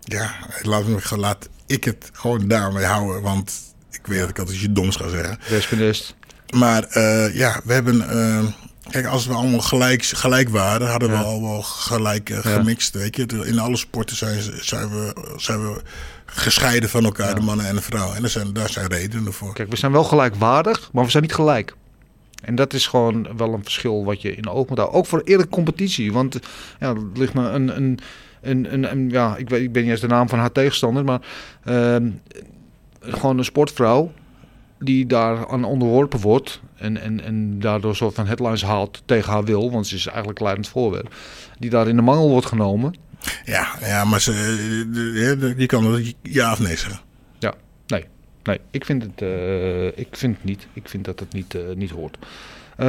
Ja, 0.00 0.34
laat, 0.62 0.86
me, 0.86 0.98
laat 1.16 1.48
ik 1.66 1.84
het 1.84 2.10
gewoon 2.12 2.48
daarmee 2.48 2.84
houden, 2.84 3.22
want 3.22 3.52
ik 3.90 4.06
weet 4.06 4.20
dat 4.20 4.28
ik 4.28 4.38
altijd 4.38 4.58
je 4.60 4.72
doms 4.72 4.96
ga 4.96 5.08
zeggen. 5.08 5.38
Wespennest. 5.48 6.14
Maar 6.54 6.82
eh, 6.84 7.34
ja, 7.34 7.60
we 7.64 7.72
hebben. 7.72 8.08
eh, 8.08 8.44
kijk, 8.90 9.06
als 9.06 9.26
we 9.26 9.32
allemaal 9.34 9.60
gelijk, 9.60 10.04
gelijk 10.04 10.48
waren, 10.48 10.88
hadden 10.90 11.08
we 11.10 11.14
Ja. 11.14 11.20
al 11.22 11.42
wel 11.42 11.62
gelijk 11.62 12.30
eh, 12.30 12.36
Ja. 12.42 12.56
gemixt. 12.56 12.94
Weet 12.94 13.16
je. 13.16 13.26
In 13.44 13.58
alle 13.58 13.76
sporten 13.76 14.16
zijn, 14.16 14.42
zijn, 14.60 14.88
we, 14.90 15.14
zijn 15.36 15.72
we 15.72 15.82
gescheiden 16.26 16.88
van 16.88 17.04
elkaar, 17.04 17.34
de 17.34 17.40
mannen 17.40 17.66
en 17.66 17.74
de 17.74 17.82
vrouwen. 17.82 18.14
En 18.16 18.20
daar 18.20 18.30
zijn, 18.30 18.52
daar 18.52 18.68
zijn 18.68 18.86
redenen 18.88 19.32
voor. 19.32 19.52
Kijk, 19.52 19.70
we 19.70 19.76
zijn 19.76 19.92
wel 19.92 20.04
gelijkwaardig, 20.04 20.90
maar 20.92 21.04
we 21.04 21.10
zijn 21.10 21.22
niet 21.22 21.34
gelijk. 21.34 21.74
En 22.44 22.54
dat 22.54 22.72
is 22.72 22.86
gewoon 22.86 23.36
wel 23.36 23.52
een 23.52 23.62
verschil 23.62 24.04
wat 24.04 24.22
je 24.22 24.34
in 24.36 24.42
de 24.42 24.50
oog 24.50 24.68
moet 24.68 24.78
houden. 24.78 24.98
Ook 24.98 25.06
voor 25.06 25.20
eerlijke 25.24 25.52
competitie. 25.52 26.12
Want 26.12 26.38
ja, 26.80 26.88
er 26.88 27.02
ligt 27.14 27.34
me 27.34 27.48
een, 27.48 27.76
een, 27.76 27.98
een, 28.42 28.72
een, 28.72 28.90
een- 28.90 29.10
ja, 29.10 29.36
ik 29.36 29.48
weet, 29.48 29.62
ik 29.62 29.72
ben 29.72 29.82
niet 29.82 29.90
eens 29.90 30.00
de 30.00 30.06
naam 30.06 30.28
van 30.28 30.38
haar 30.38 30.52
tegenstander, 30.52 31.04
maar 31.04 31.20
ehm, 31.64 32.10
gewoon 33.00 33.38
een 33.38 33.44
sportvrouw 33.44 34.12
die 34.78 35.06
daar 35.06 35.48
aan 35.48 35.64
onderworpen 35.64 36.20
wordt 36.20 36.60
en, 36.76 37.00
en, 37.00 37.24
en 37.24 37.60
daardoor 37.60 37.90
een 37.90 37.96
soort 37.96 38.14
van 38.14 38.26
headlines 38.26 38.62
haalt 38.64 39.02
tegen 39.04 39.32
haar 39.32 39.44
wil, 39.44 39.70
want 39.70 39.86
ze 39.86 39.94
is 39.94 40.06
eigenlijk 40.06 40.40
leidend 40.40 40.68
voorwerp, 40.68 41.14
die 41.58 41.70
daar 41.70 41.88
in 41.88 41.96
de 41.96 42.02
mangel 42.02 42.28
wordt 42.28 42.46
genomen. 42.46 42.94
Ja, 43.44 43.74
ja 43.80 44.04
maar 44.04 44.20
ze, 44.20 44.32
je 45.56 45.66
kan 45.66 45.94
er 45.94 46.12
ja 46.22 46.52
of 46.52 46.58
nee 46.58 46.76
zeggen. 46.76 47.00
Ja, 47.38 47.54
nee. 47.86 48.04
Nee, 48.42 48.60
ik 48.70 48.84
vind 48.84 49.02
het, 49.02 49.22
eh, 49.22 49.86
ik 49.86 50.08
vind 50.10 50.36
het 50.36 50.44
niet. 50.44 50.66
Ik 50.72 50.88
vind 50.88 51.04
dat 51.04 51.20
het 51.20 51.32
niet, 51.32 51.54
eh, 51.54 51.62
niet 51.74 51.90
hoort. 51.90 52.18
Eh, 52.76 52.86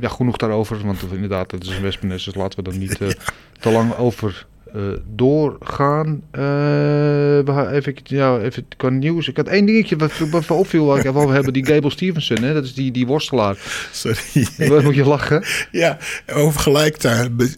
ja, 0.00 0.08
genoeg 0.08 0.36
daarover, 0.36 0.86
want 0.86 1.02
inderdaad, 1.12 1.50
het 1.50 1.62
is 1.64 1.68
een 1.68 1.82
wespennest, 1.82 2.24
dus 2.24 2.34
laten 2.34 2.64
we 2.64 2.70
er 2.70 2.76
niet 2.76 2.98
te 3.60 3.70
lang 3.70 3.96
over 3.96 4.46
eh, 4.74 4.82
doorgaan. 5.14 6.22
Gaan 6.32 7.70
even, 7.70 7.94
ja, 8.02 8.38
even 8.38 8.66
qua 8.76 8.88
nieuws. 8.88 9.28
Ik 9.28 9.36
had 9.36 9.46
één 9.46 9.66
dingetje 9.66 9.96
wat 9.96 10.18
wat 10.18 10.48
me 10.48 10.54
opviel, 10.54 10.86
waar 10.86 10.98
ik 10.98 11.04
even 11.04 11.20
over 11.20 11.34
hebben, 11.34 11.52
die 11.52 11.66
Gable 11.66 11.90
Stevenson, 11.90 12.42
hè? 12.42 12.54
dat 12.54 12.64
is 12.64 12.74
die, 12.74 12.90
die 12.90 13.06
worstelaar. 13.06 13.56
Sorry. 13.92 14.46
Waar 14.70 14.82
moet 14.82 14.94
je 14.94 15.04
lachen? 15.04 15.44
Ja, 15.70 15.98
over 16.32 16.60
gelijk. 16.60 16.96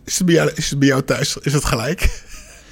Is 0.04 0.16
het 0.18 0.26
bij 0.26 0.34
jou, 0.34 0.50
is 0.54 0.70
het 0.70 0.78
bij 0.78 0.88
jou 0.88 1.02
thuis? 1.02 1.36
Is 1.42 1.52
het 1.52 1.64
gelijk? 1.64 2.26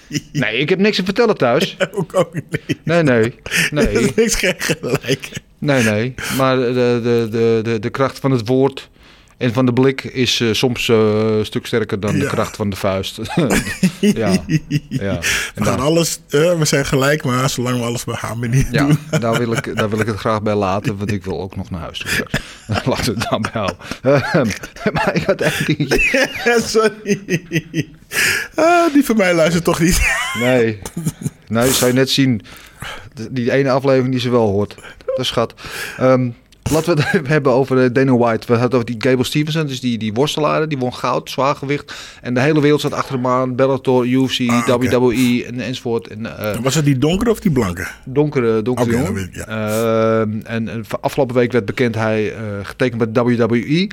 Nee, 0.33 0.59
ik 0.59 0.68
heb 0.68 0.79
niks 0.79 0.96
te 0.96 1.05
vertellen 1.05 1.37
thuis. 1.37 1.77
ook, 1.99 2.14
ook 2.14 2.35
niet. 2.35 2.77
Nee, 2.85 3.03
nee. 3.03 3.35
Nee, 3.70 4.12
niks 4.16 4.35
geen 4.35 4.55
gelijk. 4.59 5.31
nee, 5.59 5.83
nee. 5.83 6.14
Maar 6.37 6.57
de, 6.57 6.72
de, 7.03 7.29
de, 7.31 7.61
de, 7.62 7.79
de 7.79 7.90
kracht 7.90 8.18
van 8.18 8.31
het 8.31 8.49
woord 8.49 8.90
en 9.37 9.53
van 9.53 9.66
de 9.66 9.72
blik 9.72 10.05
is 10.05 10.40
eh, 10.40 10.53
soms 10.53 10.88
eh, 10.88 10.96
een 11.38 11.46
stuk 11.46 11.66
sterker 11.66 12.01
dan 12.01 12.18
de 12.18 12.27
kracht 12.27 12.57
van 12.57 12.70
de 12.70 12.77
vuist. 12.77 13.16
ja, 14.01 14.37
ja. 14.38 14.38
We 14.46 15.20
En 15.55 15.64
gaan 15.64 15.77
daar, 15.77 15.81
alles, 15.81 16.20
eh, 16.29 16.59
we 16.59 16.64
zijn 16.64 16.87
gelijk, 16.87 17.25
maar 17.25 17.51
zolang 17.51 17.79
we 17.79 17.85
alles 17.85 18.05
bij 18.05 18.16
haar 18.18 18.38
manier 18.38 18.66
ja, 18.70 18.87
doen. 18.87 18.99
daar, 19.20 19.38
wil 19.38 19.53
ik, 19.53 19.77
daar 19.77 19.90
wil 19.90 20.01
ik 20.01 20.07
het 20.07 20.16
graag 20.16 20.42
bij 20.42 20.55
laten, 20.55 20.96
want 20.96 21.12
ik 21.12 21.25
wil 21.25 21.40
ook 21.40 21.57
nog 21.57 21.70
naar 21.70 21.81
huis 21.81 21.99
toe. 21.99 22.27
Laten 22.85 23.14
we 23.14 23.20
het 23.20 23.31
daarbij 23.31 23.51
houden. 23.53 23.77
Ehm, 24.03 24.49
maar 24.92 25.14
ik 25.14 25.22
had 25.22 25.38
dingetje. 25.66 26.29
Sorry. 26.64 27.88
Ah, 28.55 28.92
die 28.92 29.05
van 29.05 29.16
mij 29.16 29.35
luistert 29.35 29.64
toch 29.64 29.81
niet. 29.81 30.01
Nee, 30.38 30.79
nee, 31.49 31.72
zou 31.72 31.90
je 31.90 31.96
net 31.96 32.11
zien. 32.11 32.42
Die 33.31 33.53
ene 33.53 33.70
aflevering 33.70 34.11
die 34.11 34.20
ze 34.20 34.31
wel 34.31 34.49
hoort. 34.49 34.75
Dat 35.07 35.18
is 35.18 35.27
schat. 35.27 35.55
Ehm, 35.96 36.29
Laten 36.70 36.96
we 36.96 37.02
het 37.02 37.26
hebben 37.37 37.52
over 37.52 37.83
eh, 37.85 37.90
Dana 37.92 38.16
White. 38.16 38.46
We 38.46 38.59
hadden 38.59 38.81
over 38.81 38.92
die 38.92 39.11
Gable 39.11 39.24
Stevenson, 39.24 39.66
dus 39.66 39.81
die, 39.81 39.98
die 39.98 40.12
worstelaar. 40.12 40.68
Die 40.68 40.79
won 40.79 40.94
goud, 40.94 41.31
zwaargewicht. 41.31 41.94
En 42.22 42.35
de 42.35 42.40
hele 42.40 42.61
wereld 42.61 42.81
zat 42.81 42.92
achter 42.92 43.14
hem 43.14 43.26
aan. 43.26 43.55
Bellator, 43.55 44.07
UFC, 44.07 44.40
Ah. 44.50 44.66
WWE 44.66 45.44
en, 45.46 45.61
enzovoort. 45.61 46.07
En, 46.09 46.38
eh, 46.38 46.61
Was 46.62 46.74
het 46.74 46.85
die 46.85 46.98
donkere 46.98 47.31
of 47.31 47.40
die 47.40 47.50
blanke? 47.50 47.87
donkere, 48.05 48.62
donkere 48.62 48.96
Oké, 48.96 49.07
jongen. 49.07 49.31
Ehm, 49.33 50.31
en, 50.44 50.68
en 50.68 50.85
afgelopen 51.00 51.35
week 51.35 51.52
werd 51.52 51.64
bekend 51.64 51.94
hij 51.94 52.33
eh, 52.35 52.40
getekend 52.62 53.12
bij 53.12 53.22
WWE. 53.22 53.88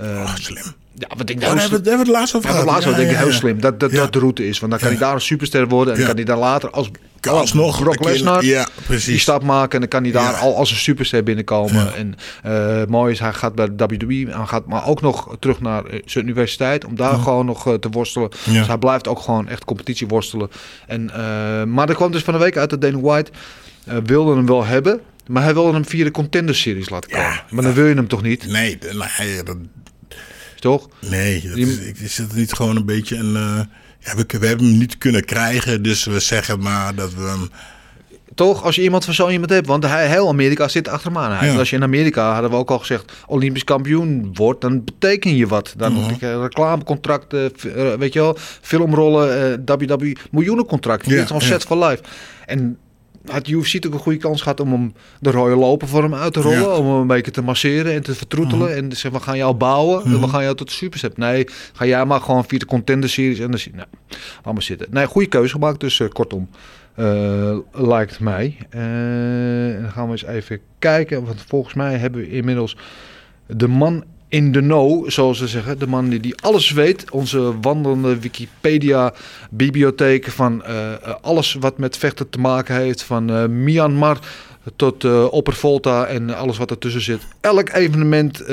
Oh, 0.00 0.34
slim. 0.34 0.62
ja, 0.94 1.08
wat 1.16 1.28
ik 1.30 1.36
Oh, 1.36 1.42
nou 1.42 1.56
daar 1.56 1.68
hebben 1.70 1.82
we 1.92 1.98
het 1.98 2.06
laatst 2.06 2.34
over 2.36 2.50
gehad. 2.50 2.84
Ja, 2.84 2.92
denk 2.92 3.10
ik 3.10 3.16
heel 3.16 3.32
slim. 3.32 3.60
Dat 3.60 3.80
dat, 3.80 3.90
de 3.90 4.18
route 4.18 4.48
is. 4.48 4.58
Want 4.58 4.72
dan 4.72 4.80
kan 4.80 4.90
hij 4.90 4.98
daar 4.98 5.14
een 5.14 5.20
superster 5.20 5.68
worden. 5.68 5.94
En 5.96 6.06
kan 6.06 6.14
hij 6.14 6.24
daar 6.24 6.38
later 6.38 6.70
als 6.70 6.90
Kan 7.24 7.38
alsnog 7.38 7.82
Brock 7.82 8.04
Lesnar 8.04 8.44
ja, 8.44 8.68
precies. 8.86 9.04
die 9.04 9.18
stap 9.18 9.42
maken. 9.42 9.72
En 9.72 9.80
dan 9.80 9.88
kan 9.88 10.02
hij 10.02 10.12
daar 10.12 10.32
Ja. 10.32 10.38
al 10.38 10.56
als 10.56 10.70
een 10.70 10.76
superster 10.76 11.22
binnenkomen. 11.22 11.74
Ja. 11.84 11.92
En 11.94 12.14
eh, 12.42 12.86
mooi 12.86 13.12
is, 13.12 13.18
hij 13.18 13.32
gaat 13.32 13.54
bij 13.54 13.76
de 13.76 13.86
WWE. 13.86 14.36
Hij 14.36 14.46
gaat 14.46 14.66
maar 14.66 14.86
ook 14.86 15.00
nog 15.00 15.36
terug 15.38 15.60
naar 15.60 15.84
eh, 15.84 16.00
zijn 16.04 16.24
universiteit. 16.24 16.84
Om 16.84 16.96
daar 16.96 17.18
gewoon 17.18 17.46
nog 17.46 17.66
eh, 17.66 17.74
te 17.74 17.88
worstelen. 17.88 18.28
Ja. 18.44 18.52
Dus 18.58 18.66
hij 18.66 18.78
blijft 18.78 19.08
ook 19.08 19.18
gewoon 19.18 19.48
echt 19.48 19.64
competitie 19.64 20.06
worstelen. 20.06 20.50
En, 20.86 21.04
maar 21.70 21.88
er 21.88 21.94
kwam 21.94 22.10
dus 22.12 22.22
van 22.22 22.32
de 22.32 22.40
week 22.40 22.56
uit 22.56 22.70
dat 22.70 22.80
Dana 22.80 23.00
White 23.00 23.30
wilde 24.04 24.34
hem 24.36 24.46
wel 24.46 24.64
hebben. 24.64 25.00
Maar 25.26 25.42
hij 25.42 25.54
wilde 25.54 25.72
hem 25.72 25.84
via 25.84 26.04
de 26.04 26.10
Contender 26.10 26.54
Series 26.54 26.88
laten 26.88 27.10
komen. 27.10 27.42
Maar 27.50 27.64
dan 27.64 27.72
wil 27.72 27.86
je 27.86 27.94
hem 27.94 28.08
toch 28.08 28.22
niet? 28.22 28.46
Nee, 28.46 28.78
dat, 29.44 29.56
Toch? 30.60 30.88
nee 31.00 31.48
dat 31.48 31.56
is, 31.56 31.78
is 31.78 32.18
het 32.18 32.34
niet 32.34 32.52
gewoon 32.52 32.76
een 32.76 32.86
beetje 32.86 33.16
een... 33.16 33.68
ja, 34.04 34.16
we, 34.16 34.38
we 34.38 34.46
hebben 34.46 34.66
hem 34.66 34.78
niet 34.78 34.98
kunnen 34.98 35.24
krijgen, 35.24 35.82
dus 35.82 36.04
we 36.04 36.20
zeggen 36.20 36.60
maar 36.60 36.94
dat 36.94 37.14
we 37.14 37.22
hem... 37.22 37.50
Toch, 38.34 38.62
als 38.64 38.74
je 38.74 38.82
iemand 38.82 39.04
van 39.04 39.14
zo'n 39.14 39.30
iemand 39.30 39.50
hebt, 39.50 39.66
want 39.66 39.84
hij, 39.86 40.08
heel 40.08 40.28
Amerika 40.28 40.68
zit 40.68 40.88
achter 40.88 41.12
hem 41.12 41.20
aan. 41.20 41.46
Ja. 41.46 41.58
Als 41.58 41.70
je 41.70 41.76
in 41.76 41.82
Amerika, 41.82 42.32
hadden 42.32 42.50
we 42.50 42.56
ook 42.56 42.70
al 42.70 42.78
gezegd, 42.78 43.12
Olympisch 43.26 43.64
kampioen 43.64 44.30
wordt, 44.32 44.60
dan 44.60 44.84
beteken 44.84 45.36
je 45.36 45.46
wat. 45.46 45.74
Dan 45.76 46.16
je 46.20 46.40
reclamecontracten, 46.40 47.52
eh, 47.74 47.94
weet 47.94 48.12
je 48.12 48.20
wel, 48.20 48.36
filmrollen, 48.60 49.58
eh 49.66 49.76
WWE, 49.76 50.16
miljoenencontracten. 50.30 51.12
Ja, 51.12 51.16
Dit 51.16 51.30
is 51.30 51.42
ja. 51.42 51.52
set 51.52 51.62
for 51.62 51.84
life. 51.84 52.02
En 52.46 52.78
had 53.30 53.48
UFC 53.48 53.86
ook 53.86 53.92
een 53.92 53.98
goede 53.98 54.18
kans 54.18 54.42
gehad 54.42 54.60
om 54.60 54.72
hem 54.72 54.92
de 55.20 55.30
rode 55.30 55.54
lopen 55.56 55.88
voor 55.88 56.02
hem 56.02 56.14
uit 56.14 56.32
te 56.32 56.40
rollen, 56.40 56.58
Ja. 56.60 56.66
Mhm. 56.68 56.76
om 56.78 56.86
hem 56.86 57.00
een 57.00 57.06
beetje 57.06 57.30
te 57.30 57.42
masseren 57.42 57.92
en 57.92 58.02
te 58.02 58.14
vertroetelen 58.14 58.74
en 58.76 58.88
te 58.88 58.96
zeggen, 58.96 59.20
we 59.20 59.26
gaan 59.26 59.36
jou 59.36 59.54
bouwen, 59.54 60.04
en 60.04 60.20
we 60.20 60.28
gaan 60.28 60.42
jou 60.42 60.56
tot 60.56 60.70
superset. 60.70 61.16
Nee, 61.16 61.46
ga 61.72 61.86
jij 61.86 62.04
maar 62.04 62.20
gewoon 62.20 62.44
via 62.44 62.58
de 62.58 62.66
contender 62.66 63.08
series 63.10 63.38
en 63.38 63.50
dan 63.50 63.58
zie 63.58 63.72
nou, 63.74 63.88
allemaal 64.42 64.62
zitten. 64.62 64.86
Nee, 64.90 65.06
goede 65.06 65.28
keuze 65.28 65.52
gemaakt, 65.52 65.80
dus 65.80 66.00
eh, 66.00 66.08
kortom. 66.08 66.48
eh, 66.94 67.56
lijkt 67.72 68.20
mij. 68.20 68.56
Eh, 68.70 69.74
en 69.74 69.82
dan 69.82 69.90
gaan 69.90 70.04
we 70.06 70.10
eens 70.12 70.24
even 70.24 70.58
kijken. 70.78 71.24
Want 71.24 71.44
volgens 71.48 71.74
mij 71.74 71.96
hebben 71.96 72.20
we 72.20 72.30
inmiddels 72.30 72.76
de 73.46 73.68
man 73.68 74.04
in 74.28 74.52
de 74.52 74.60
know, 74.60 75.10
zoals 75.10 75.38
ze 75.38 75.48
zeggen. 75.48 75.78
De 75.78 75.86
man 75.86 76.08
die, 76.08 76.34
alles 76.42 76.70
weet. 76.70 77.10
Onze 77.10 77.60
wandelende 77.60 78.18
Wikipedia-bibliotheek 78.18 80.30
van 80.30 80.64
eh, 80.64 80.92
eh, 80.92 80.98
alles 81.20 81.56
wat 81.60 81.78
met 81.78 81.96
vechten 81.96 82.30
te 82.30 82.38
maken 82.38 82.74
heeft. 82.74 83.02
Van 83.02 83.30
eh, 83.30 83.46
Myanmar 83.46 84.18
tot 84.76 85.04
eh 85.04 85.26
Oppervolta 85.30 86.06
en 86.06 86.36
alles 86.36 86.58
wat 86.58 86.70
ertussen 86.70 87.00
zit. 87.00 87.20
Elk 87.40 87.72
evenement 87.72 88.44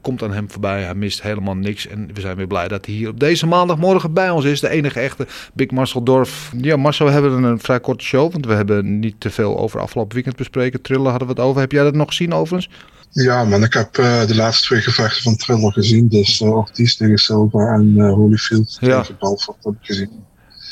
komt 0.00 0.22
aan 0.22 0.32
hem 0.32 0.50
voorbij. 0.50 0.82
Hij 0.82 0.94
mist 0.94 1.22
helemaal 1.22 1.54
niks. 1.54 1.86
En 1.86 2.10
we 2.14 2.20
zijn 2.20 2.36
weer 2.36 2.46
blij 2.46 2.68
dat 2.68 2.86
hij 2.86 2.94
hier 2.94 3.08
op 3.08 3.20
deze 3.20 3.46
maandagmorgen 3.46 4.12
bij 4.12 4.30
ons 4.30 4.44
is. 4.44 4.60
De 4.60 4.68
enige 4.68 5.00
echte 5.00 5.26
Big 5.52 5.70
Marcel 5.70 6.02
Dorf. 6.02 6.52
Ja, 6.60 6.76
Marcel, 6.76 7.06
we 7.06 7.12
hebben 7.12 7.42
een 7.42 7.60
vrij 7.60 7.80
korte 7.80 8.04
show. 8.04 8.32
Want 8.32 8.46
we 8.46 8.52
hebben 8.52 8.98
niet 8.98 9.14
te 9.18 9.30
veel 9.30 9.58
over 9.58 9.80
afgelopen 9.80 10.14
weekend 10.14 10.36
bespreken. 10.36 10.80
Trillen 10.80 11.10
hadden 11.10 11.28
we 11.28 11.34
het 11.34 11.42
over. 11.42 11.60
Heb 11.60 11.72
jij 11.72 11.82
dat 11.82 11.94
nog 11.94 12.08
gezien 12.08 12.32
overigens? 12.32 12.68
Ja, 13.12 13.44
man, 13.44 13.62
ik 13.62 13.72
heb 13.72 13.98
eh, 13.98 14.26
de 14.26 14.34
laatste 14.34 14.66
twee 14.66 14.80
gevechten 14.80 15.22
van 15.22 15.36
Thriller 15.36 15.72
gezien. 15.72 16.08
Dus 16.08 16.40
uh, 16.40 16.56
Ortiz 16.56 16.94
tegen 16.96 17.18
Silva 17.18 17.72
en 17.72 17.84
uh, 17.96 18.12
Holyfield 18.12 18.76
Ja. 18.80 19.00
tegen 19.00 19.16
Balfour 19.18 19.58
heb 19.62 19.72
ik 19.72 19.86
gezien. 19.86 20.10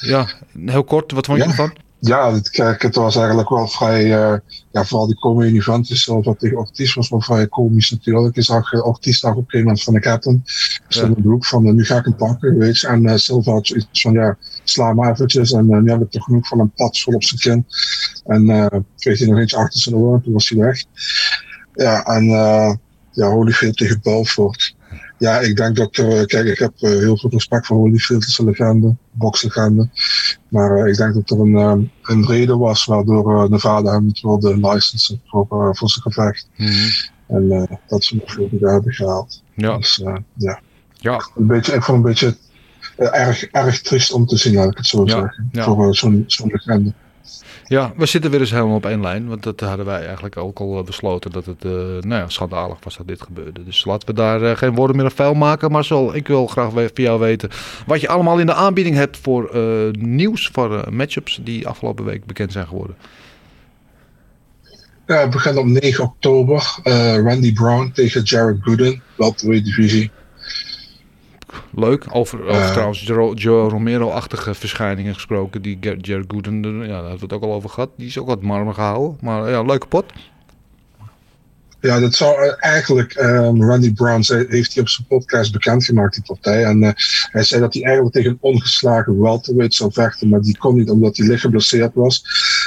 Ja, 0.01 0.29
heel 0.65 0.85
kort. 0.85 1.13
Wat 1.13 1.27
vond 1.27 1.39
je 1.39 1.45
Ja. 1.45 1.51
ervan? 1.51 1.73
Ja, 2.01 2.33
het, 2.33 2.51
kijk, 2.51 2.83
het 2.83 2.95
was 2.95 3.17
eigenlijk 3.17 3.49
wel 3.49 3.69
vrij, 3.69 4.07
ja, 4.07 4.41
vooral 4.85 5.07
die 5.07 5.19
komende 5.19 5.53
event 5.59 5.87
Silva 5.87 6.35
tegen 6.39 6.57
Ortiz 6.57 6.95
was 6.95 7.09
wel 7.09 7.21
vrij 7.21 7.47
komisch 7.49 7.91
natuurlijk. 7.91 8.35
Je 8.35 8.43
zag 8.43 8.73
Ortiz 8.73 9.21
daar 9.21 9.31
op 9.31 9.37
een 9.37 9.43
gegeven 9.45 9.67
moment 9.67 9.83
van, 9.85 9.95
ik 9.97 10.05
heb 10.05 10.25
hem. 10.25 10.43
Stond 10.89 11.17
in 11.17 11.23
de 11.23 11.29
hoek 11.29 11.47
van, 11.47 11.75
nu 11.75 11.85
ga 11.85 11.97
ik 11.97 12.05
hem 12.05 12.17
pakken, 12.17 12.59
weet 12.59 12.79
je. 12.79 12.87
En 12.87 13.19
Silva 13.21 13.53
had 13.53 13.67
zoiets 13.67 14.01
van, 14.01 14.13
ja, 14.13 14.37
sla 14.65 14.89
hem 14.89 15.05
eventjes. 15.05 15.53
En 15.53 15.67
nu 15.83 15.91
heb 15.91 16.01
ik 16.01 16.11
toch 16.11 16.25
genoeg 16.25 16.49
van 16.49 16.61
een 16.61 16.73
pad 16.73 16.99
vol 16.99 17.15
op 17.15 17.25
zijn 17.25 17.41
kin. 17.41 17.67
En 18.25 18.85
kreeg 18.97 19.19
hij 19.19 19.29
nog 19.29 19.39
eentje 19.39 19.57
achter 19.57 19.81
zijn 19.81 19.95
oor, 19.95 20.21
toen 20.23 20.33
was 20.33 20.49
hij 20.49 20.59
weg. 20.59 20.83
Ja, 21.79 22.05
en 22.05 22.25
uh, 22.25 22.73
ja, 23.13 23.29
Holyfield 23.31 23.77
tegen 23.77 24.01
Balfour. 24.03 24.73
Ja, 25.19 25.39
ik 25.39 25.57
denk 25.57 25.77
dat 25.77 25.97
er, 25.97 26.27
kijk, 26.27 26.47
ik 26.47 26.59
heb 26.59 26.73
uh, 26.81 26.91
heel 26.91 27.17
veel 27.19 27.31
respect 27.31 27.67
voor 27.67 27.77
Holyfield, 27.77 28.25
is 28.27 28.39
een 28.39 28.45
legende, 28.45 28.97
boxlegende. 29.11 29.89
Maar 30.49 30.79
uh, 30.79 30.87
ik 30.87 30.97
denk 30.97 31.15
dat 31.15 31.31
er 31.31 31.41
een, 31.41 31.55
um, 31.57 31.91
een 32.03 32.27
reden 32.27 32.59
was 32.59 32.85
waardoor 32.85 33.45
uh, 33.45 33.51
Nevada 33.51 33.93
hem 33.93 34.05
niet 34.05 34.21
wilde 34.21 34.57
licensen 34.57 35.21
voor, 35.27 35.47
voor 35.77 35.89
zijn 35.91 36.03
gevecht. 36.03 36.49
Mhm. 36.57 36.89
En 37.27 37.43
uh, 37.43 37.63
dat 37.87 38.05
ze 38.05 38.17
nog 38.17 38.33
veel 38.33 38.49
meer 38.51 38.71
hebben 38.71 38.93
gehaald. 38.93 39.43
Ja. 39.55 39.77
Dus 39.77 40.01
ja, 40.37 40.61
Ja. 40.97 41.29
een 41.37 41.47
beetje, 41.47 41.75
ik 41.75 41.83
vond 41.83 41.97
een 41.99 42.05
beetje 42.05 42.37
erg, 42.97 43.45
erg 43.45 43.81
triest 43.81 44.13
om 44.13 44.27
te 44.27 44.37
zien, 44.37 44.55
laat 44.55 44.71
ik 44.71 44.77
het 44.77 44.87
zo 44.87 45.05
Ja, 45.05 45.11
zeggen. 45.11 45.49
ja. 45.53 45.65
Voor 45.65 45.97
zo'n 45.97 46.25
zo'n 46.27 46.49
legende. 46.53 46.93
Ja, 47.69 47.93
we 47.97 48.07
zitten 48.07 48.31
weer 48.31 48.41
eens 48.41 48.51
helemaal 48.51 48.77
op 48.77 48.87
één 48.87 49.01
lijn. 49.01 49.29
Want 49.29 49.43
dat 49.43 49.61
hadden 49.61 49.87
wij 49.87 50.05
eigenlijk 50.05 50.37
ook 50.37 50.59
al 50.59 50.79
eh, 50.79 50.85
besloten 50.85 51.31
dat 51.31 51.47
het 51.47 51.65
uh, 51.65 51.73
nou 51.73 52.09
ja, 52.09 52.29
schandalig 52.29 52.77
was 52.83 52.97
dat 52.97 53.09
dit 53.09 53.23
gebeurde. 53.23 53.65
Dus 53.65 53.85
laten 53.85 54.09
we 54.09 54.15
daar 54.15 54.43
uh, 54.43 54.57
geen 54.57 54.75
woorden 54.75 54.97
meer 54.97 55.05
op 55.05 55.13
vuil 55.13 55.35
maken. 55.35 55.71
Maar 55.71 55.89
ik 56.13 56.29
wil 56.29 56.47
graag 56.47 56.73
van 56.73 56.91
jou 56.95 57.21
weten 57.21 57.51
wat 57.87 58.01
je 58.01 58.09
allemaal 58.09 58.39
in 58.39 58.47
de 58.47 58.55
aanbieding 58.55 58.97
hebt 58.97 59.17
voor 59.17 59.51
nieuws, 59.99 60.49
voor 60.53 60.85
matchups 60.91 61.41
die 61.43 61.69
afgelopen 61.69 62.05
week 62.05 62.25
bekend 62.25 62.53
zijn 62.53 62.67
geworden. 62.67 62.97
Ja, 65.07 65.21
het 65.21 65.31
begint 65.31 65.57
op 65.57 65.67
9 65.67 66.05
oktober. 66.05 66.79
Randy 67.25 67.53
Brown 67.53 67.91
tegen 67.95 68.23
Jared 68.23 68.59
Gooden, 68.61 69.03
welterweight 69.17 69.65
divisie. 69.65 70.11
Leuk. 71.79 72.05
Over, 72.11 72.47
over 72.47 72.61
Uh, 72.61 72.71
trouwens 72.71 73.03
Joe, 73.35 73.69
Romero-achtige 73.69 74.55
verschijningen 74.55 75.15
gesproken. 75.15 75.63
Die 75.63 75.79
Jared 75.81 76.25
Gooden, 76.29 76.63
ja, 76.63 76.87
daar 76.87 76.89
hebben 76.89 77.13
we 77.13 77.25
het 77.25 77.33
ook 77.33 77.43
al 77.43 77.53
over 77.53 77.71
gehad. 77.71 77.91
Die 77.97 78.07
is 78.07 78.19
ook 78.19 78.27
wat 78.27 78.43
marmer 78.43 78.75
gehouden. 78.75 79.19
Maar 79.21 79.51
ja, 79.51 79.63
leuke 79.63 79.87
pot. 79.87 80.05
Ja, 81.81 82.01
dat 82.01 82.15
zou 82.15 82.45
uh, 82.45 82.53
eigenlijk 82.59 83.15
um, 83.21 83.65
Randy 83.65 83.93
Brown 83.93 84.23
zei, 84.23 84.47
heeft 84.49 84.75
hij 84.75 84.83
op 84.83 84.89
zijn 84.89 85.07
podcast 85.07 85.53
bekendgemaakt, 85.53 86.15
die 86.15 86.25
partij. 86.27 86.65
En 86.65 86.83
uh, 86.83 86.91
hij 87.31 87.43
zei 87.43 87.61
dat 87.61 87.75
hij 87.75 87.83
eigenlijk 87.83 88.15
tegen 88.15 88.31
een 88.31 88.39
ongeslagen 88.41 89.21
welterweight 89.21 89.75
zou 89.75 89.93
vechten, 89.93 90.29
maar 90.29 90.41
die 90.41 90.59
kon 90.59 90.77
niet 90.77 90.91
omdat 90.91 91.17
hij 91.17 91.27
licht 91.27 91.41
geblesseerd 91.41 91.95
was. 91.95 92.25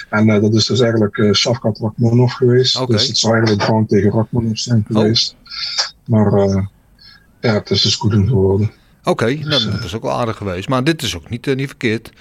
En 0.09 0.27
uh, 0.27 0.41
dat 0.41 0.53
is 0.53 0.65
dus 0.65 0.79
eigenlijk 0.79 1.17
uh, 1.17 1.31
Rachmanov 1.33 2.33
geweest. 2.33 2.87
Dus 2.87 3.07
het 3.07 3.17
zou 3.17 3.33
eigenlijk 3.33 3.65
Brown 3.65 3.85
tegen 3.85 4.11
Rachmanov 4.11 4.55
zijn 4.57 4.85
geweest. 4.87 5.35
Maar 6.05 6.33
uh, 6.33 6.65
ja, 7.39 7.53
het 7.53 7.69
is 7.69 7.81
dus 7.81 7.95
goed 7.95 8.13
geworden. 8.13 8.71
Oké, 9.03 9.09
okay, 9.09 9.35
nou, 9.35 9.71
dat 9.71 9.81
was 9.81 9.95
ook 9.95 10.03
wel 10.03 10.19
aardig 10.19 10.37
geweest. 10.37 10.69
Maar 10.69 10.83
dit 10.83 11.01
is 11.01 11.15
ook 11.15 11.29
niet, 11.29 11.47
uh, 11.47 11.55
niet 11.55 11.67
verkeerd. 11.67 12.11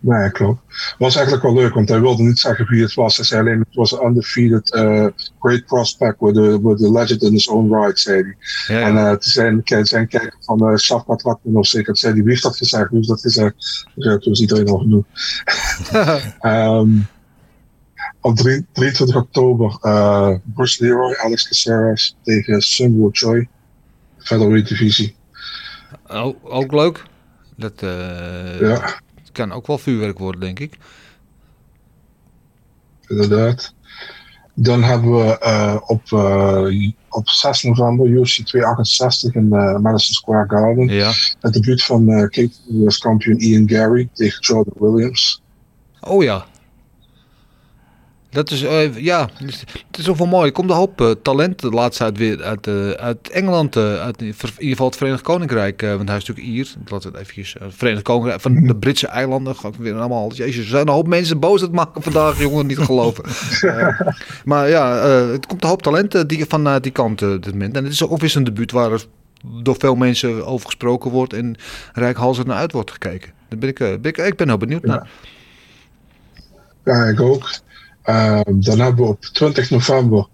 Nee, 0.00 0.30
klopt. 0.30 0.60
was 0.98 1.14
eigenlijk 1.14 1.44
wel 1.44 1.54
leuk, 1.54 1.74
want 1.74 1.88
hij 1.88 2.00
wilde 2.00 2.22
niet 2.22 2.38
zeggen 2.38 2.66
wie 2.66 2.82
het 2.82 2.94
was. 2.94 3.16
Hij 3.16 3.24
zei 3.24 3.40
alleen, 3.40 3.58
het 3.58 3.74
was 3.74 3.92
een 3.92 4.06
undefeated 4.06 4.74
uh, 4.74 5.06
great 5.40 5.66
prospect 5.66 6.20
with 6.20 6.36
a, 6.36 6.60
with 6.60 6.82
a 6.82 6.90
legend 6.90 7.22
in 7.22 7.32
his 7.32 7.48
own 7.48 7.74
right, 7.74 7.98
zei 7.98 8.22
hij. 8.22 8.36
Ja, 8.66 8.78
ja. 8.78 8.86
En 8.86 8.94
uh, 8.94 9.16
zijn, 9.18 9.60
zijn 9.86 10.08
kijker 10.08 10.36
van 10.40 10.70
uh, 10.70 10.76
Shafkat 10.76 11.22
Rakmanov 11.22 11.66
zeker, 11.66 11.96
zei 11.96 12.12
hij, 12.12 12.22
wie 12.22 12.30
heeft 12.30 12.42
dat 12.42 12.56
gezegd, 12.56 12.88
wie 12.88 12.96
heeft 12.96 13.08
dat 13.08 13.20
gezegd? 13.20 13.86
Ja, 13.94 14.18
toen 14.18 14.30
was 14.30 14.40
iedereen 14.40 14.68
al 14.68 14.78
genoeg. 14.78 15.04
um, 16.80 17.06
op 18.20 18.36
3, 18.36 18.66
23 18.72 19.16
oktober, 19.16 19.78
uh, 19.82 20.34
Bruce 20.54 20.84
Leroy, 20.84 21.14
Alex 21.14 21.48
Caceres 21.48 22.16
tegen 22.22 22.60
Sun 22.60 23.12
Featherweight 24.18 24.68
divisie. 24.68 25.16
Oh, 26.08 26.44
ook 26.44 26.72
leuk. 26.72 27.04
Dat 27.56 27.82
uh, 27.82 28.60
ja. 28.60 29.00
kan 29.32 29.52
ook 29.52 29.66
wel 29.66 29.78
vuurwerk 29.78 30.18
worden, 30.18 30.40
denk 30.40 30.58
ik. 30.58 30.78
Inderdaad. 33.06 33.74
Dan 34.54 34.82
hebben 34.82 35.10
we 35.10 35.40
uh, 35.42 35.76
op, 35.86 36.02
uh, 36.10 36.90
op 37.08 37.28
6 37.28 37.62
november 37.62 38.06
UFC 38.06 38.46
268 38.46 39.34
in 39.34 39.48
Madison 39.48 40.14
Square 40.14 40.48
Garden. 40.48 40.88
Ja. 40.88 41.12
Het 41.40 41.52
debuut 41.52 41.84
van 41.84 42.08
uh, 42.08 42.98
kampioen 42.98 43.38
Ian 43.38 43.68
Gary 43.68 44.08
tegen 44.12 44.40
Jordan 44.40 44.74
Williams. 44.78 45.42
Oh 46.00 46.22
ja. 46.22 46.46
Dat 48.30 48.50
is, 48.50 48.62
eh, 48.62 48.96
ja, 48.96 49.28
het 49.36 49.98
is 49.98 50.08
ook 50.08 50.16
wel 50.16 50.26
mooi. 50.26 50.46
Er 50.46 50.52
komt 50.52 50.70
een 50.70 50.76
hoop 50.76 51.00
eh, 51.00 51.10
talent 51.22 51.60
de 51.60 51.70
laatste 51.70 52.04
uit, 52.04 52.18
weer 52.18 52.42
uit, 52.42 52.66
eh, 52.66 52.90
uit 52.90 53.30
Engeland, 53.30 53.76
uit 53.76 54.20
in 54.20 54.26
ieder 54.26 54.54
geval 54.58 54.86
het 54.86 54.96
Verenigd 54.96 55.22
Koninkrijk. 55.22 55.80
want 55.80 56.08
hij 56.08 56.16
is 56.16 56.26
natuurlijk 56.26 56.46
Ier. 56.46 56.74
Laten 56.86 57.12
we 57.12 57.18
het 57.18 57.28
eventjes, 57.28 57.56
Verenigd 57.68 58.02
Koninkrijk, 58.02 58.40
van 58.40 58.66
de 58.66 58.76
Britse 58.76 59.06
eilanden. 59.06 59.56
Weer 59.78 59.94
allemaal, 59.94 60.32
jezus, 60.32 60.64
er 60.64 60.70
zijn 60.70 60.86
een 60.88 60.92
hoop 60.92 61.06
mensen 61.06 61.40
boos 61.40 61.60
het 61.60 61.72
maken 61.72 62.02
vandaag, 62.02 62.40
jongen, 62.40 62.66
niet 62.66 62.78
geloven. 62.78 63.24
Maar 64.44 64.68
ja, 64.68 64.96
het 65.30 65.46
komt 65.46 65.62
een 65.62 65.68
hoop 65.68 65.82
talent 65.82 66.28
die, 66.28 66.44
van 66.48 66.80
die 66.80 66.92
kant 66.92 67.18
dit 67.18 67.52
moment. 67.52 67.76
En 67.76 67.84
het 67.84 67.92
is 67.92 68.06
ook 68.06 68.20
weer 68.20 68.36
een 68.36 68.44
debuut 68.44 68.70
waar 68.70 68.92
er 68.92 69.04
door 69.62 69.76
veel 69.78 69.94
mensen 69.94 70.46
over 70.46 70.66
gesproken 70.66 71.10
wordt 71.10 71.32
en 71.32 71.56
rijkhalsend 71.92 72.46
naar 72.46 72.56
uit 72.56 72.72
wordt 72.72 72.90
gekeken. 72.90 73.32
Daar 73.48 73.58
ben 73.58 73.68
ik, 73.68 73.78
ben 73.78 74.02
ik, 74.02 74.16
ik 74.16 74.36
ben 74.36 74.48
heel 74.48 74.56
benieuwd 74.56 74.84
naar. 74.84 75.10
Ja, 76.84 77.04
ik 77.04 77.20
ook. 77.20 77.50
Ehm, 78.08 78.60
dan 78.60 78.78
hebben 78.80 79.04
we 79.04 79.10
op 79.10 79.20
20 79.20 79.70
november 79.70 80.28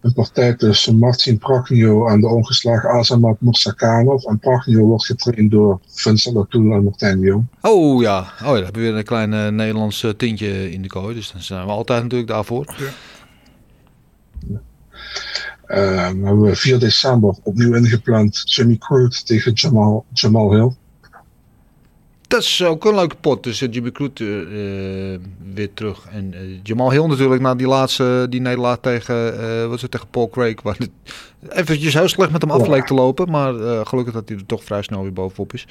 een 0.00 0.12
partij 0.12 0.54
tussen 0.54 0.98
Marcin 0.98 1.38
Pragnio 1.38 2.08
en 2.08 2.20
de 2.20 2.28
ongeslagen 2.28 2.90
Azamat 2.90 3.40
Mursakanov. 3.40 4.24
En 4.24 4.38
Pragnio 4.38 4.86
wordt 4.86 5.06
getraind 5.06 5.50
door 5.50 5.80
Vincent 5.86 6.36
O'Toole 6.36 6.74
en 6.74 6.84
Martijn 6.84 7.20
de 7.20 7.26
Jong. 7.26 7.46
Oh 7.60 8.02
ja, 8.02 8.18
oh, 8.18 8.26
ja, 8.38 8.52
dan 8.52 8.54
hebben 8.54 8.82
we 8.82 8.88
weer 8.88 8.96
een 8.96 9.04
klein 9.04 9.32
eh, 9.32 9.48
Nederlands 9.48 10.02
eh, 10.02 10.10
tintje 10.10 10.70
in 10.70 10.82
de 10.82 10.88
kooi. 10.88 11.14
Dus 11.14 11.32
dan 11.32 11.42
zijn 11.42 11.64
we 11.66 11.70
altijd 11.72 12.02
natuurlijk 12.02 12.30
daarvoor. 12.30 12.74
Ehm, 15.66 16.14
dan 16.14 16.24
hebben 16.24 16.40
we 16.40 16.56
4 16.56 16.78
december 16.78 17.34
opnieuw 17.42 17.74
ingepland 17.74 18.42
Jimmy 18.44 18.76
Crute 18.78 19.24
tegen 19.24 19.52
Jamal, 19.52 20.04
Jamal 20.12 20.52
Hill. 20.52 20.72
Dat 22.30 22.42
is 22.42 22.64
ook 22.64 22.84
een 22.84 22.94
leuke 22.94 23.16
pot. 23.20 23.42
Dus 23.42 23.62
eh, 23.62 23.72
Jimmy 23.72 23.90
Crute 23.90 24.24
eh, 24.24 25.14
eh, 25.14 25.20
weer 25.54 25.72
terug. 25.74 26.06
En 26.10 26.34
Jamal 26.62 26.90
Hill 26.90 27.06
natuurlijk 27.06 27.40
na 27.40 27.54
die 27.54 27.66
laatste 27.66 28.26
die 28.28 28.40
nederlaag 28.40 28.78
tegen, 28.80 29.68
wat 29.68 29.76
is 29.76 29.82
het, 29.82 29.90
tegen 29.90 30.08
Paul 30.10 30.28
Craig. 30.28 30.62
Waar 30.62 30.76
het 30.78 30.90
eventjes 31.48 31.94
heel 31.94 32.08
slecht 32.08 32.30
met 32.30 32.42
hem 32.42 32.50
af 32.50 32.66
leek 32.66 32.86
te 32.86 32.94
lopen. 32.94 33.30
Maar 33.30 33.54
gelukkig 33.86 34.14
dat 34.14 34.28
hij 34.28 34.38
er 34.38 34.46
toch 34.46 34.64
vrij 34.64 34.82
snel 34.82 35.02
weer 35.02 35.12
bovenop 35.12 35.52
is. 35.52 35.66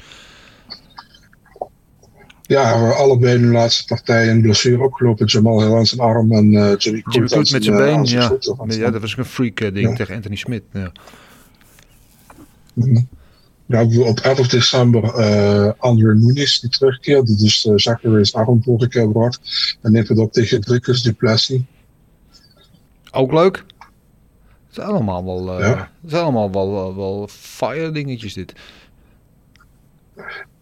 Ja, 2.42 2.88
we 2.88 2.94
allebei 2.94 3.36
in 3.36 3.42
de 3.42 3.48
laatste 3.48 3.86
partij 3.86 4.30
een 4.30 4.42
blessure 4.42 4.84
opgelopen. 4.84 5.26
Jamal 5.26 5.62
Hill 5.62 5.76
aan 5.76 5.86
zijn 5.86 6.02
arm 6.02 6.32
en 6.32 6.52
Jimmy 6.52 7.02
Crute 7.02 7.10
Jimmy 7.10 7.30
met 7.52 7.64
zijn 7.64 7.78
been, 7.78 8.08
zijn 8.08 8.38
ja. 8.68 8.86
Ja, 8.86 8.92
dat 8.92 9.02
was 9.02 9.18
een 9.18 9.26
freak 9.26 9.58
ding 9.58 9.90
Ja. 9.90 9.96
tegen 9.96 10.16
Anthony 10.16 10.36
Smith. 10.36 10.64
Ja. 10.74 10.92
Mhm. 12.74 13.00
Hebben 13.78 13.98
we 13.98 14.04
op 14.04 14.20
11 14.20 14.48
december 14.48 15.04
eh 15.04 15.72
Andre 15.78 16.16
Nunes 16.16 16.60
die 16.60 16.70
terugkeerde. 16.70 17.36
Dus 17.36 17.66
uh, 17.66 17.74
Zachary's 17.76 18.34
arm 18.34 18.64
vorige 18.64 18.88
keer 18.88 19.12
brak. 19.12 19.34
En 19.82 19.92
neemt 19.92 20.08
het 20.08 20.18
op 20.18 20.32
tegen 20.32 20.62
Dricus 20.62 21.02
Duplessis. 21.02 21.62
Ook 23.12 23.32
leuk. 23.32 23.56
Het 24.68 24.78
zijn 24.78 24.88
allemaal 24.88 25.26
wel, 25.26 25.60
eh, 25.60 25.68
Ja. 25.68 25.92
zijn 26.06 26.24
allemaal 26.24 26.52
wel, 26.52 26.72
wel, 26.72 26.96
wel 26.96 27.28
fire 27.32 27.92
dingetjes 27.92 28.34
dit. 28.34 28.54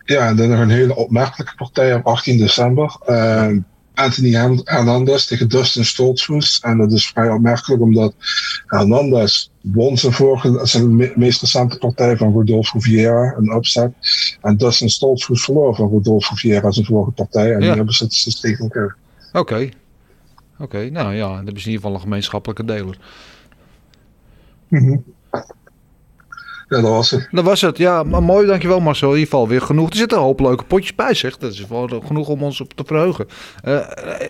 Ja, 0.06 0.28
en 0.28 0.36
dan 0.36 0.50
nog 0.50 0.60
een 0.60 0.70
hele 0.70 0.96
opmerkelijke 0.96 1.56
partij 1.56 1.94
op 1.96 2.06
18 2.06 2.38
december. 2.38 2.98
Eh, 3.06 3.52
Anthony 3.98 4.32
Hern- 4.34 4.62
Hernandez 4.64 5.26
tegen 5.26 5.48
Dustin 5.50 5.86
Stoltzfus. 5.86 6.60
En 6.64 6.78
dat 6.78 6.92
is 6.92 7.08
vrij 7.08 7.30
opmerkelijk 7.30 7.82
omdat 7.82 8.14
Hernandez 8.66 9.50
won 9.62 9.98
zijn, 9.98 10.14
vorige, 10.14 10.60
zijn 10.64 10.96
me- 10.96 11.14
meest 11.16 11.42
recente 11.42 11.78
partij 11.78 12.18
van 12.18 12.34
Rodolfo 12.34 12.80
Vieira, 12.80 13.34
een 13.38 13.56
upset. 13.56 13.92
En 14.42 14.58
Dustin 14.58 14.90
Stoltzfus 14.90 15.44
verloor 15.44 15.76
van 15.76 15.90
Rodolfo 15.90 16.36
Vieira 16.36 16.72
zijn 16.72 16.86
vorige 16.86 17.12
partij. 17.12 17.46
En 17.46 17.52
Ja. 17.52 17.58
die 17.60 17.70
hebben 17.70 17.94
ze 17.94 18.04
het 18.04 18.22
dus 18.26 18.40
tegen 18.40 18.64
elkaar. 18.64 18.96
Oké. 19.34 19.70
Oké, 20.60 20.90
nou 20.90 21.14
ja, 21.14 21.42
dat 21.44 21.56
is 21.56 21.66
in 21.66 21.72
ieder 21.72 21.74
geval 21.74 21.94
een 21.94 22.00
gemeenschappelijke 22.02 22.66
deler. 22.66 22.98
Mhm. 24.68 24.98
Ja, 26.70 26.82
dat 26.82 26.90
was 26.90 27.12
het. 27.12 27.28
Dat 27.32 27.44
was 27.44 27.62
het. 27.62 27.78
Ja, 27.78 28.04
maar 28.04 28.24
mooi, 28.24 28.48
dankjewel 28.48 28.80
Marcel. 28.80 29.08
In 29.08 29.14
ieder 29.14 29.30
geval 29.30 29.48
weer 29.48 29.62
genoeg. 29.62 29.90
Er 29.90 29.96
zitten 29.96 30.18
een 30.18 30.24
hoop 30.24 30.40
leuke 30.40 30.64
potjes 30.64 30.96
bij, 30.96 31.14
zeg. 31.14 31.38
Dat 31.38 31.52
is 31.52 31.68
wel 31.68 32.02
genoeg 32.06 32.28
om 32.28 32.44
ons 32.44 32.62
op 32.62 32.74
te 32.74 32.84
verheugen. 32.86 33.28
Eh, 33.64 33.76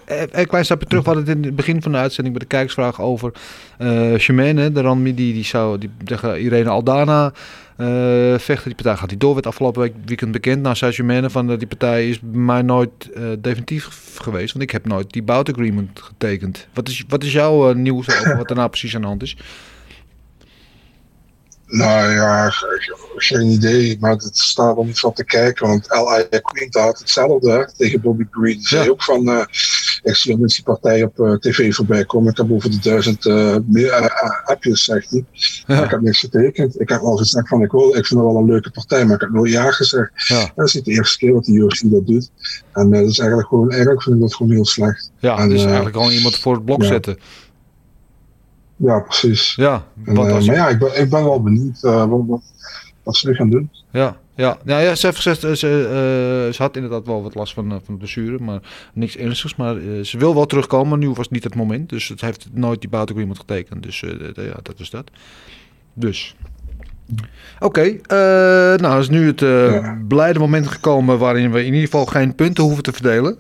eh, 0.06 0.28
een 0.32 0.48
klein 0.48 0.66
stapje 0.66 0.88
terug. 0.88 1.04
We 1.04 1.10
hadden 1.10 1.28
het 1.28 1.38
in 1.38 1.44
het 1.44 1.56
begin 1.56 1.82
van 1.82 1.92
de 1.92 1.98
uitzending 1.98 2.38
bij 2.38 2.48
de 2.48 2.54
kijkersvraag 2.56 3.02
over 3.02 3.32
eh 3.78 4.16
Shemane. 4.18 4.72
De 4.72 4.82
Ranmi 4.82 5.14
die, 5.14 5.34
die 5.34 5.46
zou 5.46 5.78
die, 5.78 5.90
tegen 6.04 6.42
Irene 6.42 6.70
Aldana 6.70 7.34
eh, 7.78 8.34
vechten. 8.38 8.66
Die 8.66 8.76
partij 8.76 8.96
gaat 8.96 9.10
niet 9.10 9.20
door. 9.20 9.34
Werd 9.34 9.48
afgelopen 9.48 9.82
week, 9.82 9.94
weekend 10.06 10.32
bekend. 10.32 10.62
Nou, 10.62 10.76
zei 10.76 10.92
Shemane 10.92 11.30
van 11.30 11.52
eh, 11.52 11.58
die 11.58 11.68
partij 11.68 12.10
is 12.10 12.20
bij 12.20 12.40
mij 12.40 12.62
nooit 12.62 13.12
eh, 13.14 13.24
definitief 13.40 14.18
geweest. 14.22 14.54
Want 14.54 14.64
ik 14.64 14.72
heb 14.72 14.86
nooit 14.86 15.12
die 15.12 15.24
bout 15.24 15.50
agreement 15.50 16.02
getekend. 16.02 16.68
Wat 16.74 16.88
is, 16.88 17.04
wat 17.08 17.24
is 17.24 17.32
jouw 17.32 17.70
eh, 17.70 17.76
nieuws 17.76 18.10
over 18.10 18.38
wat 18.38 18.50
er 18.50 18.56
nou 18.56 18.70
precies 18.70 18.96
aan 18.96 19.02
de 19.02 19.08
hand 19.08 19.22
is? 19.22 19.38
Nou 21.68 22.12
ja, 22.14 22.50
ge- 22.50 22.96
geen 23.16 23.48
idee, 23.50 23.98
maar 24.00 24.12
het 24.12 24.38
staat 24.38 24.78
er 24.78 24.86
niet 24.86 25.00
van 25.00 25.14
te 25.14 25.24
kijken. 25.26 25.68
Want 25.68 25.86
L.I. 25.88 26.40
Queen 26.42 26.68
had 26.72 27.00
hetzelfde 27.00 27.52
hè, 27.52 27.74
tegen 27.74 28.02
Bobby 28.02 28.26
Green. 28.32 28.58
Die 28.58 28.68
zei 28.68 28.84
Ja. 28.84 28.90
ook 28.90 29.04
van, 29.04 29.28
eh 29.30 29.46
ik 30.04 30.16
zie 30.16 30.38
die 30.38 30.62
partij 30.64 31.04
op 31.04 31.20
eh, 31.20 31.34
tv 31.34 31.76
voorbij 31.76 32.06
komen. 32.06 32.32
Ik 32.32 32.38
heb 32.38 32.52
over 32.52 32.70
de 32.72 32.80
duizend 32.80 33.26
eh, 33.26 33.56
eh, 33.56 34.06
appjes, 34.46 34.84
zegt 34.84 35.10
hij. 35.10 35.26
Maar 35.68 35.84
ik 35.84 35.90
heb 35.92 36.02
niks 36.02 36.20
getekend. 36.20 36.82
Ik 36.82 36.90
heb 36.90 37.02
al 37.02 37.16
gezegd 37.16 37.48
van, 37.48 37.62
ik, 37.62 37.72
wil, 37.72 37.88
ik 37.88 37.94
vind 38.06 38.10
het 38.10 38.32
wel 38.32 38.36
een 38.38 38.46
leuke 38.46 38.72
partij, 38.72 39.06
maar 39.06 39.16
ik 39.16 39.22
heb 39.22 39.32
nooit 39.32 39.52
ja 39.52 39.72
gezegd. 39.72 40.12
Ja. 40.28 40.52
Dat 40.56 40.68
is 40.68 40.74
niet 40.74 40.86
de 40.86 40.92
eerste 40.92 41.18
keer 41.18 41.34
dat 41.34 41.46
de 41.46 41.52
UFC 41.52 41.82
dat 41.84 42.08
doet. 42.08 42.30
En 42.74 42.90
dat 42.90 43.08
is 43.08 43.20
eigenlijk 43.20 43.50
gewoon, 43.50 43.70
eigenlijk 43.72 44.04
vind 44.04 44.16
ik 44.16 44.22
dat 44.22 44.36
gewoon 44.36 44.52
heel 44.52 44.66
slecht. 44.66 45.12
Ja, 45.20 45.38
En, 45.38 45.50
dus 45.50 45.64
eigenlijk 45.64 45.96
gewoon 45.96 46.12
iemand 46.12 46.38
voor 46.38 46.54
het 46.54 46.66
blok 46.66 46.82
ja. 46.82 46.88
zetten. 46.88 47.18
Ja, 48.78 49.00
precies. 49.00 49.56
Ja, 49.56 49.86
En, 50.06 50.18
eh, 50.18 50.24
maar 50.24 50.44
ja, 50.44 50.68
ik 50.68 50.80
ben, 50.80 51.02
ik 51.02 51.10
ben 51.10 51.24
wel 51.24 51.42
benieuwd 51.42 51.84
eh, 51.84 52.06
wat, 53.04 53.16
ze 53.16 53.28
nu 53.28 53.36
gaan 53.36 53.50
doen. 53.50 53.70
Ja, 53.92 54.18
ja. 54.36 54.58
Nou 54.64 54.82
ja, 54.82 54.96
ze 54.96 55.06
heeft 55.06 55.18
gezegd, 55.18 55.44
eh, 55.44 55.52
ze, 55.52 56.50
ze 56.54 56.62
had 56.62 56.76
inderdaad 56.76 57.06
wel 57.06 57.24
wat 57.24 57.36
last 57.36 57.54
van, 57.54 57.72
eh, 57.72 57.78
van 57.84 57.98
blessure, 57.98 58.40
maar 58.40 58.90
niks 58.94 59.18
ernstigs. 59.18 59.56
Maar 59.56 59.76
ze 60.04 60.18
wil 60.18 60.34
wel 60.34 60.46
terugkomen, 60.46 60.88
maar 60.90 60.98
nu 60.98 61.10
was 61.10 61.30
niet 61.30 61.44
het 61.44 61.56
moment. 61.56 61.90
Dus 61.90 62.08
het 62.08 62.22
heeft 62.22 62.48
nooit 62.52 62.82
die 62.82 62.90
bout 62.90 63.12
agreement 63.12 63.40
getekend. 63.40 63.84
Dus 63.84 64.00
ja, 64.34 64.60
dat 64.64 64.80
is 64.80 64.90
dat. 64.90 65.12
Dus. 65.94 66.36
Oké, 67.60 67.82
eh, 67.82 68.18
nou 68.76 69.00
is 69.00 69.10
nu 69.10 69.28
het 69.28 69.40
Ja. 69.40 69.98
blijde 70.08 70.40
moment 70.40 70.68
gekomen 70.68 71.18
waarin 71.18 71.52
we 71.52 71.60
in 71.60 71.66
ieder 71.66 71.80
geval 71.90 72.06
geen 72.06 72.36
punten 72.36 72.64
hoeven 72.64 72.84
te 72.84 72.92
verdelen. 72.94 73.38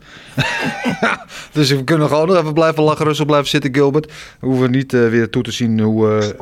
dus 1.53 1.69
we 1.71 1.83
kunnen 1.83 2.07
gewoon 2.07 2.27
nog 2.27 2.37
even 2.37 2.53
blijven 2.53 2.83
lachen, 2.83 3.05
rustig 3.05 3.25
blijven 3.25 3.49
zitten, 3.49 3.73
Gilbert. 3.73 4.11
We 4.39 4.47
hoeven 4.47 4.71
niet 4.71 4.93
eh, 4.93 5.07
weer 5.07 5.29
toe 5.29 5.43
te 5.43 5.51
zien 5.51 5.79
hoe 5.79 6.35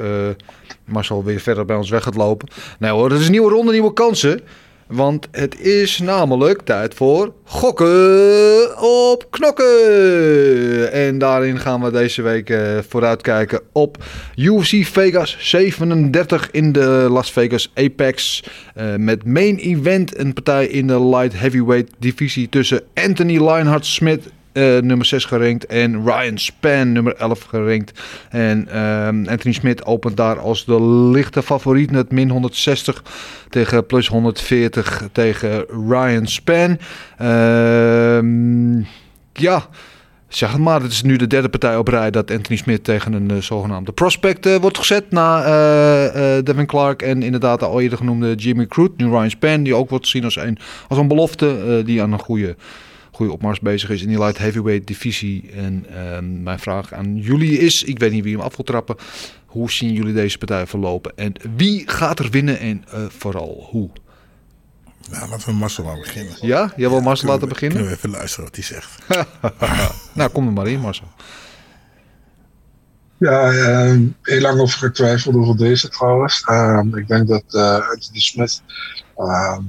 Marcel 0.86 1.24
weer 1.24 1.40
verder 1.40 1.66
bij 1.66 1.76
ons 1.76 1.90
weg 1.90 2.04
gaat 2.04 2.16
lopen. 2.16 2.48
Nee 2.80 2.92
hoor, 2.92 3.10
het 3.10 3.20
is 3.20 3.26
een 3.26 3.32
nieuwe 3.32 3.52
ronde, 3.52 3.72
nieuwe 3.72 3.94
kansen. 3.94 4.42
Want 4.88 5.28
het 5.32 5.60
is 5.60 6.00
namelijk 6.00 6.62
tijd 6.62 6.94
voor 6.94 7.34
gokken 7.44 8.82
op 8.82 9.28
knokken. 9.30 10.92
En 10.92 11.18
daarin 11.18 11.60
gaan 11.60 11.82
we 11.84 11.92
deze 11.92 12.22
week 12.22 12.50
eh, 12.50 12.78
vooruitkijken 12.88 13.62
op 13.72 14.04
UFC 14.36 14.86
Vegas 14.86 15.38
37 15.40 16.52
in 16.52 16.72
de 16.72 17.08
Las 17.10 17.32
Vegas 17.32 17.72
Apex. 17.74 18.44
Eh, 18.76 18.96
met 18.96 19.26
main 19.26 19.58
event 19.58 20.18
een 20.20 20.34
partij 20.34 20.68
in 20.68 20.88
de 20.88 21.06
light 21.06 21.40
heavyweight 21.40 21.92
divisie 22.00 22.50
tussen 22.50 22.82
Anthony 22.94 23.38
Lionheart 23.38 23.86
Smith 23.86 24.30
eh, 24.56 24.78
nummer 24.78 25.06
6 25.06 25.26
gerankt. 25.26 25.66
En 25.66 26.04
Ryan 26.06 26.38
Span, 26.38 26.92
nummer 26.92 27.16
11 27.16 27.42
gerankt. 27.42 28.04
En 28.30 28.68
ehm, 28.68 29.28
Anthony 29.28 29.54
Smith 29.54 29.86
opent 29.86 30.18
daar 30.18 30.40
als 30.40 30.66
de 30.66 30.84
lichte 30.84 31.44
favoriet 31.44 31.92
met 31.92 32.12
min 32.12 32.30
160 32.30 33.04
tegen 33.50 33.86
plus 33.86 34.08
140 34.08 35.08
tegen 35.12 35.66
Ryan 35.90 36.28
Span. 36.28 36.78
Ehm, 37.18 38.80
ja. 39.34 39.68
Zeg 40.28 40.52
het 40.52 40.62
maar, 40.62 40.82
het 40.82 40.92
is 40.92 41.02
nu 41.02 41.16
de 41.16 41.28
derde 41.28 41.50
partij 41.50 41.78
op 41.78 41.88
rij 41.88 42.12
dat 42.12 42.32
Anthony 42.32 42.58
Smith 42.58 42.84
tegen 42.84 43.14
een 43.14 43.32
eh, 43.32 43.38
zogenaamde 43.38 43.92
prospect 43.92 44.46
eh, 44.46 44.56
wordt 44.56 44.78
gezet. 44.78 45.12
Na 45.12 45.42
Devin 46.42 46.66
Clark 46.66 47.02
en 47.02 47.24
inderdaad 47.24 47.60
de 47.60 47.66
al 47.66 47.82
eerder 47.82 47.98
genoemde 47.98 48.36
Jimmy 48.36 48.66
Crute. 48.66 48.94
Nu 48.98 49.06
Ryan 49.06 49.30
Span, 49.30 49.64
die 49.64 49.76
ook 49.76 49.90
wordt 49.90 50.06
gezien 50.06 50.24
als 50.24 50.36
een, 50.36 50.58
als 50.88 51.00
een 51.00 51.08
belofte 51.08 51.82
die 51.86 52.02
aan 52.02 52.12
een 52.12 52.20
goede, 52.20 52.56
goede 53.16 53.32
opmars 53.32 53.60
bezig 53.60 53.90
is 53.90 54.02
in 54.02 54.08
die 54.08 54.18
light 54.20 54.38
heavyweight 54.38 54.88
divisie. 54.88 55.52
En 55.52 55.86
ehm, 55.90 56.44
mijn 56.44 56.60
vraag 56.60 56.94
aan 56.94 57.18
jullie 57.18 57.58
is, 57.60 57.84
ik 57.84 58.00
weet 58.00 58.12
niet 58.12 58.24
wie 58.24 58.34
hem 58.36 58.42
af 58.44 58.56
wil 58.56 58.66
trappen. 58.66 58.96
Hoe 59.46 59.72
zien 59.72 59.94
jullie 59.94 60.14
deze 60.14 60.38
partij 60.38 60.68
verlopen? 60.68 61.18
En 61.18 61.34
wie 61.56 61.84
gaat 61.90 62.20
er 62.20 62.30
winnen 62.30 62.60
en 62.60 62.84
eh, 62.92 63.06
vooral 63.18 63.68
hoe? 63.70 63.90
Nou, 65.12 65.30
laten 65.30 65.48
we 65.48 65.54
Marcel 65.54 65.84
maar 65.84 66.00
beginnen. 66.00 66.34
Ja, 66.42 66.74
jij 66.78 66.90
wil 66.90 67.02
Marcel 67.02 67.28
Kunnen 67.28 67.32
laten 67.32 67.48
we- 67.48 67.54
beginnen? 67.54 67.78
Kunnen 67.78 67.92
we 67.94 67.98
even 67.98 68.10
luisteren 68.10 68.46
wat 68.46 68.56
hij 68.56 68.64
zegt. 68.64 68.98
Nou, 70.16 70.30
kom 70.32 70.48
er 70.48 70.54
maar 70.54 70.68
in 70.68 70.80
Marcel. 70.80 71.08
Ja, 73.18 73.52
ehm, 73.52 74.04
heel 74.22 74.42
lang 74.42 74.60
over 74.60 74.78
getwijfeld 74.80 75.36
over 75.36 75.58
deze 75.58 75.90
trouwens. 75.90 76.44
Ehm, 76.46 76.98
ik 76.98 77.08
denk 77.08 77.28
dat 77.28 77.44
eh 77.48 77.90
Anthony 77.90 78.20
Smith 78.20 78.62
ehm, 79.18 79.62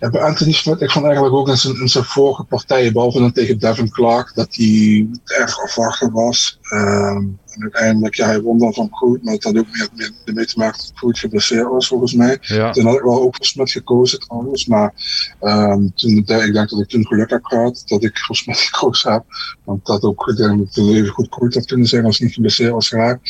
Ja, 0.00 0.10
bij 0.10 0.20
Anthony 0.20 0.52
Smith, 0.52 0.80
ik 0.80 0.90
vond 0.90 1.04
eigenlijk 1.04 1.34
ook 1.34 1.48
in 1.48 1.56
zijn, 1.56 1.80
in 1.80 1.88
zijn 1.88 2.04
vorige 2.04 2.44
partijen, 2.44 2.92
behalve 2.92 3.18
dan 3.18 3.32
tegen 3.32 3.58
Devin 3.58 3.90
Clark, 3.90 4.34
dat 4.34 4.54
hij 4.54 5.08
erg 5.24 5.62
afwachten 5.62 6.12
was. 6.12 6.58
Ehm, 6.62 7.16
en 7.56 7.62
uiteindelijk, 7.62 8.14
ja, 8.14 8.26
hij 8.26 8.40
won 8.40 8.58
dan 8.58 8.74
van 8.74 8.90
Kroet, 8.90 9.24
maar 9.24 9.34
het 9.34 9.44
had 9.44 9.58
ook 9.58 9.66
meer, 9.72 9.88
meer 9.94 10.10
ermee 10.24 10.46
te 10.46 10.58
maken 10.58 10.78
dat 10.78 10.92
Kroet 10.94 11.18
geblesseerd 11.18 11.68
was, 11.68 11.88
volgens 11.88 12.14
mij. 12.14 12.38
Ja. 12.40 12.72
Toen 12.72 12.84
had 12.84 12.94
ik 12.94 13.02
wel 13.02 13.22
ook 13.22 13.36
voor 13.36 13.44
Smith 13.44 13.70
gekozen 13.70 14.20
trouwens, 14.20 14.66
maar 14.66 14.94
ehm, 15.40 15.88
toen, 15.94 16.16
ik 16.16 16.26
denk 16.26 16.54
dat 16.54 16.80
ik 16.80 16.88
toen 16.88 17.06
geluk 17.06 17.30
heb 17.30 17.44
gehad 17.44 17.82
dat 17.86 18.04
ik 18.04 18.18
voor 18.18 18.36
Smith 18.36 18.58
gekozen 18.70 19.12
heb. 19.12 19.24
Want 19.64 19.86
dat 19.86 20.02
ook, 20.02 20.26
het 20.26 20.78
even 20.78 21.08
goed 21.08 21.28
Kroet 21.28 21.54
had 21.54 21.66
kunnen 21.66 21.86
zijn 21.86 22.04
als 22.04 22.18
hij 22.18 22.26
niet 22.26 22.36
geblesseerd 22.36 22.72
was 22.72 22.88
geraakt. 22.88 23.20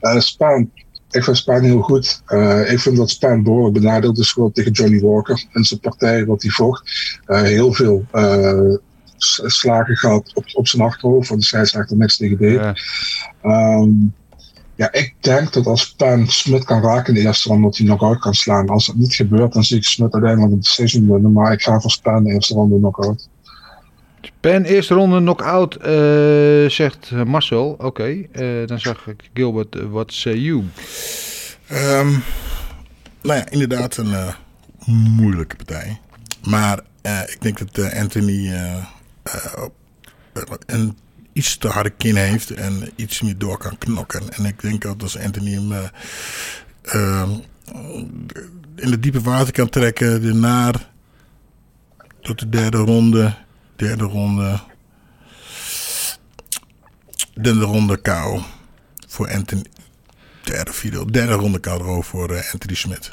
Uh, 0.00 0.18
Spaan, 0.20 0.70
ik 1.14 1.24
vind 1.24 1.36
Spaan 1.36 1.62
heel 1.62 1.80
goed. 1.80 2.22
Uh, 2.28 2.72
ik 2.72 2.80
vind 2.80 2.96
dat 2.96 3.10
Spaan 3.10 3.42
behoorlijk 3.42 3.74
benadeeld 3.74 4.18
is 4.18 4.32
gewoon 4.32 4.52
tegen 4.52 4.72
Johnny 4.72 5.00
Walker 5.00 5.44
en 5.52 5.64
zijn 5.64 5.80
partij 5.80 6.26
wat 6.26 6.42
hij 6.42 6.50
vocht. 6.50 6.82
Uh, 7.26 7.42
heel 7.42 7.72
veel 7.72 8.04
uh, 8.12 8.74
slagen 9.46 9.96
gehad 9.96 10.30
op, 10.34 10.44
op 10.52 10.68
zijn 10.68 10.82
achterhoofd, 10.82 11.28
want 11.28 11.40
de 11.40 11.46
scheidsrechter 11.46 11.96
niks 11.96 12.16
tegen 12.16 12.38
deed. 12.38 12.60
Ja. 12.60 12.74
Um, 13.78 14.14
ja, 14.76 14.92
ik 14.92 15.14
denk 15.20 15.52
dat 15.52 15.66
als 15.66 15.80
Spaan 15.80 16.26
Smit 16.26 16.64
kan 16.64 16.82
raken 16.82 17.14
in 17.14 17.20
de 17.20 17.26
eerste 17.26 17.48
ronde, 17.48 17.64
dat 17.64 17.76
hij 17.76 17.86
knock-out 17.86 18.18
kan 18.18 18.34
slaan. 18.34 18.68
Als 18.68 18.86
dat 18.86 18.96
niet 18.96 19.14
gebeurt, 19.14 19.52
dan 19.52 19.64
zie 19.64 19.76
ik 19.76 19.84
Smit 19.84 20.12
uiteindelijk 20.12 20.52
een 20.52 20.60
decision 20.60 21.12
winnen. 21.12 21.32
Maar 21.32 21.52
ik 21.52 21.62
ga 21.62 21.80
voor 21.80 21.90
Spaan 21.90 22.24
de 22.24 22.32
eerste 22.32 22.54
ronde 22.54 22.76
knock-out. 22.76 23.28
Pen, 24.40 24.64
eerste 24.64 24.94
ronde 24.94 25.18
knock-out, 25.18 25.78
uh, 25.86 26.68
zegt 26.68 27.10
Marcel. 27.10 27.74
Oké, 27.78 28.08
uh, 28.08 28.66
dan 28.66 28.80
zag 28.80 29.06
ik 29.06 29.30
Gilbert, 29.34 29.76
uh, 29.76 29.82
what 29.90 30.12
say 30.12 30.36
you? 30.36 30.64
Um, 31.72 32.22
nou 33.22 33.38
ja, 33.38 33.50
inderdaad 33.50 33.96
een 33.96 34.34
moeilijke 34.86 35.56
partij. 35.56 36.00
Maar 36.42 36.80
ik 37.26 37.36
denk 37.40 37.58
dat 37.58 37.92
Anthony 37.92 38.52
een 40.66 40.96
iets 41.32 41.56
te 41.56 41.68
harde 41.68 41.90
kin 41.90 42.16
heeft 42.16 42.50
en 42.50 42.90
iets 42.96 43.20
meer 43.20 43.38
door 43.38 43.58
kan 43.58 43.78
knokken. 43.78 44.32
En 44.32 44.44
ik 44.44 44.62
denk 44.62 44.82
dat 44.82 45.02
als 45.02 45.18
Anthony 45.18 45.52
hem 45.52 45.90
in 48.76 48.90
de 48.90 49.00
diepe 49.00 49.20
water 49.20 49.52
kan 49.52 49.68
trekken, 49.68 50.22
daarna 50.22 50.72
tot 52.20 52.38
de 52.38 52.48
derde 52.48 52.78
ronde 52.78 53.34
derde 53.76 54.04
ronde. 54.04 54.60
Derde 57.34 57.64
ronde 57.64 57.96
KO 57.96 58.42
voor 59.08 59.30
Anthony. 59.30 59.64
Derde, 60.42 60.72
vierde, 60.72 61.10
derde 61.10 61.32
ronde 61.32 61.58
KO 61.58 62.00
voor 62.00 62.30
uh, 62.30 62.52
Anthony 62.52 62.74
Smit. 62.74 63.12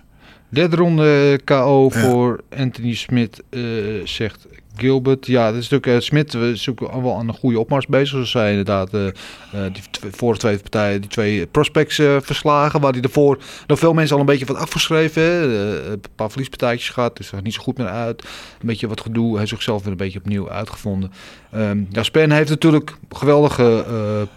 Derde 0.49 0.75
ronde 0.75 1.39
KO 1.43 1.89
ja. 1.93 1.99
voor 2.01 2.43
Anthony 2.57 2.93
Smit, 2.93 3.43
uh, 3.49 4.05
zegt 4.05 4.47
Gilbert. 4.75 5.25
Ja, 5.25 5.51
dat 5.51 5.61
is 5.61 5.69
natuurlijk 5.69 6.01
uh, 6.01 6.07
Smit. 6.07 6.33
We 6.33 6.55
zoeken 6.55 7.01
wel 7.01 7.17
aan 7.17 7.27
een 7.27 7.33
goede 7.33 7.59
opmars 7.59 7.87
bezig. 7.87 8.09
Zoals 8.09 8.31
zij 8.31 8.49
inderdaad 8.49 8.93
uh, 8.93 9.05
die 9.51 9.83
twee 9.91 10.11
partijen 10.59 11.01
die 11.01 11.09
twee 11.09 11.47
prospects 11.47 11.95
verslagen. 11.95 12.81
Waar 12.81 12.91
hij 12.91 13.01
ervoor 13.01 13.37
nog 13.67 13.79
veel 13.79 13.93
mensen 13.93 14.15
al 14.15 14.21
een 14.21 14.27
beetje 14.27 14.45
wat 14.45 14.57
afgeschreven. 14.57 15.23
Uh, 15.23 15.89
een 15.91 16.01
paar 16.15 16.29
verliespartijtjes 16.29 16.89
gehad. 16.89 17.17
Dus 17.17 17.31
er 17.31 17.41
niet 17.41 17.53
zo 17.53 17.61
goed 17.61 17.77
meer 17.77 17.87
uit. 17.87 18.21
Een 18.21 18.67
beetje 18.67 18.87
wat 18.87 19.01
gedoe. 19.01 19.29
Hij 19.29 19.37
heeft 19.37 19.49
zichzelf 19.49 19.81
weer 19.81 19.91
een 19.91 19.97
beetje 19.97 20.19
opnieuw 20.19 20.49
uitgevonden. 20.49 21.11
Um, 21.55 21.87
ja, 21.89 22.03
Spen 22.03 22.31
heeft 22.31 22.49
natuurlijk 22.49 22.97
geweldige 23.09 23.85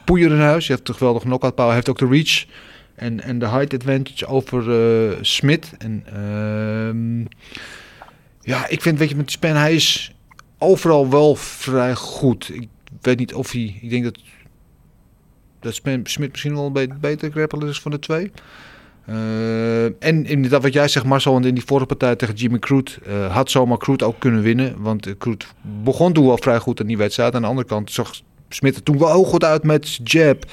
poeier 0.05 0.31
in 0.31 0.41
huis. 0.41 0.67
Hij 0.67 0.77
heeft 0.77 0.89
een 0.89 0.95
geweldige 0.95 1.27
knockout 1.27 1.55
power. 1.55 1.73
Hij 1.73 1.83
heeft 1.85 1.89
ook 1.89 2.11
de 2.11 2.17
reach. 2.17 2.45
En, 2.95 3.21
en 3.21 3.39
de 3.39 3.49
height 3.49 3.75
advantage 3.75 4.27
over 4.27 4.65
Smit. 5.21 5.73
En 5.79 6.05
uh, 6.17 7.27
ja, 8.41 8.69
ik 8.69 8.83
vind, 8.83 8.99
weet 8.99 9.09
je, 9.09 9.17
met 9.17 9.31
Spen, 9.31 9.57
hij 9.57 9.75
is 9.75 10.14
overal 10.59 11.11
wel 11.11 11.35
vrij 11.35 11.95
goed. 11.95 12.51
Ik 12.55 12.69
weet 13.01 13.19
niet 13.19 13.35
of 13.35 13.51
hij, 13.51 13.79
ik 13.81 13.91
denk 13.91 14.05
dat, 14.05 14.19
dat 15.61 15.75
Smit 15.75 16.19
misschien 16.31 16.55
wel 16.55 16.71
een 16.75 16.99
beter 17.01 17.31
grappler 17.31 17.69
is 17.69 17.81
van 17.81 17.91
de 17.91 17.99
twee. 17.99 18.31
Uh, 19.09 19.85
en 19.85 20.27
inderdaad, 20.27 20.63
wat 20.63 20.73
jij 20.73 20.89
zegt, 20.89 21.07
Marcel, 21.07 21.37
in 21.37 21.55
die 21.55 21.65
vorige 21.65 21.87
partij 21.87 22.17
tegen 22.17 22.35
Jimmy 22.35 22.59
Crute 22.59 22.93
uh, 23.09 23.35
had 23.35 23.51
zomaar 23.51 23.79
Crute 23.79 24.05
ook 24.05 24.19
kunnen 24.19 24.43
winnen. 24.43 24.83
Want 24.83 25.07
uh, 25.07 25.15
Crute 25.19 25.47
begon 25.63 26.13
toen 26.13 26.27
wel 26.27 26.39
vrij 26.39 26.59
goed 26.59 26.81
aan 26.81 26.87
die 26.87 26.97
wedstrijd. 26.97 27.35
Aan 27.35 27.43
de 27.43 27.49
andere 27.49 27.67
kant 27.67 27.91
zag 27.91 28.21
Smit 28.49 28.77
er 28.77 28.83
toen 28.83 28.99
wel 28.99 29.25
goed 29.25 29.45
uit 29.45 29.63
met 29.63 30.01
jab. 30.05 30.45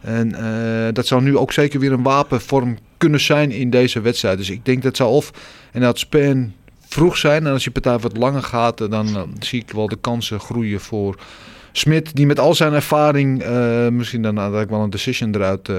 En 0.00 0.30
dat 0.92 1.06
zou 1.06 1.22
nu 1.22 1.36
ook 1.36 1.52
zeker 1.52 1.80
weer 1.80 1.92
een 1.92 2.02
wapenvorm 2.02 2.78
kunnen 2.96 3.20
zijn 3.20 3.50
in 3.50 3.70
deze 3.70 4.00
wedstrijd. 4.00 4.38
Dus 4.38 4.50
ik 4.50 4.64
denk 4.64 4.82
dat 4.82 4.96
zou 4.96 5.10
of 5.10 5.30
en 5.72 5.80
dat 5.80 5.98
Span 5.98 6.52
vroeg 6.88 7.16
zijn. 7.16 7.46
En 7.46 7.52
als 7.52 7.64
je 7.64 7.70
partij 7.70 7.98
wat 7.98 8.16
langer 8.16 8.42
gaat, 8.42 8.90
dan 8.90 9.08
uh, 9.08 9.22
zie 9.38 9.60
ik 9.60 9.70
wel 9.70 9.88
de 9.88 9.98
kansen 10.00 10.40
groeien 10.40 10.80
voor 10.80 11.18
Smit. 11.72 12.16
Die 12.16 12.26
met 12.26 12.40
al 12.40 12.54
zijn 12.54 12.72
ervaring 12.72 13.42
uh, 13.42 13.88
misschien 13.88 14.22
dan 14.22 14.38
uiteindelijk 14.38 14.70
wel 14.70 14.80
een 14.82 14.90
decision 14.90 15.34
eruit 15.34 15.70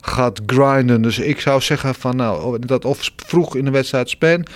gaat 0.00 0.40
grinden. 0.46 1.02
Dus 1.02 1.18
ik 1.18 1.40
zou 1.40 1.60
zeggen 1.60 1.94
van 1.94 2.16
nou, 2.16 2.58
dat 2.66 2.84
of 2.84 3.10
vroeg 3.16 3.56
in 3.56 3.64
de 3.64 3.70
wedstrijd 3.70 4.10
Span. 4.10 4.46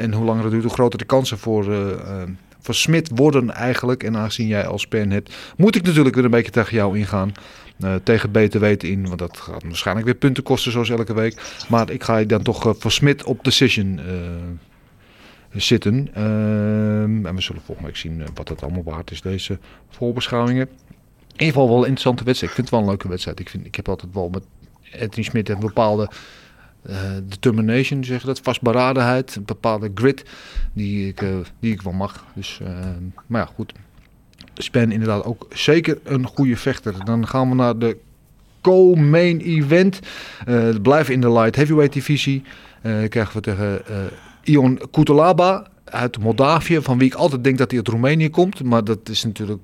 en 0.00 0.12
hoe 0.12 0.24
langer 0.24 0.42
het 0.42 0.52
duurt, 0.52 0.64
hoe 0.64 0.72
groter 0.72 0.98
de 0.98 1.04
kansen 1.04 1.38
voor 1.38 1.64
voor 2.60 2.74
Smit 2.74 3.10
worden 3.14 3.50
eigenlijk. 3.50 4.02
En 4.02 4.16
aangezien 4.16 4.46
jij 4.46 4.66
als 4.66 4.86
pen 4.86 5.10
hebt, 5.10 5.34
moet 5.56 5.76
ik 5.76 5.82
natuurlijk 5.82 6.14
weer 6.14 6.24
een 6.24 6.30
beetje 6.30 6.50
tegen 6.50 6.76
jou 6.76 6.98
ingaan. 6.98 7.32
Tegen 8.02 8.32
beter 8.32 8.60
weten 8.60 8.88
in, 8.88 9.06
want 9.06 9.18
dat 9.18 9.36
gaat 9.36 9.62
waarschijnlijk 9.62 10.06
weer 10.06 10.16
punten 10.16 10.42
kosten 10.42 10.72
zoals 10.72 10.90
elke 10.90 11.14
week. 11.14 11.42
Maar 11.68 11.90
ik 11.90 12.02
ga 12.02 12.16
je 12.16 12.26
dan 12.26 12.42
toch 12.42 12.74
voor 12.78 12.92
Smit 12.92 13.24
op 13.24 13.44
decision 13.44 14.00
zitten. 15.52 16.08
Ehm, 16.14 17.26
en 17.26 17.34
we 17.34 17.40
zullen 17.40 17.62
volgende 17.62 17.90
week 17.90 17.98
zien 17.98 18.22
wat 18.34 18.48
het 18.48 18.62
allemaal 18.62 18.82
waard 18.82 19.10
is, 19.10 19.20
deze 19.20 19.58
voorbeschouwingen. 19.88 20.68
In 21.40 21.46
ieder 21.46 21.46
geval 21.46 21.68
wel 21.68 21.76
een 21.76 21.82
interessante 21.82 22.24
wedstrijd. 22.24 22.52
Ik 22.52 22.58
vind 22.58 22.68
het 22.70 22.78
wel 22.78 22.86
een 22.86 22.92
leuke 22.94 23.08
wedstrijd. 23.08 23.40
Ik, 23.40 23.48
vind, 23.48 23.66
ik 23.66 23.74
heb 23.74 23.88
altijd 23.88 24.14
wel 24.14 24.28
met 24.28 24.44
Anthony 25.00 25.24
Smit 25.24 25.48
een 25.48 25.60
bepaalde 25.60 26.10
uh, 26.88 26.96
determination, 27.24 28.04
zeg 28.04 28.22
dat, 28.22 28.40
vastberadenheid, 28.40 29.36
een 29.36 29.44
bepaalde 29.44 29.90
grit 29.94 30.24
die 30.72 31.08
ik, 31.08 31.20
uh, 31.20 31.36
die 31.60 31.72
ik 31.72 31.82
wel 31.82 31.92
mag. 31.92 32.24
Dus, 32.34 32.60
uh, 32.62 32.68
maar 33.26 33.40
ja, 33.40 33.50
goed. 33.54 33.72
Span 34.54 34.92
inderdaad 34.92 35.24
ook 35.24 35.46
zeker 35.52 35.98
een 36.04 36.26
goede 36.26 36.56
vechter. 36.56 37.04
Dan 37.04 37.26
gaan 37.26 37.48
we 37.48 37.54
naar 37.54 37.78
de 37.78 37.96
co-main 38.60 39.40
event. 39.40 40.00
Uh, 40.48 40.74
blijven 40.82 41.14
in 41.14 41.20
de 41.20 41.32
light 41.32 41.56
heavyweight 41.56 41.92
divisie. 41.92 42.42
krijgen 42.82 43.32
we 43.32 43.40
tegen 43.40 43.82
Ion 44.42 44.80
Kutulaba 44.90 45.66
uit 45.84 46.18
Moldavië, 46.18 46.80
van 46.82 46.98
wie 46.98 47.08
ik 47.08 47.14
altijd 47.14 47.44
denk 47.44 47.58
dat 47.58 47.70
hij 47.70 47.78
uit 47.78 47.88
Roemenië 47.88 48.30
komt. 48.30 48.62
Maar 48.62 48.84
dat 48.84 49.08
is 49.08 49.24
natuurlijk 49.24 49.62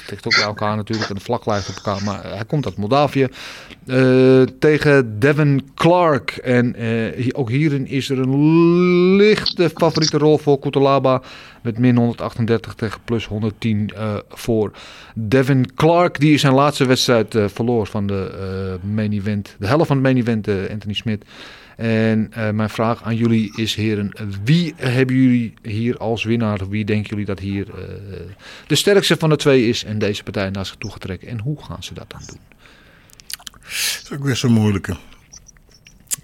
het 0.00 0.10
ligt 0.10 0.26
ook 0.26 0.34
bij 0.34 0.44
elkaar 0.44 0.76
natuurlijk 0.76 1.08
en 1.08 1.14
de 1.14 1.20
vlag 1.20 1.46
lijkt 1.46 1.68
op 1.68 1.74
elkaar. 1.74 2.04
Maar 2.04 2.24
hij 2.24 2.44
komt 2.44 2.64
uit 2.64 2.76
Moldavië. 2.76 3.28
Uh, 3.86 4.42
tegen 4.58 5.18
Devin 5.18 5.68
Clark. 5.74 6.30
En 6.30 6.82
uh, 6.82 7.28
ook 7.32 7.50
hierin 7.50 7.86
is 7.86 8.10
er 8.10 8.18
een 8.18 9.16
lichte 9.16 9.70
favoriete 9.74 10.18
rol 10.18 10.38
voor 10.38 10.58
Kutulaba. 10.58 11.22
Met 11.62 11.78
min 11.78 11.96
138 11.96 12.74
tegen 12.74 13.00
plus 13.04 13.26
110 13.26 13.90
uh, 13.94 14.14
voor 14.28 14.70
Devin 15.14 15.74
Clark. 15.74 16.20
Die 16.20 16.38
zijn 16.38 16.54
laatste 16.54 16.86
wedstrijd 16.86 17.38
verloor 17.46 17.86
van 17.86 18.06
de 18.06 18.78
main 18.94 19.12
event. 19.12 19.56
De 19.58 19.66
helft 19.66 19.86
van 19.86 19.96
de 19.96 20.02
main 20.02 20.16
event, 20.16 20.48
Anthony 20.48 20.94
Smith. 20.94 21.24
En 21.76 22.30
uh, 22.36 22.50
mijn 22.50 22.70
vraag 22.70 23.02
aan 23.02 23.16
jullie 23.16 23.52
is, 23.56 23.74
heren, 23.74 24.12
wie 24.44 24.74
hebben 24.76 25.16
jullie 25.16 25.54
hier 25.62 25.96
als 25.96 26.24
winnaar? 26.24 26.68
Wie 26.68 26.84
denken 26.84 27.08
jullie 27.08 27.24
dat 27.24 27.38
hier 27.38 27.66
uh, 27.68 27.74
de 28.66 28.74
sterkste 28.74 29.16
van 29.16 29.28
de 29.28 29.36
twee 29.36 29.68
is 29.68 29.84
en 29.84 29.98
deze 29.98 30.22
partij 30.22 30.50
naar 30.50 30.66
zich 30.66 30.76
toe 30.76 30.90
getrekken? 30.90 31.28
En 31.28 31.40
hoe 31.40 31.64
gaan 31.64 31.82
ze 31.82 31.94
dat 31.94 32.10
dan 32.10 32.20
doen? 32.26 32.40
Dat 33.50 34.02
is 34.02 34.10
ook 34.12 34.24
weer 34.24 34.36
zo'n 34.36 34.52
moeilijke. 34.52 34.96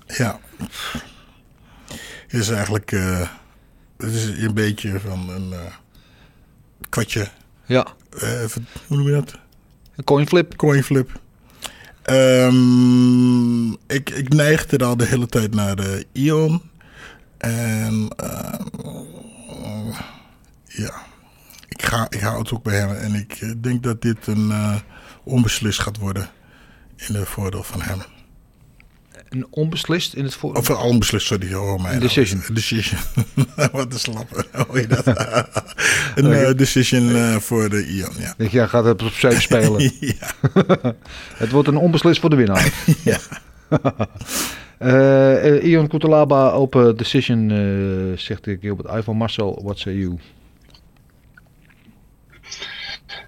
Ja. 0.07 0.41
Het 2.27 2.41
is 2.41 2.49
eigenlijk 2.49 2.93
uh, 2.93 3.29
het 3.97 4.13
is 4.13 4.25
een 4.25 4.55
beetje 4.55 5.01
van 5.01 5.31
een 5.31 5.55
kwartje. 6.89 7.29
Ja. 7.67 7.87
hoe 8.87 8.97
noem 8.97 9.07
je 9.07 9.13
dat? 9.13 9.39
Een 9.97 10.05
coinflip. 10.05 10.57
Coinflip. 10.57 11.21
Um, 12.11 13.71
ik, 13.87 14.11
ik 14.11 14.29
neigde 14.29 14.79
al 14.79 14.97
de 14.97 15.05
hele 15.05 15.27
tijd 15.27 15.55
naar 15.55 15.77
de 15.77 16.07
Ion. 16.13 16.63
En 17.39 18.09
uh, 18.23 19.99
ja, 20.65 21.03
ik 21.69 21.83
ga, 21.83 22.07
ik 22.11 22.21
hou 22.21 22.39
het 22.39 22.53
ook 22.53 22.63
bij 22.63 22.77
hem. 22.77 22.91
En 22.91 23.15
ik 23.15 23.63
denk 23.63 23.83
dat 23.83 24.03
dit 24.03 24.27
een 24.27 24.49
uh, 24.49 24.77
onbeslist 25.25 25.81
gaat 25.81 25.99
worden 25.99 26.31
in 26.97 27.15
het 27.15 27.29
voordeel 27.29 27.63
van 27.63 27.83
hem. 27.83 28.03
Een 29.33 29.47
onbeslist 29.51 30.15
in 30.15 30.25
het 30.25 30.35
voordeel? 30.35 30.61
Of 30.61 30.69
een 30.69 30.77
onbeslist, 30.77 31.27
sorry. 31.27 31.55
Oh, 31.55 31.83
mijn 31.83 32.01
decision. 32.01 32.39
Nou, 32.39 32.53
decision. 32.53 33.01
Wat 33.73 33.93
een 33.93 33.99
slapper. 33.99 34.47
Hoor 34.53 34.81
je 34.81 34.87
dat? 34.87 35.07
een 36.17 36.27
okay. 36.27 36.51
uh, 36.51 36.57
decision 36.57 37.09
uh, 37.09 37.37
voor 37.37 37.69
de 37.69 37.87
Ion, 37.87 38.13
ja. 38.19 38.35
Jij 38.51 38.69
gaat 38.69 38.85
het 38.85 39.03
op 39.03 39.13
spelen. 39.39 39.81
ja. 40.01 40.95
het 41.37 41.51
wordt 41.51 41.69
een 41.69 41.77
onbeslist 41.77 42.21
voor 42.21 42.31
de 42.31 42.37
winnaar. 42.37 42.73
ja. 43.05 43.19
Eh, 44.79 45.47
eh, 45.47 45.65
Ion 45.65 45.89
Kutalaba 45.89 46.51
open 46.51 46.97
decision, 46.97 47.51
eh, 47.51 48.19
zegt 48.19 48.49
Gilbert 48.61 48.97
Ivan. 48.97 49.17
Marcel, 49.17 49.61
what 49.63 49.79
say 49.79 49.95
you? 49.95 50.19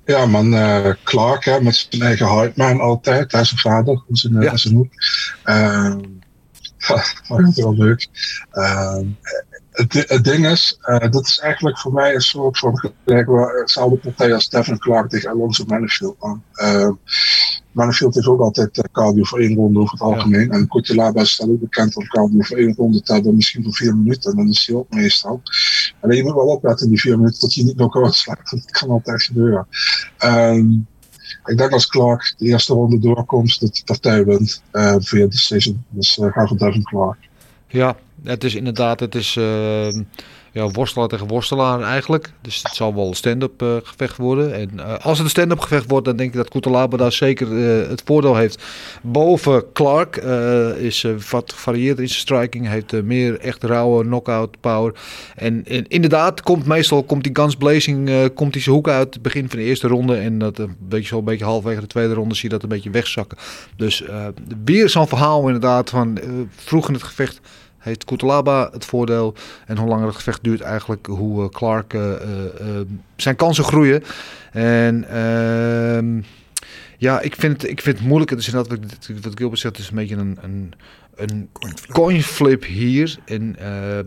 Ja, 0.04 0.26
man, 0.26 0.54
eh, 0.54 0.90
Clark 1.02 1.44
hè, 1.44 1.60
met 1.60 1.86
zijn 1.90 2.02
eigen 2.02 2.28
hype 2.28 2.52
man 2.56 2.80
altijd. 2.80 3.32
Hij 3.32 3.40
is 3.40 3.48
zijn 3.48 3.60
vader, 3.60 4.02
zijn, 4.08 4.40
Ja. 4.40 4.56
zijn 4.56 4.74
moeder. 4.74 4.92
Ehm 5.44 6.00
dat 7.28 7.54
wel 7.54 7.74
leuk. 7.74 8.08
Ehm, 8.50 9.06
het, 9.70 9.90
di- 9.90 10.04
het 10.06 10.24
ding 10.24 10.46
is, 10.46 10.78
eh 10.80 11.10
dit 11.10 11.26
is 11.26 11.38
eigenlijk 11.38 11.78
voor 11.78 11.92
mij 11.92 12.14
een 12.14 12.20
soort 12.20 12.58
van 12.58 12.78
gelijk 13.04 13.26
waar 13.26 13.54
hetzelfde 13.54 13.96
partij 13.96 14.34
als 14.34 14.48
Devin 14.48 14.78
Clark 14.78 15.10
tegen 15.10 15.30
Alonso 15.30 15.64
Manifield 15.66 16.16
man. 16.20 16.42
Ehm 16.52 16.92
Manifield 17.74 18.14
heeft 18.14 18.26
ook 18.26 18.40
altijd 18.40 18.78
eh, 18.78 18.84
cardio 18.92 19.24
voor 19.24 19.38
één 19.38 19.54
ronde 19.54 19.80
over 19.80 19.92
het 19.92 20.00
algemeen. 20.00 20.50
En 20.50 20.68
Kutelaba 20.68 21.24
staat 21.24 21.48
ook 21.48 21.60
bekend 21.60 21.96
om 21.96 22.06
cardio 22.06 22.40
voor 22.40 22.56
één 22.56 22.74
ronde 22.74 23.00
hebben, 23.04 23.34
misschien 23.34 23.62
voor 23.62 23.74
vier 23.74 23.96
minuten. 23.96 24.30
En 24.30 24.36
dan 24.36 24.48
is 24.48 24.66
hij 24.66 24.76
ook 24.76 24.90
meestal. 24.90 25.42
Alleen 26.00 26.16
je 26.16 26.22
moet 26.22 26.34
wel 26.34 26.46
opletten 26.46 26.86
in 26.86 26.92
die 26.92 27.00
vier 27.00 27.16
minuten 27.18 27.40
dat 27.40 27.54
je 27.54 27.64
niet 27.64 27.76
knock-out 27.76 28.14
slaat. 28.14 28.50
Dat 28.50 28.70
kan 28.70 28.88
altijd 28.90 29.22
gebeuren. 29.22 29.66
Ehm, 30.18 30.66
ik 31.44 31.58
denk 31.58 31.70
als 31.72 31.86
Clark 31.86 32.34
de 32.38 32.46
eerste 32.46 32.74
ronde 32.74 32.98
doorkomt, 32.98 33.60
dat 33.60 33.74
de 33.74 33.82
partij 33.84 34.24
wint 34.24 34.62
eh, 34.70 34.94
via 34.98 35.26
decision. 35.26 35.84
Dus 35.88 36.18
eh 36.18 36.32
ga 36.32 36.46
voor 36.46 36.56
Devin 36.56 36.82
Clark. 36.82 37.18
Ja, 37.68 37.96
het 38.22 38.44
is 38.44 38.54
inderdaad, 38.54 39.00
het 39.00 39.14
is 39.14 39.36
eh, 39.36 39.88
ja, 40.54 40.68
worstelaar 40.68 41.08
tegen 41.08 41.26
worstelaar 41.26 41.80
eigenlijk. 41.80 42.32
Dus 42.40 42.62
het 42.62 42.74
zal 42.74 42.94
wel 42.94 43.08
een 43.08 43.14
stand-up 43.14 43.62
eh, 43.62 43.76
gevecht 43.82 44.16
worden. 44.16 44.54
En 44.54 44.70
eh, 44.80 45.04
als 45.04 45.18
het 45.18 45.26
een 45.26 45.30
stand-up 45.30 45.58
gevecht 45.58 45.90
wordt, 45.90 46.06
dan 46.06 46.16
denk 46.16 46.30
ik 46.30 46.36
dat 46.36 46.48
Kutalaba 46.48 46.96
daar 46.96 47.12
zeker 47.12 47.46
eh, 47.46 47.88
het 47.88 48.02
voordeel 48.04 48.36
heeft. 48.36 48.62
Boven 49.02 49.72
Clark 49.72 50.16
is 50.78 51.06
wat 51.30 51.52
gevarieerd 51.52 51.98
in 51.98 52.08
zijn 52.08 52.20
striking, 52.20 52.68
heeft 52.68 53.02
meer 53.02 53.38
echt 53.38 53.64
rauwe 53.64 54.04
knockout 54.04 54.60
power. 54.60 54.94
En, 55.36 55.64
inderdaad, 55.88 56.40
komt 56.40 56.66
meestal 56.66 57.02
komt 57.02 57.24
die 57.24 57.36
guns 57.36 57.56
blazing, 57.56 58.10
komt 58.34 58.52
die 58.52 58.62
zijn 58.62 58.74
hoek 58.74 58.88
uit, 58.88 59.14
het 59.14 59.22
begin 59.22 59.48
van 59.48 59.58
de 59.58 59.64
eerste 59.64 59.88
ronde. 59.88 60.16
En 60.16 60.38
dat 60.38 60.58
een 60.58 60.76
beetje 60.78 61.06
zo 61.06 61.18
een 61.18 61.24
beetje 61.24 61.44
halverwege 61.44 61.80
de 61.80 61.86
tweede 61.86 62.14
ronde 62.14 62.34
zie 62.34 62.44
je 62.44 62.54
dat 62.54 62.62
een 62.62 62.68
beetje 62.68 62.90
wegzakken. 62.90 63.38
Dus 63.76 64.04
weer 64.64 64.88
zo'n 64.88 65.08
verhaal 65.08 65.46
inderdaad 65.46 65.90
van 65.90 66.18
vroeg 66.50 66.88
in 66.88 66.94
het 66.94 67.02
gevecht 67.02 67.40
heeft 67.84 68.04
Kutalaba 68.04 68.68
het 68.72 68.84
voordeel. 68.84 69.34
En 69.66 69.76
hoe 69.76 69.88
langer 69.88 70.06
het 70.06 70.16
gevecht 70.16 70.42
duurt 70.44 70.60
eigenlijk, 70.60 71.06
hoe 71.06 71.42
eh, 71.42 71.48
Clark 71.48 71.94
eh, 71.94 72.12
eh, 72.12 72.20
zijn 73.16 73.36
kansen 73.36 73.64
groeien. 73.64 74.02
En 74.52 75.04
ehm, 75.08 76.22
ja, 76.98 77.20
ik 77.20 77.34
vind, 77.34 77.62
het, 77.62 77.70
ik 77.70 77.80
vind 77.80 77.98
het 77.98 78.06
moeilijk. 78.06 78.30
Het 78.30 78.38
is 78.38 78.46
inderdaad 78.46 78.78
wat, 78.78 79.08
wat 79.22 79.32
Gilbert 79.38 79.60
zegt, 79.60 79.76
het 79.76 79.84
is 79.84 79.90
een 79.90 79.96
beetje 79.96 80.16
een, 80.16 80.38
een, 80.42 80.72
een 81.16 81.48
coin 81.92 82.22
flip 82.22 82.64
hier. 82.64 83.16
En 83.24 83.56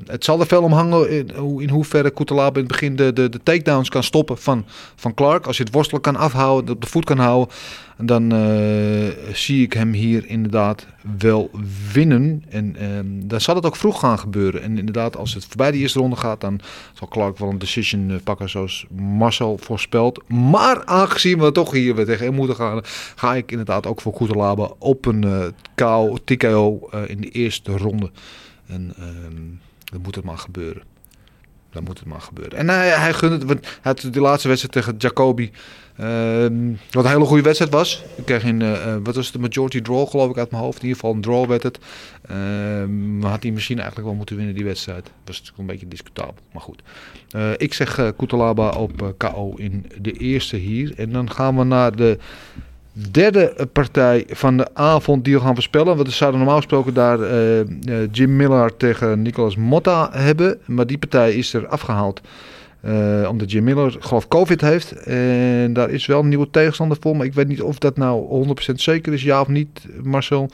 het 0.06 0.24
zal 0.24 0.40
er 0.40 0.48
veel 0.48 0.64
om 0.64 0.72
hangen 0.72 1.10
in, 1.10 1.32
hoe- 1.36 1.62
in 1.62 1.70
hoeverre 1.70 2.10
Kutalaba 2.12 2.54
in 2.60 2.66
het 2.66 2.72
begin 2.72 2.96
de, 2.96 3.14
de, 3.14 3.30
de 3.30 3.40
takedowns 3.44 3.90
kan 3.90 4.04
stoppen 4.04 4.38
van, 4.38 4.66
van 4.96 5.14
Clark. 5.14 5.46
Als 5.46 5.58
je 5.58 5.64
het 5.64 5.74
worstelen 5.74 6.02
kan 6.02 6.16
afhouden, 6.16 6.74
op 6.76 6.82
de 6.82 6.88
voet 6.88 7.06
kan 7.06 7.18
houden, 7.20 7.56
dan 7.98 8.32
eh, 8.32 9.34
zie 9.34 9.64
ik 9.64 9.74
hem 9.74 9.94
hier 9.94 10.26
inderdaad 10.26 10.88
wel 11.18 11.52
winnen. 11.94 12.44
En 12.50 12.76
ehm, 12.76 13.28
dan 13.28 13.42
zal 13.42 13.56
het 13.56 13.66
ook 13.66 13.76
vroeg 13.76 14.00
gaan 14.00 14.20
gebeuren. 14.20 14.62
En 14.62 14.78
inderdaad, 14.78 15.18
als 15.18 15.34
het 15.34 15.46
voorbij 15.46 15.72
de 15.72 15.78
eerste 15.78 16.00
ronde 16.00 16.16
gaat, 16.16 16.42
dan 16.42 16.60
zal 16.94 17.08
Clark 17.08 17.38
wel 17.38 17.50
een 17.50 17.60
decision 17.60 18.12
eh, 18.12 18.16
pakken 18.24 18.50
zoals 18.50 18.86
Marcel 18.96 19.58
voorspelt. 19.58 20.30
Maar 20.30 20.86
aangezien 20.86 21.40
we 21.40 21.52
toch 21.52 21.72
hier 21.72 21.96
weer 21.96 22.06
tegen 22.06 22.26
hem 22.26 22.36
moeten 22.36 22.56
gaan, 22.56 22.82
ga 23.16 23.36
ik 23.36 23.52
inderdaad 23.52 23.88
ook 23.88 24.02
voor 24.02 24.14
Kutalaba 24.14 24.72
op 24.78 25.06
een 25.06 25.24
eh 25.24 25.46
KO, 25.76 26.18
TKO 26.24 26.90
in 27.08 27.22
de 27.22 27.30
eerste 27.30 27.78
ronde. 27.78 28.12
En 28.68 28.94
ehm, 28.98 29.44
dan 29.84 30.02
moet 30.02 30.16
het 30.16 30.26
maar 30.26 30.38
gebeuren. 30.38 30.97
Dan 31.78 31.86
moet 31.86 32.00
het 32.00 32.08
maar 32.08 32.22
gebeuren. 32.22 32.58
En 32.58 32.70
hij, 32.70 32.90
hij 32.90 33.14
gunt 33.14 33.50
het. 33.50 33.50
Hij 33.50 33.60
had 33.82 34.08
de 34.12 34.22
laatste 34.22 34.48
wedstrijd 34.48 34.74
tegen 34.74 34.96
Jacobi. 34.98 35.52
ehm, 35.98 36.74
wat 36.92 37.06
een 37.06 37.12
hele 37.12 37.26
goede 37.26 37.44
wedstrijd 37.44 37.72
was. 37.72 38.04
Ik 38.16 38.26
kreeg 38.26 38.44
in, 38.44 38.62
eh, 38.62 38.94
eh, 38.94 39.00
wat 39.04 39.16
was 39.16 39.26
het, 39.26 39.34
de 39.34 39.40
majority 39.40 39.82
draw 39.82 40.08
geloof 40.08 40.30
ik 40.30 40.38
uit 40.38 40.52
mijn 40.52 40.64
hoofd. 40.64 40.78
In 40.78 40.84
ieder 40.88 41.00
geval 41.00 41.16
een 41.16 41.22
draw 41.22 41.48
werd 41.48 41.64
het. 41.64 41.80
Ehm, 42.28 43.18
maar 43.18 43.30
had 43.30 43.44
hij 43.44 43.52
misschien 43.52 43.78
eigenlijk 43.78 44.08
wel 44.08 44.18
moeten 44.18 44.36
winnen 44.36 44.56
die 44.56 44.66
wedstrijd. 44.66 45.12
Was 45.26 45.36
natuurlijk 45.38 45.58
een 45.58 45.66
beetje 45.66 45.88
discutabel. 45.88 46.36
Maar 46.52 46.62
goed. 46.62 46.82
Eh, 47.30 47.52
ik 47.58 47.74
zeg 47.74 47.98
eh 47.98 48.08
Kutalaba 48.18 48.70
op 48.70 49.02
eh, 49.02 49.08
KO 49.18 49.54
in 49.56 49.86
de 50.02 50.12
eerste 50.12 50.56
hier. 50.56 50.94
En 50.98 51.12
dan 51.12 51.32
gaan 51.32 51.58
we 51.58 51.64
naar 51.64 51.96
de 51.96 52.18
derde 53.12 53.68
partij 53.74 54.26
van 54.30 54.58
de 54.58 54.68
avond 54.74 55.24
die 55.24 55.34
we 55.34 55.42
gaan 55.42 55.54
voorspellen. 55.54 55.96
Want 55.96 56.08
we 56.08 56.14
zouden 56.14 56.40
normaal 56.40 56.58
gesproken 56.58 56.94
daar 56.94 57.22
eh, 57.22 57.60
eh, 57.60 57.68
Jim 58.12 58.36
Miller 58.36 58.78
tegen 58.78 59.22
Nicolas 59.22 59.56
Motta 59.56 60.10
hebben. 60.12 60.60
Maar 60.66 60.88
die 60.88 60.98
partij 60.98 61.34
is 61.34 61.54
er 61.54 61.68
afgehaald. 61.68 62.22
eh, 62.82 63.28
omdat 63.30 63.52
Jim 63.52 63.64
Miller 63.64 63.96
geloof 64.00 64.28
COVID 64.28 64.62
heeft. 64.62 64.92
En 64.92 65.74
daar 65.74 65.90
is 65.90 66.06
wel 66.06 66.20
een 66.20 66.28
nieuwe 66.28 66.50
tegenstander 66.50 66.98
voor. 67.00 67.16
Maar 67.16 67.26
ik 67.26 67.34
weet 67.34 67.48
niet 67.48 67.62
of 67.62 67.78
dat 67.78 67.98
nou 67.98 68.28
100% 68.28 68.52
zeker 68.76 69.14
is. 69.14 69.24
Ja 69.24 69.42
of 69.42 69.48
niet, 69.48 69.86
Marcel? 70.04 70.50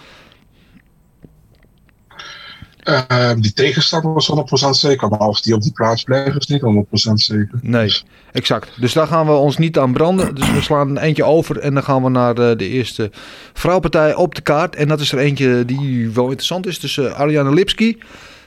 Eh, 2.83 3.31
die 3.37 3.53
tegenstander 3.53 4.13
was 4.13 4.27
100% 4.27 4.69
zeker, 4.69 5.09
maar 5.09 5.19
of 5.19 5.41
die 5.41 5.53
op 5.53 5.61
die 5.61 5.71
plaats 5.71 6.03
blijft 6.03 6.37
is 6.37 6.47
niet 6.47 6.61
100% 6.61 7.13
zeker. 7.13 7.59
Nee, 7.61 8.01
exact. 8.31 8.69
Dus 8.79 8.93
daar 8.93 9.07
gaan 9.07 9.25
we 9.25 9.31
ons 9.31 9.57
niet 9.57 9.77
aan 9.77 9.93
branden. 9.93 10.35
Dus 10.35 10.51
we 10.51 10.61
slaan 10.61 10.89
een 10.89 10.97
eentje 10.97 11.23
over 11.23 11.59
en 11.59 11.73
dan 11.73 11.83
gaan 11.83 12.03
we 12.03 12.09
naar 12.09 12.35
de, 12.35 12.53
de 12.57 12.67
eerste 12.67 13.11
vrouwpartij 13.53 14.15
op 14.15 14.35
de 14.35 14.41
kaart. 14.41 14.75
En 14.75 14.87
dat 14.87 14.99
is 14.99 15.11
er 15.11 15.19
eentje 15.19 15.65
die 15.65 16.09
wel 16.09 16.25
interessant 16.25 16.67
is. 16.67 16.79
Tussen 16.79 17.15
Ariane 17.15 17.53
Lipski 17.53 17.97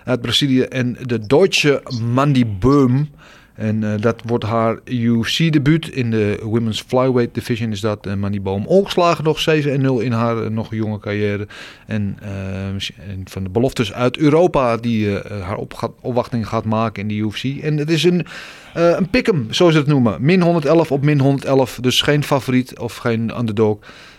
uit 0.04 0.20
Brazilië 0.20 0.62
en 0.62 0.96
de 1.00 1.26
Deutsche 1.26 1.82
Mandy 2.14 2.46
Beum. 2.46 3.10
En 3.56 3.92
eh, 3.92 4.00
dat 4.00 4.22
wordt 4.24 4.44
haar 4.44 4.78
UFC-debuut 4.84 5.88
in 5.88 6.10
de 6.10 6.40
Women's 6.42 6.84
Flyweight 6.86 7.34
Division. 7.34 7.72
Is 7.72 7.80
dat 7.80 8.06
uh, 8.06 8.14
Mandy 8.14 8.40
Boom 8.40 8.66
ongeslagen 8.66 9.24
nog 9.24 9.40
7-0 9.40 9.44
in 10.04 10.12
haar 10.12 10.36
uh, 10.36 10.48
nog 10.48 10.74
jonge 10.74 10.98
carrière. 10.98 11.46
En, 11.86 12.18
uh, 12.22 12.66
en, 12.66 13.22
van 13.24 13.42
de 13.42 13.48
beloftes 13.48 13.92
uit 13.92 14.16
Europa 14.16 14.76
die 14.76 15.10
haar 15.18 15.56
op 15.56 15.74
gaat, 15.74 15.90
opwachting 16.00 16.48
gaat 16.48 16.64
maken 16.64 17.02
in 17.02 17.08
de 17.08 17.14
UFC. 17.14 17.62
En 17.62 17.76
het 17.76 17.90
is 17.90 18.04
een, 18.04 18.26
een 18.72 19.10
pick'em, 19.10 19.46
zoals 19.50 19.72
ze 19.72 19.78
het 19.78 19.88
noemen. 19.88 20.16
Min 20.20 20.42
111 20.42 20.92
op 20.92 21.04
min 21.04 21.20
111. 21.20 21.78
Dus 21.80 22.02
geen 22.02 22.24
favoriet 22.24 22.78
of 22.78 22.96
geen 22.96 23.38
underdog. 23.38 23.78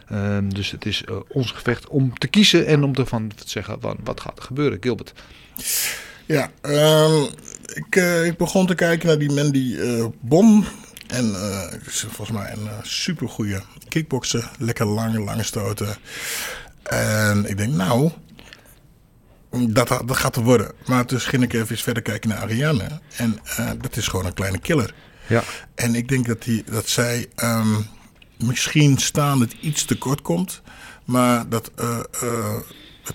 Ehm, 0.09 0.49
dus 0.49 0.71
het 0.71 0.85
is 0.85 1.03
ons 1.27 1.51
gevecht 1.51 1.87
om 1.87 2.17
te 2.17 2.27
kiezen 2.27 2.65
en 2.65 2.83
om 2.83 2.95
ervan 2.95 3.31
te 3.35 3.43
zeggen 3.49 3.77
van, 3.81 3.97
wat 4.03 4.21
gaat 4.21 4.37
er 4.37 4.43
gebeuren, 4.43 4.77
Gilbert. 4.81 5.13
Ja, 6.27 6.51
um, 6.61 7.27
ik, 7.73 7.95
uh, 7.95 8.25
ik, 8.25 8.37
begon 8.37 8.67
te 8.67 8.75
kijken 8.75 9.07
naar 9.07 9.17
die 9.17 9.31
Mandy 9.31 9.75
uh, 9.77 10.05
Bom. 10.19 10.65
En 11.07 11.35
is 11.85 12.05
volgens 12.09 12.37
mij 12.37 12.51
een 12.51 12.69
super 12.81 13.29
goede 13.29 13.61
kickbokser. 13.89 14.51
Lekker 14.59 14.85
lange, 14.85 15.19
lange 15.19 15.43
stoten. 15.43 15.95
En 16.83 17.45
ik 17.45 17.57
denk, 17.57 17.73
nou, 17.73 18.11
dat, 19.49 19.87
dat 19.87 20.17
gaat 20.17 20.35
er 20.35 20.43
worden. 20.43 20.71
Maar 20.85 21.05
toen 21.05 21.19
ging 21.19 21.43
ik 21.43 21.53
even 21.53 21.77
verder 21.77 22.03
kijken 22.03 22.29
naar 22.29 22.37
Ariane. 22.37 23.01
En 23.15 23.39
dat 23.81 23.97
is 23.97 24.07
gewoon 24.07 24.25
een 24.25 24.33
kleine 24.33 24.59
killer. 24.59 24.93
Ja. 25.27 25.43
En 25.75 25.95
ik 25.95 26.07
denk 26.07 26.25
dat, 26.27 26.43
die, 26.43 26.63
dat 26.71 26.89
zij 26.89 27.27
um, 27.43 27.87
misschien 28.37 28.97
staan 28.97 29.39
het 29.39 29.55
iets 29.61 29.85
te 29.85 29.97
kort 29.97 30.21
komt. 30.21 30.61
Maar 31.05 31.49
dat 31.49 31.71
uh, 31.79 31.99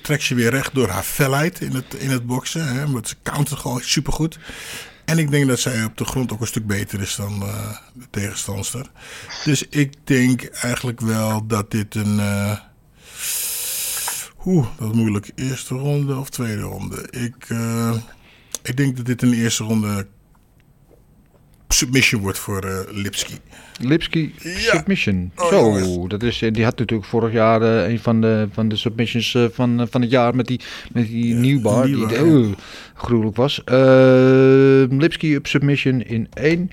trekt 0.01 0.25
je 0.25 0.35
weer 0.35 0.51
recht 0.51 0.75
door 0.75 0.89
haar 0.89 1.03
felheid 1.03 1.61
in 1.61 1.75
het, 1.75 1.95
in 1.95 2.11
het 2.11 2.27
boksen. 2.27 2.75
Hè, 2.75 2.91
want 2.91 3.09
ze 3.09 3.15
countert 3.23 3.61
gewoon 3.61 3.81
supergoed. 3.81 4.39
En 5.05 5.19
ik 5.19 5.31
denk 5.31 5.47
dat 5.49 5.61
zij 5.61 5.85
op 5.85 5.97
de 5.97 6.05
grond 6.05 6.33
ook 6.33 6.41
een 6.41 6.47
stuk 6.47 6.67
beter 6.67 7.01
is 7.01 7.17
dan 7.17 7.43
uh, 7.43 7.77
de 7.95 8.07
tegenstander. 8.11 8.91
Dus 9.45 9.69
ik 9.69 9.95
denk 10.05 10.45
eigenlijk 10.45 11.01
wel 11.01 11.47
dat 11.47 11.71
dit 11.71 11.95
een. 11.95 12.17
Uh, 12.17 12.59
Oeh, 14.45 14.67
dat 14.79 14.91
is 14.91 14.97
moeilijk. 14.97 15.31
Eerste 15.35 15.75
ronde 15.75 16.17
of 16.17 16.31
tweede 16.31 16.63
ronde? 16.63 17.09
Ik, 17.11 17.49
uh, 17.49 17.95
ik 18.63 18.77
denk 18.77 18.97
dat 18.97 19.07
dit 19.07 19.23
een 19.23 19.33
eerste 19.33 19.65
ronde 19.65 20.07
submission 21.73 22.23
wordt 22.23 22.39
voor 22.39 22.65
uh, 22.65 22.79
Lipski. 22.89 23.35
Lipski 23.81 24.35
ja. 24.43 24.51
submission. 24.51 25.33
Oh, 25.37 25.49
Zo, 25.49 25.57
jongens. 25.57 26.09
dat 26.09 26.23
is, 26.23 26.39
die 26.39 26.65
had 26.65 26.79
natuurlijk 26.79 27.09
vorig 27.09 27.33
jaar 27.33 27.63
uh, 27.63 27.89
een 27.89 27.99
van 27.99 28.21
de, 28.21 28.49
van 28.53 28.69
de 28.69 28.77
submissions 28.77 29.35
uh, 29.35 29.45
van, 29.53 29.87
van 29.91 30.01
het 30.01 30.11
jaar 30.11 30.35
met 30.35 30.47
die, 30.47 30.61
met 30.93 31.07
die 31.07 31.35
ja, 31.35 31.41
nieuwbar, 31.41 31.87
die 31.87 31.97
ja. 31.97 32.23
uh, 32.23 32.47
gruwelijk 32.95 33.37
was. 33.37 33.63
Lipski 34.99 35.37
op 35.37 35.47
submission 35.47 36.03
in 36.03 36.29
1. 36.35 36.71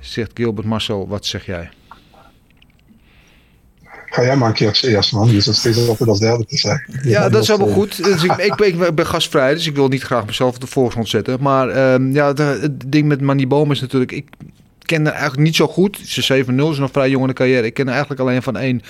Zegt 0.00 0.30
Gilbert 0.34 0.66
Marcel, 0.66 1.08
wat 1.08 1.26
zeg 1.26 1.46
jij? 1.46 1.70
Ga 4.14 4.22
jij 4.22 4.36
maar 4.36 4.48
een 4.48 4.54
keer 4.54 4.80
eerst, 4.82 5.12
man. 5.12 5.30
Je 5.30 5.40
zit 5.40 5.54
steeds 5.54 5.88
altijd 5.88 6.08
als 6.08 6.18
derde 6.18 6.44
te 6.44 6.58
zeggen. 6.58 7.00
Ja, 7.02 7.10
ja 7.10 7.28
dat 7.28 7.42
is 7.42 7.48
helemaal 7.48 7.72
goed. 7.72 8.04
Dus 8.04 8.22
ik, 8.22 8.32
ik, 8.50 8.54
ben, 8.54 8.66
ik, 8.66 8.94
ben 8.94 9.06
gastvrij, 9.06 9.54
dus 9.54 9.66
ik 9.66 9.74
wil 9.74 9.88
niet 9.88 10.02
graag 10.02 10.26
mezelf 10.26 10.54
op 10.54 10.60
de 10.60 10.66
voorgrond 10.66 11.08
zetten. 11.08 11.36
Maar 11.40 11.92
um, 11.94 12.12
ja, 12.12 12.26
het, 12.26 12.38
het, 12.38 12.82
ding 12.86 13.08
met 13.08 13.20
Manny 13.20 13.46
Boom 13.46 13.70
is 13.70 13.80
natuurlijk... 13.80 14.12
Ik, 14.12 14.28
ken 14.86 15.04
haar 15.04 15.12
eigenlijk 15.12 15.42
niet 15.42 15.56
zo 15.56 15.66
goed. 15.66 16.00
Ze 16.04 16.34
is 16.36 16.44
7-0, 16.46 16.54
is 16.54 16.78
nog 16.78 16.90
vrij 16.90 17.10
jong 17.10 17.22
in 17.22 17.28
de 17.28 17.34
carrière. 17.34 17.66
Ik 17.66 17.74
ken 17.74 17.84
haar 17.84 17.94
eigenlijk 17.94 18.22
alleen 18.22 18.42
van 18.42 18.56
één 18.56 18.82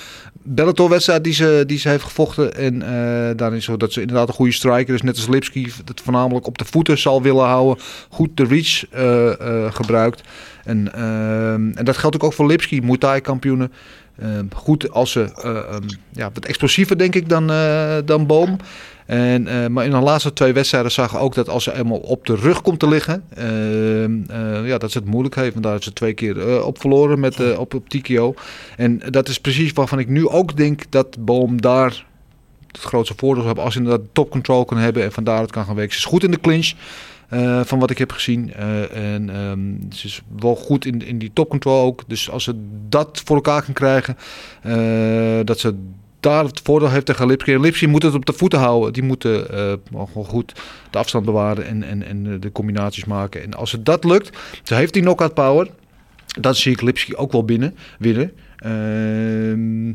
Bellator-wedstrijd 0.42 1.24
die 1.24 1.32
ze, 1.32 1.64
die 1.66 1.78
ze 1.78 1.88
heeft 1.88 2.04
gevochten. 2.04 2.54
En 2.54 2.82
eh 2.82 3.14
daarin 3.36 3.62
zo 3.62 3.76
dat 3.76 3.92
ze 3.92 4.00
inderdaad 4.00 4.28
een 4.28 4.34
goede 4.34 4.52
striker 4.52 4.94
is. 4.94 5.02
Net 5.02 5.16
als 5.16 5.28
Lipski, 5.28 5.72
dat 5.84 6.00
voornamelijk 6.00 6.46
op 6.46 6.58
de 6.58 6.64
voeten 6.64 6.98
zal 6.98 7.22
willen 7.22 7.44
houden. 7.44 7.84
Goed 8.08 8.36
de 8.36 8.44
reach 8.44 8.90
eh, 8.90 9.64
eh, 9.66 9.72
gebruikt. 9.74 10.22
En, 10.64 10.92
ehm, 10.94 11.70
en 11.74 11.84
dat 11.84 11.96
geldt 11.96 12.20
ook 12.20 12.32
voor 12.32 12.46
Lipski, 12.46 12.80
Muay 12.80 12.98
Thai 12.98 13.20
kampioenen. 13.20 13.72
Ehm, 14.18 14.44
goed 14.54 14.90
als 14.90 15.10
ze 15.10 15.20
eh, 15.42 15.56
ehm, 15.56 15.88
ja, 16.12 16.30
wat 16.34 16.44
explosiever 16.44 16.98
denk 16.98 17.14
ik 17.14 17.28
dan, 17.28 17.46
dan 18.04 18.26
Boom. 18.26 18.56
En, 19.06 19.46
eh, 19.46 19.66
maar 19.66 19.84
in 19.84 19.90
de 19.90 19.98
laatste 19.98 20.32
twee 20.32 20.52
wedstrijden 20.52 20.90
zagen 20.90 21.20
ook 21.20 21.34
dat 21.34 21.48
als 21.48 21.64
ze 21.64 21.74
eenmaal 21.74 21.98
op 21.98 22.26
de 22.26 22.34
rug 22.34 22.62
komt 22.62 22.78
te 22.78 22.88
liggen, 22.88 23.24
ehm, 23.34 24.20
eh, 24.28 24.66
ja, 24.68 24.78
dat 24.78 24.90
ze 24.90 24.98
het 24.98 25.06
moeilijk 25.06 25.34
heeft. 25.34 25.54
En 25.54 25.62
daar 25.62 25.82
ze 25.82 25.92
twee 25.92 26.14
keer 26.14 26.48
eh, 26.48 26.66
op 26.66 26.80
verloren 26.80 27.20
met, 27.20 27.56
op, 27.56 27.74
op 27.74 27.88
TKO. 27.88 28.34
En 28.76 29.00
dat 29.10 29.28
is 29.28 29.40
precies 29.40 29.72
waarvan 29.72 29.98
ik 29.98 30.08
nu 30.08 30.28
ook 30.28 30.56
denk 30.56 30.82
dat 30.88 31.24
Boom 31.24 31.60
daar 31.60 32.06
het 32.66 32.80
grootste 32.80 33.14
voordeel 33.16 33.44
heeft. 33.44 33.58
Als 33.58 33.74
hij 33.74 33.82
inderdaad 33.82 34.08
top 34.12 34.30
control 34.30 34.64
kan 34.64 34.78
hebben 34.78 35.02
en 35.02 35.12
vandaar 35.12 35.40
het 35.40 35.50
kan 35.50 35.64
gaan 35.64 35.74
werken. 35.74 35.94
Ze 35.94 35.98
is 35.98 36.04
goed 36.04 36.24
in 36.24 36.30
de 36.30 36.40
clinch. 36.40 36.72
van 37.64 37.78
wat 37.78 37.90
ik 37.90 37.98
heb 37.98 38.12
gezien. 38.12 38.54
En 38.92 39.30
ehm, 39.30 39.92
ze 39.92 40.06
is 40.06 40.22
wel 40.38 40.56
goed 40.56 40.84
in, 40.84 41.06
in 41.06 41.18
die 41.18 41.30
top 41.32 41.48
control 41.48 41.84
ook. 41.84 42.02
Dus 42.06 42.30
als 42.30 42.44
ze 42.44 42.54
dat 42.88 43.22
voor 43.24 43.36
elkaar 43.36 43.62
kan 43.62 43.74
krijgen, 43.74 44.16
dat 45.46 45.58
ze 45.58 45.74
daar 46.24 46.44
het 46.44 46.60
voordeel 46.64 46.90
heeft 46.90 47.06
tegen 47.06 47.26
Lipski. 47.26 47.52
En 47.52 47.60
Lipski 47.60 47.86
moet 47.86 48.02
het 48.02 48.14
op 48.14 48.26
de 48.26 48.32
voeten 48.32 48.58
houden. 48.58 48.92
Die 48.92 49.02
moeten 49.02 49.50
eh, 49.50 49.72
gewoon 49.92 50.24
goed 50.24 50.52
de 50.90 50.98
afstand 50.98 51.24
bewaren 51.24 51.66
en, 51.66 51.82
en, 51.82 52.02
en 52.02 52.40
de 52.40 52.52
combinaties 52.52 53.04
maken. 53.04 53.42
En 53.42 53.54
als 53.54 53.72
het 53.72 53.84
dat 53.86 54.04
lukt, 54.04 54.38
ze 54.62 54.74
heeft 54.74 54.92
die 54.92 55.02
knockout 55.02 55.34
power. 55.34 55.68
Dan 56.40 56.54
zie 56.54 56.72
ik 56.72 56.80
Lipski 56.80 57.16
ook 57.16 57.32
wel 57.32 57.44
binnen 57.44 57.76
winnen. 57.98 58.32
Ehm, 58.56 59.88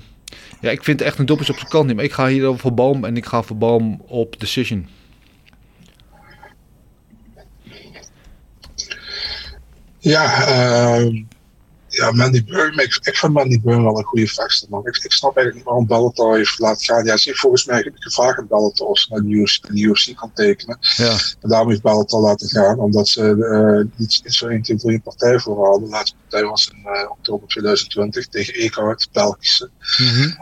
ja, 0.62 0.70
ik 0.72 0.84
vind 0.84 1.02
echt 1.02 1.20
een 1.20 1.26
doppels 1.26 1.50
op 1.50 1.58
zijn 1.58 1.70
kant. 1.70 1.96
Maar 1.96 2.04
ik 2.04 2.14
ga 2.14 2.28
hier 2.28 2.58
voor 2.58 2.74
Boom 2.74 3.06
en 3.06 3.18
ik 3.18 3.26
ga 3.26 3.42
voor 3.42 3.58
Boom 3.58 4.02
op 4.08 4.40
decision. 4.40 4.88
Ja, 10.00 10.46
ehm, 10.48 11.24
ja 11.90 12.12
Mandy 12.12 12.44
Burn. 12.44 12.80
Ik, 12.80 13.00
ik 13.02 13.16
vind 13.16 13.34
Mandy 13.34 13.62
Burn 13.62 13.84
wel 13.84 13.98
een 13.98 14.04
goede 14.04 14.28
vechter, 14.28 14.68
man. 14.70 14.88
Ik, 14.88 14.98
ik 15.04 15.12
snap 15.12 15.38
eigenlijk 15.38 15.56
niet 15.56 15.66
waarom 15.66 15.88
Bellator 15.88 16.38
heeft 16.38 16.60
laten 16.60 16.86
gaan. 16.86 17.06
Ja, 17.06 17.18
ze 17.18 17.30
heeft 17.30 17.42
volgens 17.42 17.66
mij 17.66 17.92
gevraagd 17.94 18.38
aan 18.38 18.48
Bellator 18.48 18.88
of 18.88 19.00
ze 19.00 19.08
naar 19.10 19.22
de 19.22 19.30
UFC, 19.30 19.68
de 19.68 19.82
UFC 19.82 20.16
kan 20.16 20.32
tekenen. 20.34 20.78
Ja. 20.98 21.18
En 21.40 21.50
daarom 21.50 21.70
heeft 21.70 21.82
Bellator 21.82 22.22
laten 22.22 22.50
gaan, 22.50 22.80
omdat 22.80 23.08
ze 23.08 23.22
eh 23.22 24.00
niet, 24.00 24.22
niet 24.24 24.34
zo 24.34 24.48
1, 24.48 24.62
2, 24.62 24.78
3 24.78 24.94
een 24.94 25.02
partij 25.02 25.40
voor 25.40 25.66
hadden. 25.66 25.84
De 25.84 25.90
laatste 25.90 26.16
partij 26.22 26.44
was 26.44 26.72
in 26.74 26.92
eh, 26.92 27.12
oktober 27.12 27.48
2020 27.48 28.28
tegen 28.28 28.54
Eekhout, 28.54 29.10
Belgische. 29.12 29.70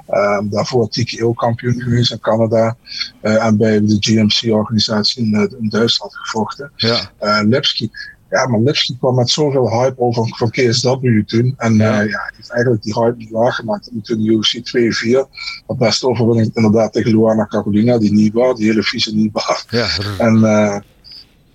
Ehm, 0.07 0.49
daarvoor 0.49 0.89
TKO 0.89 1.33
kampioen 1.33 1.81
geweest 1.81 2.11
in 2.11 2.19
Canada. 2.19 2.77
Eh, 3.21 3.45
en 3.45 3.57
bij 3.57 3.79
de 3.79 3.97
GMC-organisatie 3.99 5.23
in, 5.23 5.55
in 5.59 5.69
Duitsland 5.69 6.15
gevochten. 6.15 6.71
Ja. 6.75 7.11
Lipski. 7.43 7.91
Ja, 8.29 8.47
maar 8.47 8.59
Lipski 8.59 8.97
kwam 8.97 9.15
met 9.15 9.29
zoveel 9.29 9.69
hype 9.69 9.99
over 9.99 10.27
van 10.27 10.49
KSW 10.49 11.05
toen. 11.25 11.53
En 11.57 11.75
Ja. 11.75 11.85
ja. 11.85 12.01
ja, 12.01 12.17
hij 12.17 12.31
heeft 12.35 12.51
eigenlijk 12.51 12.83
die 12.83 12.93
hype 12.93 13.17
niet 13.17 13.29
waargemaakt. 13.29 13.87
En 13.87 14.01
toen 14.01 14.23
de 14.23 14.31
UFC 14.31 14.57
2-4, 14.57 15.63
dat 15.67 15.77
beste 15.77 16.07
overwinning 16.07 16.55
inderdaad 16.55 16.93
tegen 16.93 17.11
Luana 17.11 17.45
Carolina, 17.45 17.97
die 17.97 18.13
Niba, 18.13 18.53
die 18.53 18.67
hele 18.67 18.83
vieze 18.83 19.15
Niba. 19.15 19.57
Ja, 19.69 19.87
En 20.17 20.35
eh, 20.35 20.79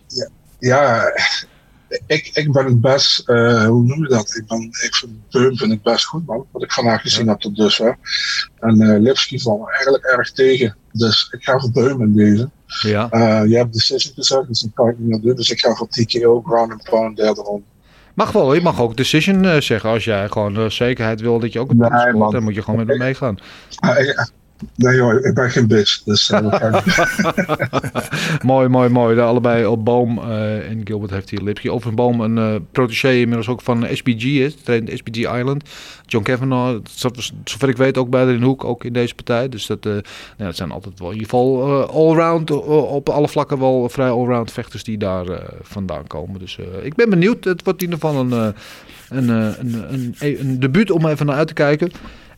ja, 0.07 0.29
ja, 0.59 1.13
ik, 2.07 2.31
ik 2.33 2.53
ben 2.53 2.65
het 2.65 2.81
best, 2.81 3.29
eh, 3.29 3.65
hoe 3.65 3.85
noem 3.85 4.03
je 4.03 4.09
dat? 4.09 4.37
Ik, 4.37 4.47
ben, 4.47 4.63
ik 4.63 4.95
vind 4.95 5.31
Beum 5.31 5.57
vind 5.57 5.73
ik 5.73 5.83
best 5.83 6.05
goed, 6.05 6.27
man. 6.27 6.47
Wat 6.51 6.63
ik 6.63 6.73
vandaag 6.73 7.01
gezien 7.01 7.29
heb 7.29 7.41
tot 7.41 7.57
dusver. 7.57 7.99
En 8.61 9.01
Lipski 9.03 9.41
valt 9.41 9.61
me 9.61 9.73
eigenlijk 9.73 10.05
erg 10.05 10.33
tegen. 10.33 10.77
Dus 10.93 11.29
ik 11.31 11.45
ga 11.45 11.59
voor 11.59 11.71
Beum 11.71 12.03
in 12.03 12.15
deze. 12.15 12.51
Ja. 12.81 13.09
Uh, 13.13 13.51
je 13.51 13.57
hebt 13.57 13.73
decision 13.73 14.15
gezegd, 14.15 14.49
dus 14.49 14.61
dat 14.61 14.71
kan 14.75 14.89
ik 14.89 14.99
niet 14.99 15.09
meer 15.09 15.21
doen. 15.21 15.35
Dus 15.35 15.51
ik 15.51 15.61
ga 15.61 15.75
voor 15.75 15.89
TKO, 15.89 16.43
ground 16.47 16.73
and 16.73 16.83
pound, 16.91 17.17
derde 17.17 17.41
ronde. 17.43 17.63
Mag 18.15 18.33
wel, 18.33 18.55
je 18.55 18.61
mag 18.61 18.81
ook 18.81 18.97
decision 18.97 19.45
eh, 19.45 19.61
zeggen. 19.61 19.91
Als 19.91 20.05
jij 20.05 20.29
gewoon 20.29 20.57
eh, 20.57 20.69
zekerheid 20.71 21.21
wil 21.21 21.39
dat 21.39 21.53
je 21.53 21.61
ook 21.61 21.71
een 21.71 21.77
Nee, 21.77 21.89
punt 21.89 22.01
scoort, 22.01 22.17
man. 22.19 22.33
dan 22.33 22.43
moet 22.43 22.55
je 22.55 22.63
gewoon 22.63 22.79
met 22.79 22.89
hem 22.89 22.99
meegaan. 22.99 23.37
Ah, 23.77 23.97
nee 24.75 24.97
joh, 24.97 25.25
ik 25.25 25.35
ben 25.35 25.51
geen 25.51 25.67
bitch. 25.67 26.03
Dus 26.05 26.31
eh, 26.31 26.75
mooi, 28.43 28.69
mooi, 28.69 28.89
mooi. 28.89 29.17
Daar 29.17 29.27
allebei 29.27 29.67
op 29.67 29.85
Boom 29.85 30.19
eh, 30.19 30.71
en 30.71 30.81
Gilbert 30.85 31.11
heeft 31.11 31.31
hier 31.31 31.43
Lipski. 31.43 31.71
Over 31.71 31.95
Boom 31.95 32.21
een 32.21 32.39
eh 32.39 32.61
protégé 32.73 33.13
inmiddels 33.13 33.49
ook 33.49 33.61
van 33.61 33.87
SBG 33.93 34.25
is. 34.25 34.55
Traint 34.55 34.91
SBG 34.95 35.17
Island. 35.17 35.69
John 36.07 36.25
Kavanaugh, 36.25 36.81
zat, 36.91 37.33
zover 37.45 37.69
ik 37.69 37.77
weet, 37.77 37.97
ook 37.97 38.11
bij 38.11 38.25
de 38.25 38.45
Hoek, 38.45 38.65
ook 38.65 38.85
in 38.85 38.93
deze 38.93 39.15
partij. 39.15 39.49
Dus 39.49 39.67
dat, 39.67 39.85
nou, 39.85 40.03
dat 40.37 40.57
zijn 40.57 40.71
altijd 40.71 40.99
wel 40.99 41.09
in 41.09 41.15
ieder 41.15 41.29
geval 41.31 41.87
allround, 41.91 42.51
op 42.51 43.09
alle 43.09 43.29
vlakken 43.29 43.59
wel 43.59 43.89
vrij 43.89 44.11
allround 44.11 44.53
vechters 44.53 44.85
die 44.85 44.99
daar 44.99 45.27
vandaan 45.63 46.07
komen. 46.07 46.41
Dus 46.41 46.59
ik 46.83 46.95
ben 46.95 47.11
benieuwd. 47.11 47.45
Het 47.45 47.65
wordt 47.65 47.83
in 47.83 47.91
ieder 47.91 48.09
geval 48.09 48.21
een, 48.21 48.55
een, 49.09 49.29
een, 49.29 49.59
een, 49.59 50.15
een, 50.19 50.41
een 50.41 50.61
debuut 50.61 50.91
om 50.91 51.07
even 51.07 51.27
naar 51.27 51.37
uit 51.37 51.49
te 51.49 51.55
kijken. 51.55 51.91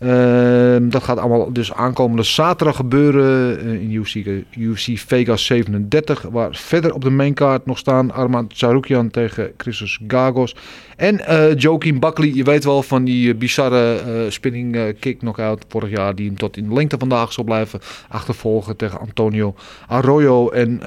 Ehm, 0.04 0.88
dat 0.88 1.02
gaat 1.02 1.18
allemaal 1.18 1.52
dus 1.52 1.72
aankomende 1.72 2.22
zaterdag 2.22 2.76
gebeuren 2.76 3.60
eh, 3.60 3.72
in 3.72 3.92
UFC, 3.92 4.14
UFC 4.58 4.98
Vegas 4.98 5.46
37. 5.46 6.22
Waar 6.22 6.54
verder 6.54 6.94
op 6.94 7.02
de 7.02 7.10
maincard 7.10 7.66
nog 7.66 7.78
staan 7.78 8.12
Arman 8.12 8.46
Tsaroukian 8.46 9.10
tegen 9.10 9.52
Christos 9.56 10.00
Gagos. 10.08 10.56
En 10.96 11.26
eh 11.26 11.58
Joaquin 11.58 12.00
Buckley, 12.00 12.32
je 12.34 12.44
weet 12.44 12.64
wel 12.64 12.82
van 12.82 13.04
die 13.04 13.32
eh, 13.32 13.38
bizarre 13.38 14.00
spinning 14.28 14.94
kick 15.00 15.18
knockout 15.18 15.64
vorig 15.68 15.90
jaar. 15.90 16.14
Die 16.14 16.26
hem 16.26 16.36
tot 16.36 16.56
in 16.56 16.68
de 16.68 16.74
lengte 16.74 16.98
vandaag 16.98 17.32
zal 17.32 17.44
blijven 17.44 17.80
achtervolgen 18.08 18.76
tegen 18.76 19.00
Antonio 19.00 19.54
Arroyo. 19.86 20.50
En 20.50 20.80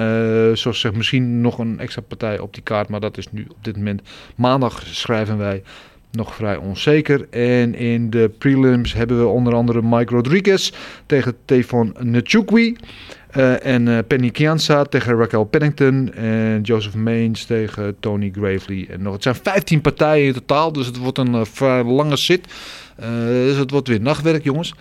zoals 0.57 0.63
gezegd 0.63 0.95
misschien 0.95 1.41
nog 1.41 1.59
een 1.59 1.79
extra 1.79 2.01
partij 2.01 2.39
op 2.39 2.53
die 2.53 2.63
kaart. 2.63 2.89
Maar 2.89 2.99
dat 2.99 3.17
is 3.17 3.31
nu 3.31 3.45
op 3.49 3.63
dit 3.63 3.75
moment 3.75 4.01
maandag 4.35 4.81
schrijven 4.85 5.37
wij 5.37 5.63
nog 6.17 6.35
vrij 6.35 6.57
onzeker. 6.57 7.27
En 7.29 7.75
in 7.75 8.09
de 8.09 8.31
prelims 8.37 8.93
hebben 8.93 9.19
we 9.19 9.25
onder 9.25 9.53
andere 9.53 9.81
Mike 9.83 10.13
Rodriguez 10.13 10.71
tegen 11.05 11.35
Tefon 11.45 11.95
Nchukwi. 11.99 12.75
Eh, 13.27 13.65
en 13.65 13.87
eh, 13.87 13.97
Penny 14.07 14.29
Kianza 14.29 14.83
tegen 14.83 15.17
Raquel 15.17 15.43
Pennington. 15.43 16.13
En 16.13 16.61
Joseph 16.61 16.95
Maines 16.95 17.45
tegen 17.45 17.99
Tony 17.99 18.31
Gravely. 18.35 18.87
En 18.89 19.01
nog, 19.01 19.13
het 19.13 19.23
zijn 19.23 19.35
15 19.35 19.81
partijen 19.81 20.25
in 20.25 20.33
totaal. 20.33 20.71
Dus 20.71 20.85
het 20.85 20.97
wordt 20.97 21.17
een 21.17 21.33
eh, 21.33 21.45
vrij 21.45 21.83
lange 21.83 22.17
zit. 22.17 22.47
Dus 23.27 23.57
het 23.57 23.71
wordt 23.71 23.87
weer 23.87 24.01
nachtwerk, 24.01 24.43
jongens. 24.43 24.73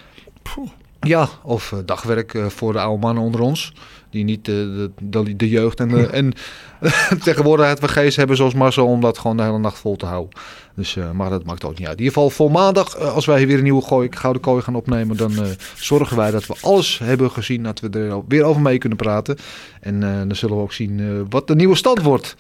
Ja, 1.07 1.28
of 1.42 1.72
eh, 1.72 1.78
dagwerk 1.84 2.34
eh, 2.34 2.46
voor 2.46 2.72
de 2.72 2.80
oude 2.80 3.00
mannen 3.00 3.22
onder 3.22 3.40
ons. 3.40 3.72
Die 4.11 4.24
niet 4.24 4.48
eh, 4.48 4.54
de, 4.54 4.90
de, 5.00 5.36
de 5.36 5.48
jeugd 5.48 5.80
en, 5.80 5.88
de, 5.88 6.07
en 6.07 6.32
tegenwoordig 7.24 7.68
het 7.68 7.78
vergees 7.78 8.16
hebben 8.16 8.36
zoals 8.36 8.54
Marcel 8.54 8.86
om 8.86 9.00
dat 9.00 9.18
gewoon 9.18 9.36
de 9.36 9.42
hele 9.42 9.59
nacht 9.59 9.78
vol 9.78 9.96
te 9.96 10.07
houden. 10.07 10.40
Dus, 10.74 10.96
maar 11.12 11.30
dat 11.30 11.44
maakt 11.44 11.64
ook 11.64 11.78
niet 11.78 11.88
uit. 11.88 11.98
In 11.98 12.04
ieder 12.04 12.14
geval 12.14 12.30
voor 12.30 12.50
maandag, 12.50 12.96
als 12.96 13.26
wij 13.26 13.46
weer 13.46 13.57
een 13.57 13.62
nieuwe 13.62 13.82
gooi, 13.82 14.09
Gouden 14.11 14.42
Kooi 14.42 14.62
gaan 14.62 14.74
opnemen, 14.74 15.16
dan 15.16 15.32
zorgen 15.74 16.16
wij 16.16 16.30
dat 16.30 16.46
we 16.46 16.54
alles 16.61 16.98
hebben 16.98 17.30
gezien, 17.30 17.62
dat 17.62 17.80
we 17.80 17.88
er 17.88 18.22
weer 18.28 18.44
over 18.44 18.62
mee 18.62 18.78
kunnen 18.78 18.98
praten. 18.98 19.36
En 19.80 20.00
dan 20.00 20.36
zullen 20.36 20.57
we 20.57 20.62
ook 20.62 20.72
zien 20.72 21.26
wat 21.28 21.46
de 21.46 21.54
nieuwe 21.54 21.76
stand 21.76 22.02
wordt. 22.02 22.36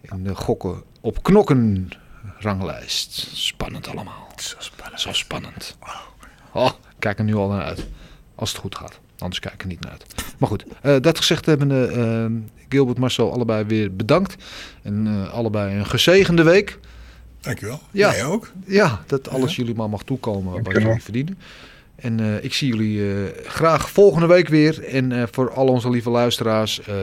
In 0.00 0.22
de 0.24 0.34
gokken 0.34 0.82
op 1.00 1.22
knokken 1.22 1.88
ranglijst. 2.38 3.28
Spannend 3.32 3.88
allemaal. 3.88 4.28
Zo 4.36 4.56
spannend. 4.58 5.00
Zo 5.00 5.12
spannend. 5.12 5.76
Oh, 6.52 6.70
ik 6.87 6.87
kijk 6.98 7.18
er 7.18 7.24
nu 7.24 7.34
al 7.34 7.48
naar 7.48 7.64
uit. 7.64 7.86
Als 8.34 8.50
het 8.52 8.60
goed 8.60 8.74
gaat. 8.76 9.00
Anders 9.18 9.40
kijk 9.40 9.54
ik 9.54 9.62
er 9.62 9.66
niet 9.68 9.80
naar 9.80 9.90
uit. 9.92 10.04
Maar 10.38 10.48
goed, 10.48 10.64
eh, 10.82 10.96
dat 11.00 11.18
gezegd 11.18 11.46
hebbende, 11.46 11.86
eh 11.86 12.26
Gilbert 12.68 12.98
Marcel 12.98 13.32
allebei 13.32 13.64
weer 13.64 13.96
bedankt. 13.96 14.36
En 14.82 15.06
eh, 15.06 15.32
allebei 15.32 15.78
een 15.78 15.86
gezegende 15.86 16.42
week. 16.42 16.78
Dankjewel. 17.40 17.80
Ja. 17.90 18.10
Jij 18.10 18.24
ook. 18.24 18.52
Ja, 18.66 19.02
dat 19.06 19.28
alles 19.28 19.56
jullie 19.56 19.74
maar 19.74 19.90
mag 19.90 20.02
toekomen 20.02 20.62
wat 20.62 20.72
jullie 20.72 21.02
verdienen. 21.02 21.38
En 21.96 22.20
eh, 22.20 22.44
ik 22.44 22.54
zie 22.54 22.68
jullie 22.68 23.12
eh, 23.12 23.46
graag 23.46 23.90
volgende 23.90 24.26
week 24.26 24.48
weer. 24.48 24.84
En 24.84 25.12
eh, 25.12 25.22
voor 25.30 25.52
al 25.52 25.66
onze 25.66 25.90
lieve 25.90 26.10
luisteraars, 26.10 26.80
eh, 26.80 26.94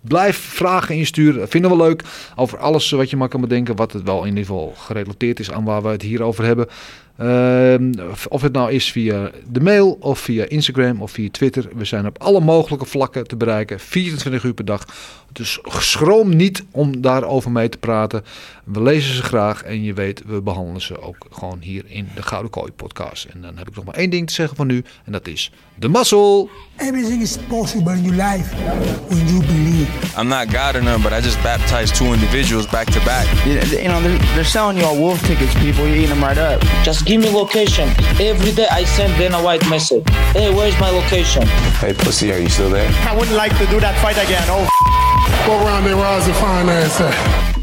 blijf 0.00 0.36
vragen 0.36 0.94
insturen. 0.94 1.48
Vinden 1.48 1.70
we 1.70 1.76
leuk 1.76 2.02
over 2.36 2.58
alles 2.58 2.90
wat 2.90 3.10
je 3.10 3.16
maar 3.16 3.28
kan 3.28 3.40
bedenken. 3.40 3.76
Wat 3.76 3.92
het 3.92 4.02
wel 4.02 4.20
in 4.20 4.28
ieder 4.28 4.44
geval 4.44 4.72
gerelateerd 4.76 5.40
is 5.40 5.50
aan 5.50 5.64
waar 5.64 5.82
we 5.82 5.88
het 5.88 6.02
hier 6.02 6.22
over 6.22 6.44
hebben. 6.44 6.66
Ehm, 7.18 7.92
of- 8.10 8.26
of 8.26 8.42
het 8.42 8.52
nou 8.52 8.72
is 8.72 8.92
via 8.92 9.30
de 9.48 9.60
mail 9.60 9.96
of 10.00 10.18
via 10.18 10.48
Instagram 10.48 11.02
of 11.02 11.10
via 11.10 11.28
Twitter. 11.30 11.68
We 11.74 11.84
zijn 11.84 12.06
op 12.06 12.18
alle 12.22 12.40
mogelijke 12.40 12.86
vlakken 12.86 13.26
te 13.26 13.36
bereiken. 13.36 13.80
24 13.80 14.44
uur 14.44 14.54
per 14.54 14.64
dag. 14.64 14.84
Dus 15.36 15.58
schroom 15.64 16.36
niet 16.36 16.64
om 16.70 17.00
daarover 17.00 17.50
mee 17.50 17.68
te 17.68 17.78
praten. 17.78 18.24
We 18.64 18.82
lezen 18.82 19.14
ze 19.14 19.22
graag 19.22 19.62
en 19.62 19.82
je 19.82 19.92
weet, 19.92 20.22
we 20.26 20.42
behandelen 20.42 20.82
ze 20.82 21.00
ook 21.00 21.26
gewoon 21.30 21.58
hier 21.60 21.84
in 21.86 22.08
de 22.14 22.22
Gouden 22.22 22.50
Kooi 22.50 22.72
podcast. 22.72 23.24
En 23.24 23.40
dan 23.42 23.56
heb 23.56 23.68
ik 23.68 23.74
nog 23.74 23.84
maar 23.84 23.94
één 23.94 24.10
ding 24.10 24.26
te 24.26 24.32
zeggen 24.32 24.56
van 24.56 24.66
nu 24.66 24.84
en 25.04 25.12
dat 25.12 25.26
is 25.26 25.50
de 25.74 25.88
mazzel. 25.88 26.50
Everything 26.76 27.22
is 27.22 27.36
possible 27.48 27.92
in 27.92 28.02
your 28.02 28.16
life 28.16 28.54
when 29.08 29.26
you 29.26 29.44
believe. 29.44 30.20
I'm 30.20 30.28
not 30.28 30.46
God 30.50 30.74
or 30.74 30.82
none, 30.82 31.02
but 31.02 31.12
I 31.12 31.20
just 31.20 31.42
baptized 31.42 31.94
two 31.94 32.12
individuals 32.12 32.66
back 32.66 32.90
to 32.90 33.00
back. 33.04 33.26
You, 33.44 33.52
you 33.54 33.88
know, 33.88 34.00
they're, 34.02 34.18
they're 34.34 34.44
selling 34.44 34.78
you 34.78 34.86
all 34.86 34.96
wolf 34.96 35.20
tickets, 35.26 35.54
people. 35.54 35.86
You're 35.86 35.96
eating 35.96 36.08
them 36.08 36.24
right 36.24 36.38
up. 36.38 36.60
Just 36.82 37.04
give 37.04 37.20
me 37.20 37.30
location. 37.30 37.88
Every 38.18 38.52
day 38.52 38.66
I 38.70 38.84
send 38.84 39.16
Dana 39.18 39.42
White 39.42 39.68
message. 39.68 40.08
Hey, 40.32 40.50
where's 40.54 40.78
my 40.80 40.90
location? 40.90 41.46
Hey, 41.80 41.92
pussy, 41.92 42.32
are 42.32 42.38
you 42.38 42.48
still 42.48 42.70
there? 42.70 42.90
I 43.08 43.14
wouldn't 43.16 43.36
like 43.36 43.56
to 43.58 43.66
do 43.66 43.80
that 43.80 43.94
fight 44.02 44.18
again. 44.18 44.44
Oh, 44.48 44.66
What 45.48 45.64
round 45.64 45.86
they 45.86 45.94
rise 45.94 46.26
to 46.26 46.34
finance 46.34 47.00
at? 47.00 47.55